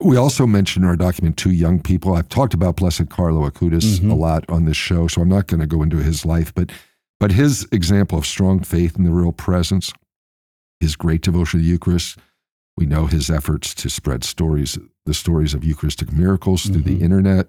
We 0.00 0.16
also 0.16 0.46
mentioned 0.46 0.84
in 0.84 0.88
our 0.90 0.96
document 0.96 1.36
two 1.36 1.50
young 1.52 1.80
people. 1.80 2.14
I've 2.14 2.28
talked 2.28 2.52
about 2.52 2.76
Blessed 2.76 3.08
Carlo 3.08 3.48
Acutis 3.48 4.00
Mhm. 4.00 4.10
a 4.10 4.14
lot 4.14 4.44
on 4.50 4.64
this 4.64 4.76
show, 4.76 5.06
so 5.06 5.22
I'm 5.22 5.28
not 5.28 5.46
going 5.46 5.60
to 5.60 5.66
go 5.66 5.82
into 5.82 5.98
his 5.98 6.24
life, 6.26 6.52
but 6.54 6.70
but 7.20 7.30
his 7.32 7.66
example 7.72 8.18
of 8.18 8.26
strong 8.26 8.60
faith 8.60 8.96
in 8.96 9.04
the 9.04 9.12
real 9.12 9.32
presence, 9.32 9.92
his 10.80 10.96
great 10.96 11.22
devotion 11.22 11.60
to 11.60 11.64
the 11.64 11.70
Eucharist. 11.70 12.18
We 12.76 12.86
know 12.86 13.06
his 13.06 13.30
efforts 13.30 13.72
to 13.76 13.88
spread 13.88 14.24
stories, 14.24 14.76
the 15.06 15.14
stories 15.14 15.54
of 15.54 15.64
Eucharistic 15.64 16.12
miracles 16.12 16.64
through 16.64 16.82
the 16.82 16.96
Mhm. 16.98 17.02
internet. 17.02 17.48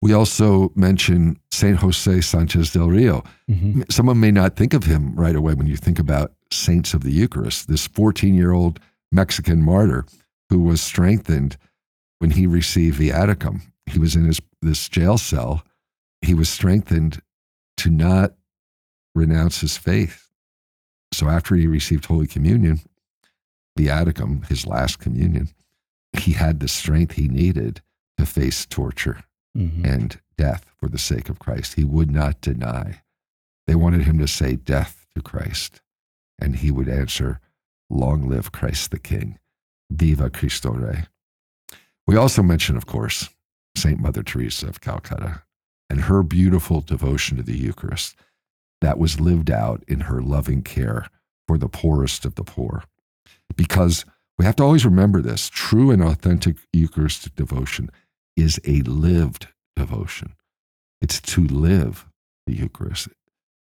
We 0.00 0.12
also 0.12 0.70
mention 0.76 1.38
Saint 1.50 1.78
Jose 1.78 2.20
Sanchez 2.20 2.72
del 2.72 2.88
Rio. 2.88 3.24
hmm 3.48 3.82
Someone 3.90 4.20
may 4.20 4.30
not 4.30 4.56
think 4.56 4.74
of 4.74 4.84
him 4.84 5.14
right 5.16 5.34
away 5.34 5.54
when 5.54 5.66
you 5.66 5.76
think 5.76 5.98
about 5.98 6.32
saints 6.52 6.94
of 6.94 7.02
the 7.02 7.10
Eucharist. 7.10 7.68
This 7.68 7.86
14 7.86 8.34
year 8.34 8.52
old 8.52 8.78
Mexican 9.10 9.62
martyr 9.62 10.04
who 10.50 10.62
was 10.62 10.80
strengthened 10.80 11.56
when 12.20 12.30
he 12.30 12.46
received 12.46 13.00
viaticum. 13.00 13.62
He 13.86 13.98
was 13.98 14.14
in 14.14 14.24
his 14.24 14.40
this 14.62 14.88
jail 14.88 15.18
cell. 15.18 15.64
He 16.22 16.34
was 16.34 16.48
strengthened 16.48 17.20
to 17.78 17.90
not 17.90 18.34
renounce 19.14 19.60
his 19.60 19.76
faith. 19.76 20.30
So 21.12 21.28
after 21.28 21.54
he 21.54 21.66
received 21.66 22.06
Holy 22.06 22.26
Communion, 22.26 22.80
viaticum, 23.78 24.46
his 24.48 24.66
last 24.66 24.98
communion, 24.98 25.48
he 26.12 26.32
had 26.32 26.60
the 26.60 26.68
strength 26.68 27.14
he 27.14 27.28
needed 27.28 27.80
to 28.18 28.26
face 28.26 28.66
torture 28.66 29.24
hmm 29.58 29.84
and 29.84 30.20
death 30.36 30.66
for 30.78 30.88
the 30.88 30.98
sake 30.98 31.28
of 31.28 31.38
Christ. 31.38 31.74
He 31.74 31.84
would 31.84 32.10
not 32.10 32.40
deny. 32.40 33.02
They 33.66 33.74
wanted 33.74 34.02
him 34.02 34.18
to 34.18 34.28
say 34.28 34.56
death 34.56 35.06
to 35.14 35.20
Christ, 35.20 35.80
and 36.38 36.56
he 36.56 36.70
would 36.70 36.88
answer, 36.88 37.40
Long 37.90 38.28
live 38.28 38.52
Christ 38.52 38.90
the 38.90 38.98
King. 38.98 39.38
Viva 39.90 40.30
Cristo 40.30 40.70
Rey. 40.70 41.04
We 42.06 42.16
also 42.16 42.42
mention, 42.42 42.76
of 42.76 42.86
course, 42.86 43.28
St. 43.76 43.98
Mother 43.98 44.22
Teresa 44.22 44.68
of 44.68 44.80
Calcutta 44.80 45.42
and 45.90 46.02
her 46.02 46.22
beautiful 46.22 46.80
devotion 46.80 47.36
to 47.38 47.42
the 47.42 47.56
Eucharist 47.56 48.16
that 48.80 48.98
was 48.98 49.20
lived 49.20 49.50
out 49.50 49.82
in 49.88 50.00
her 50.00 50.20
loving 50.22 50.62
care 50.62 51.06
for 51.46 51.58
the 51.58 51.68
poorest 51.68 52.24
of 52.24 52.34
the 52.34 52.44
poor. 52.44 52.84
Because 53.56 54.04
we 54.38 54.44
have 54.44 54.56
to 54.56 54.62
always 54.62 54.84
remember 54.84 55.20
this 55.20 55.48
true 55.48 55.90
and 55.90 56.02
authentic 56.02 56.56
Eucharistic 56.72 57.34
devotion 57.34 57.90
is 58.38 58.60
a 58.64 58.82
lived 58.82 59.48
devotion. 59.76 60.34
It's 61.00 61.20
to 61.20 61.46
live 61.46 62.06
the 62.46 62.54
Eucharist. 62.54 63.08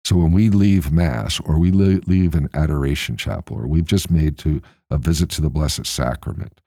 So 0.04 0.16
when 0.16 0.32
we 0.32 0.50
leave 0.50 0.92
Mass 0.92 1.40
or 1.40 1.58
we 1.58 1.70
leave 1.72 2.34
an 2.34 2.48
adoration 2.54 3.16
chapel 3.16 3.56
or 3.56 3.66
we've 3.66 3.84
just 3.86 4.10
made 4.10 4.38
to 4.38 4.62
a 4.90 4.98
visit 4.98 5.30
to 5.30 5.42
the 5.42 5.50
Blessed 5.50 5.86
Sacrament, 5.86 6.60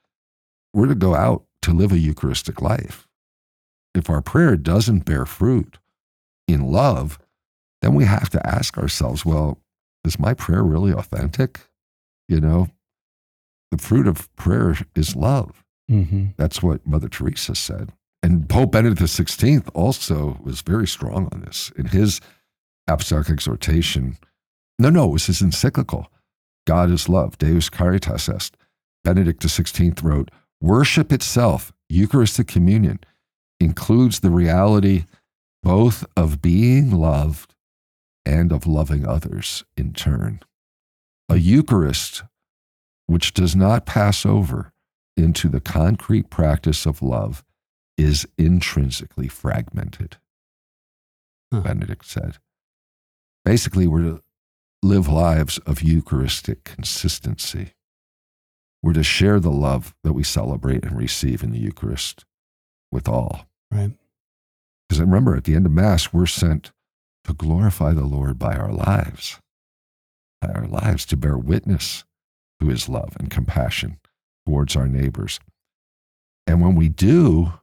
we're 0.74 0.88
to 0.88 0.96
go 0.96 1.16
out 1.16 1.46
to 1.62 1.72
live 1.72 1.92
a 1.92 1.98
Eucharistic 1.98 2.62
life. 2.62 3.08
If 3.96 4.10
our 4.10 4.22
prayer 4.22 4.56
doesn't 4.58 5.06
bear 5.06 5.26
fruit 5.26 5.78
in 6.48 6.72
love, 6.72 7.20
then 7.82 7.94
we 7.94 8.06
have 8.06 8.30
to 8.32 8.46
ask 8.46 8.78
ourselves, 8.78 9.26
well, 9.26 9.60
is 10.04 10.20
my 10.20 10.34
prayer 10.34 10.64
really 10.64 10.92
authentic? 10.92 11.62
You 12.28 12.42
know, 12.42 12.68
the 13.72 13.78
fruit 13.78 14.08
of 14.08 14.34
prayer 14.36 14.76
is 14.96 15.16
love. 15.16 15.64
hmm 15.88 16.28
That's 16.38 16.62
what 16.62 16.86
Mother 16.86 17.08
Teresa 17.08 17.56
said. 17.56 17.94
And 18.30 18.48
Pope 18.48 18.74
Benedict 18.74 19.02
XVI 19.02 19.68
also 19.74 20.38
was 20.44 20.62
very 20.62 20.86
strong 20.86 21.30
on 21.32 21.42
this. 21.42 21.72
In 21.76 21.88
his 21.88 22.22
apostolic 22.88 23.28
exhortation, 23.28 24.20
no, 24.78 24.92
no, 24.92 25.06
it 25.06 25.14
was 25.14 25.26
his 25.26 25.42
encyclical, 25.42 26.12
God 26.68 26.92
is 26.92 27.10
love, 27.10 27.40
Deus 27.40 27.70
Caritas 27.70 28.30
Est. 28.30 28.56
Benedict 29.04 29.42
XVI 29.42 30.04
wrote, 30.04 30.30
Worship 30.62 31.12
itself, 31.12 31.74
Eucharistic 31.90 32.48
communion, 32.48 33.00
includes 33.60 34.20
the 34.20 34.30
reality 34.30 35.06
both 35.64 36.06
of 36.16 36.40
being 36.40 36.92
loved 36.92 37.56
and 38.28 38.52
of 38.52 38.68
loving 38.68 39.08
others 39.08 39.64
in 39.76 39.92
turn. 39.92 40.42
A 41.30 41.38
Eucharist 41.38 42.22
which 43.08 43.34
does 43.34 43.56
not 43.56 43.88
pass 43.88 44.24
over 44.24 44.72
into 45.18 45.50
the 45.50 45.60
concrete 45.60 46.30
practice 46.30 46.86
of 46.86 47.02
love 47.02 47.44
is 48.00 48.26
intrinsically 48.38 49.28
fragmented, 49.28 50.18
Huh. 51.52 51.62
Benedict 51.62 52.06
said. 52.06 52.38
Basically, 53.44 53.88
we're 53.88 54.04
to 54.04 54.24
live 54.82 55.08
lives 55.08 55.58
of 55.60 55.82
Eucharistic 55.82 56.64
consistency. 56.64 57.74
We're 58.82 58.94
to 58.94 59.04
share 59.04 59.40
the 59.40 59.52
love 59.52 59.94
that 60.04 60.14
we 60.14 60.24
celebrate 60.24 60.86
and 60.86 60.98
receive 60.98 61.44
in 61.44 61.52
the 61.52 61.60
Eucharist 61.60 62.24
with 62.92 63.10
all. 63.10 63.48
Right. 63.72 63.92
Because 64.88 65.02
remember, 65.02 65.36
at 65.36 65.44
the 65.44 65.56
end 65.56 65.66
of 65.66 65.72
Mass, 65.72 66.14
we're 66.14 66.26
sent 66.26 66.72
to 67.26 67.34
glorify 67.34 67.94
the 67.94 68.06
Lord 68.06 68.40
by 68.40 68.56
our 68.56 68.72
lives, 68.72 69.40
by 70.42 70.50
our 70.50 70.68
lives 70.68 71.06
to 71.08 71.18
bear 71.18 71.38
witness 71.38 72.06
to 72.62 72.68
his 72.68 72.88
love 72.88 73.18
and 73.20 73.30
compassion 73.30 74.00
towards 74.46 74.76
our 74.76 74.88
neighbors. 74.88 75.40
And 76.48 76.62
when 76.62 76.76
we 76.76 76.88
do, 76.90 77.54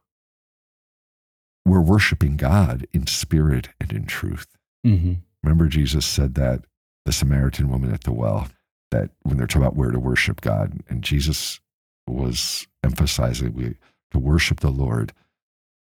we're 1.67 1.81
worshiping 1.81 2.37
God 2.37 2.87
in 2.93 3.07
spirit 3.07 3.69
and 3.79 3.91
in 3.91 4.05
truth. 4.05 4.47
Mm-hmm. 4.85 5.13
Remember, 5.43 5.67
Jesus 5.67 6.05
said 6.05 6.35
that 6.35 6.65
the 7.05 7.11
Samaritan 7.11 7.69
woman 7.69 7.93
at 7.93 8.03
the 8.03 8.11
well, 8.11 8.49
that 8.91 9.11
when 9.23 9.37
they're 9.37 9.47
talking 9.47 9.63
about 9.63 9.75
where 9.75 9.91
to 9.91 9.99
worship 9.99 10.41
God, 10.41 10.79
and 10.89 11.03
Jesus 11.03 11.59
was 12.07 12.67
emphasizing 12.83 13.53
we 13.53 13.75
to 14.11 14.19
worship 14.19 14.61
the 14.61 14.69
Lord, 14.69 15.13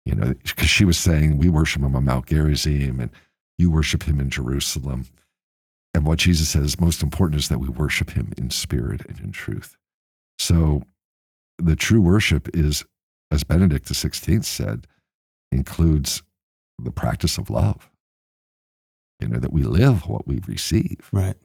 you 0.04 0.14
know, 0.14 0.34
because 0.42 0.68
she 0.68 0.84
was 0.84 0.98
saying 0.98 1.38
we 1.38 1.48
worship 1.48 1.82
him 1.82 1.96
on 1.96 2.04
Mount 2.04 2.26
Gerizim 2.26 3.00
and 3.00 3.10
you 3.58 3.70
worship 3.70 4.04
him 4.04 4.20
in 4.20 4.30
Jerusalem. 4.30 5.06
And 5.94 6.06
what 6.06 6.18
Jesus 6.18 6.50
says 6.50 6.80
most 6.80 7.02
important 7.02 7.40
is 7.40 7.48
that 7.48 7.58
we 7.58 7.68
worship 7.68 8.10
him 8.10 8.32
in 8.36 8.50
spirit 8.50 9.02
and 9.08 9.20
in 9.20 9.32
truth. 9.32 9.76
So 10.38 10.82
the 11.58 11.76
true 11.76 12.00
worship 12.00 12.48
is, 12.54 12.84
as 13.30 13.44
Benedict 13.44 13.86
XVI 13.86 14.44
said, 14.44 14.86
includes 15.52 16.22
the 16.82 16.90
practice 16.90 17.38
of 17.38 17.50
love. 17.50 17.88
You 19.20 19.28
know, 19.28 19.38
that 19.38 19.52
we 19.52 19.62
live 19.62 20.08
what 20.08 20.26
we 20.26 20.40
receive. 20.48 21.08
Right. 21.12 21.36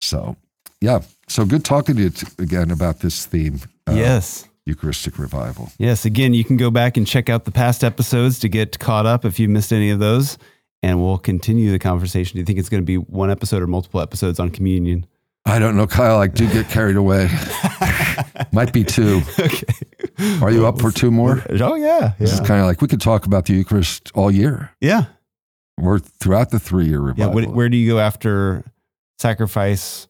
So, 0.00 0.36
yeah. 0.80 1.00
So 1.28 1.44
good 1.44 1.64
talking 1.64 1.94
to 1.96 2.02
you 2.02 2.10
t- 2.10 2.26
again 2.38 2.70
about 2.72 2.98
this 3.00 3.26
theme. 3.26 3.60
uh, 3.86 3.92
yes. 3.92 4.48
Eucharistic 4.66 5.18
revival. 5.18 5.70
Yes. 5.78 6.04
Again, 6.04 6.34
you 6.34 6.42
can 6.44 6.56
go 6.56 6.70
back 6.70 6.96
and 6.96 7.06
check 7.06 7.28
out 7.28 7.44
the 7.44 7.50
past 7.52 7.84
episodes 7.84 8.38
to 8.40 8.48
get 8.48 8.78
caught 8.78 9.06
up 9.06 9.24
if 9.24 9.38
you 9.38 9.48
missed 9.48 9.72
any 9.72 9.90
of 9.90 9.98
those. 10.00 10.36
And 10.82 11.00
we'll 11.00 11.18
continue 11.18 11.70
the 11.70 11.78
conversation. 11.78 12.34
Do 12.36 12.40
you 12.40 12.44
think 12.46 12.58
it's 12.58 12.68
going 12.68 12.82
to 12.82 12.86
be 12.86 12.96
one 12.96 13.30
episode 13.30 13.62
or 13.62 13.66
multiple 13.66 14.00
episodes 14.00 14.40
on 14.40 14.50
communion? 14.50 15.06
I 15.44 15.58
don't 15.58 15.76
know, 15.76 15.86
Kyle. 15.86 16.18
I 16.18 16.26
do 16.26 16.50
get 16.52 16.68
carried 16.68 16.96
away. 16.96 17.28
Might 18.52 18.72
be 18.72 18.82
two. 18.84 19.22
okay. 19.38 19.72
Are 20.42 20.50
you 20.50 20.66
up 20.66 20.80
for 20.80 20.90
two 20.90 21.10
more? 21.10 21.42
Oh, 21.60 21.74
yeah. 21.74 22.12
This 22.18 22.32
is 22.32 22.40
kind 22.40 22.60
of 22.60 22.66
like 22.66 22.80
we 22.82 22.88
could 22.88 23.00
talk 23.00 23.26
about 23.26 23.46
the 23.46 23.54
Eucharist 23.54 24.10
all 24.14 24.30
year. 24.30 24.70
Yeah. 24.80 25.04
We're 25.78 25.98
throughout 25.98 26.50
the 26.50 26.58
three 26.58 26.86
year 26.86 27.00
Yeah. 27.00 27.24
revival. 27.26 27.34
What, 27.34 27.54
where 27.54 27.68
do 27.68 27.76
you 27.76 27.90
go 27.92 27.98
after 28.00 28.64
sacrifice, 29.18 30.08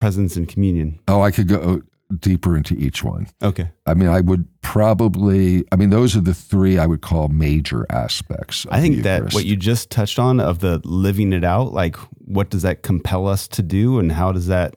presence, 0.00 0.36
and 0.36 0.48
communion? 0.48 0.98
oh, 1.08 1.20
I 1.22 1.30
could 1.30 1.48
go 1.48 1.82
deeper 2.20 2.56
into 2.56 2.74
each 2.74 3.02
one. 3.02 3.26
Okay. 3.42 3.68
I 3.84 3.94
mean, 3.94 4.08
I 4.08 4.20
would 4.20 4.46
probably, 4.62 5.64
I 5.72 5.76
mean, 5.76 5.90
those 5.90 6.16
are 6.16 6.20
the 6.20 6.34
three 6.34 6.78
I 6.78 6.86
would 6.86 7.00
call 7.00 7.26
major 7.28 7.84
aspects. 7.90 8.64
Of 8.64 8.72
I 8.72 8.80
think 8.80 9.02
that 9.02 9.32
what 9.34 9.44
you 9.44 9.56
just 9.56 9.90
touched 9.90 10.18
on 10.20 10.38
of 10.38 10.60
the 10.60 10.80
living 10.84 11.32
it 11.32 11.42
out, 11.42 11.72
like 11.72 11.96
what 12.24 12.48
does 12.50 12.62
that 12.62 12.82
compel 12.84 13.26
us 13.26 13.48
to 13.48 13.62
do 13.62 13.98
and 13.98 14.12
how 14.12 14.30
does 14.30 14.46
that 14.46 14.74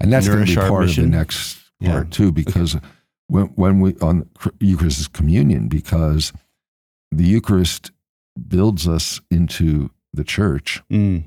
and 0.00 0.12
that's 0.12 0.26
going 0.28 0.44
to 0.44 0.50
be 0.50 0.56
part 0.56 0.86
mission. 0.86 1.04
of 1.04 1.10
the 1.10 1.16
next 1.18 1.58
Yeah. 1.80 1.92
part 1.92 2.10
too, 2.10 2.32
because 2.32 2.76
when 3.28 3.46
when 3.56 3.80
we 3.80 3.94
on 4.00 4.28
Eucharist 4.60 5.00
is 5.00 5.08
communion, 5.08 5.68
because 5.68 6.32
the 7.10 7.24
Eucharist 7.24 7.90
builds 8.48 8.86
us 8.86 9.20
into 9.30 9.90
the 10.12 10.24
church, 10.24 10.82
Mm, 10.90 11.24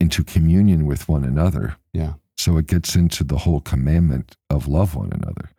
into 0.00 0.24
communion 0.24 0.86
with 0.86 1.08
one 1.08 1.24
another. 1.24 1.76
Yeah. 1.92 2.14
So 2.36 2.56
it 2.58 2.66
gets 2.66 2.96
into 2.96 3.24
the 3.24 3.38
whole 3.38 3.60
commandment 3.60 4.36
of 4.50 4.66
love 4.66 4.94
one 4.94 5.12
another. 5.12 5.50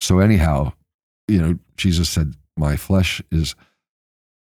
So 0.00 0.18
anyhow, 0.18 0.72
you 1.28 1.40
know, 1.40 1.58
Jesus 1.76 2.08
said, 2.08 2.34
"My 2.56 2.76
flesh 2.76 3.22
is." 3.30 3.54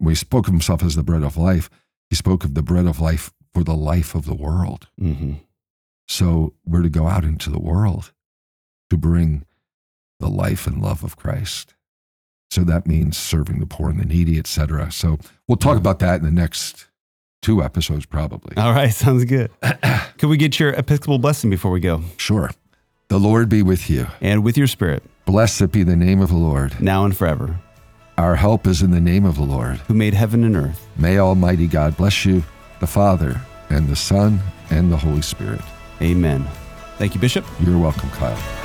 He 0.04 0.14
spoke 0.16 0.48
of 0.48 0.52
himself 0.52 0.82
as 0.82 0.96
the 0.96 1.04
bread 1.04 1.22
of 1.22 1.36
life, 1.36 1.70
he 2.10 2.16
spoke 2.16 2.44
of 2.44 2.54
the 2.54 2.62
bread 2.62 2.86
of 2.86 2.98
life 3.00 3.32
for 3.54 3.62
the 3.62 3.76
life 3.76 4.16
of 4.16 4.24
the 4.24 4.34
world. 4.34 4.88
hmm 4.98 5.34
So 6.08 6.54
we're 6.66 6.82
to 6.82 6.88
go 6.88 7.06
out 7.06 7.24
into 7.24 7.50
the 7.50 7.60
world 7.60 8.12
to 8.90 8.96
bring 8.96 9.44
the 10.22 10.30
life 10.30 10.66
and 10.66 10.80
love 10.80 11.04
of 11.04 11.16
Christ. 11.16 11.74
So 12.50 12.62
that 12.64 12.86
means 12.86 13.16
serving 13.16 13.60
the 13.60 13.66
poor 13.66 13.90
and 13.90 14.00
the 14.00 14.04
needy, 14.06 14.38
etc. 14.38 14.90
So 14.92 15.18
we'll 15.48 15.56
talk 15.56 15.76
about 15.76 15.98
that 15.98 16.20
in 16.20 16.24
the 16.24 16.30
next 16.30 16.86
two 17.42 17.62
episodes, 17.62 18.06
probably. 18.06 18.56
All 18.56 18.72
right. 18.72 18.92
Sounds 18.94 19.24
good. 19.26 19.50
Could 20.18 20.28
we 20.30 20.36
get 20.36 20.58
your 20.60 20.70
Episcopal 20.70 21.18
blessing 21.18 21.50
before 21.50 21.70
we 21.70 21.80
go? 21.80 22.02
Sure. 22.16 22.50
The 23.08 23.18
Lord 23.18 23.48
be 23.48 23.62
with 23.62 23.90
you. 23.90 24.06
And 24.20 24.42
with 24.44 24.56
your 24.56 24.66
spirit, 24.66 25.02
Blessed 25.26 25.70
be 25.72 25.82
the 25.82 25.96
name 25.96 26.20
of 26.20 26.28
the 26.30 26.36
Lord. 26.36 26.80
now 26.80 27.04
and 27.04 27.16
forever, 27.16 27.58
Our 28.18 28.36
help 28.36 28.66
is 28.66 28.82
in 28.82 28.90
the 28.90 29.00
name 29.00 29.24
of 29.24 29.36
the 29.36 29.42
Lord. 29.44 29.76
who 29.88 29.94
made 29.94 30.14
heaven 30.14 30.44
and 30.44 30.56
earth. 30.56 30.86
May 30.98 31.18
Almighty 31.18 31.66
God 31.66 31.96
bless 31.96 32.24
you, 32.24 32.42
the 32.80 32.86
Father, 32.86 33.40
and 33.70 33.88
the 33.88 33.96
Son, 33.96 34.40
and 34.70 34.90
the 34.92 34.96
Holy 34.96 35.22
Spirit. 35.22 35.60
Amen. 36.00 36.46
Thank 36.98 37.14
you, 37.14 37.20
Bishop. 37.20 37.44
You're 37.60 37.78
welcome, 37.78 38.10
Kyle. 38.10 38.61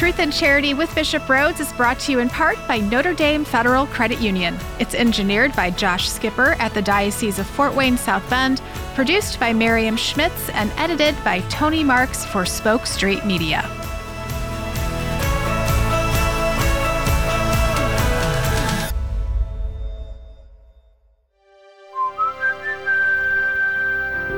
Truth 0.00 0.20
and 0.20 0.32
Charity 0.32 0.72
with 0.72 0.94
Bishop 0.94 1.22
Rhoades 1.24 1.60
is 1.60 1.74
brought 1.74 1.98
to 2.00 2.12
you 2.12 2.20
in 2.20 2.30
part 2.30 2.56
by 2.66 2.78
Notre 2.78 3.12
Dame 3.12 3.44
Federal 3.44 3.84
Credit 3.88 4.18
Union. 4.18 4.56
It's 4.78 4.94
engineered 4.94 5.54
by 5.54 5.68
Josh 5.68 6.08
Skipper 6.08 6.52
at 6.52 6.72
the 6.72 6.80
Diocese 6.80 7.38
of 7.38 7.46
Fort 7.46 7.74
Wayne 7.74 7.98
South 7.98 8.26
Bend, 8.30 8.62
produced 8.94 9.38
by 9.38 9.52
Miriam 9.52 9.98
Schmitz, 9.98 10.48
and 10.54 10.72
edited 10.78 11.14
by 11.22 11.40
Tony 11.50 11.84
Marks 11.84 12.24
for 12.24 12.46
Spoke 12.46 12.86
Street 12.86 13.26
Media. 13.26 13.60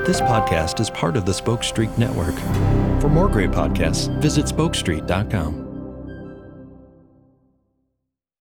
This 0.04 0.20
podcast 0.22 0.80
is 0.80 0.90
part 0.90 1.16
of 1.16 1.24
the 1.24 1.32
Spoke 1.32 1.62
Street 1.62 1.96
Network. 1.96 2.34
For 3.02 3.08
more 3.08 3.28
great 3.28 3.50
podcasts, 3.50 4.06
visit 4.20 4.46
spokestreet.com. 4.46 5.71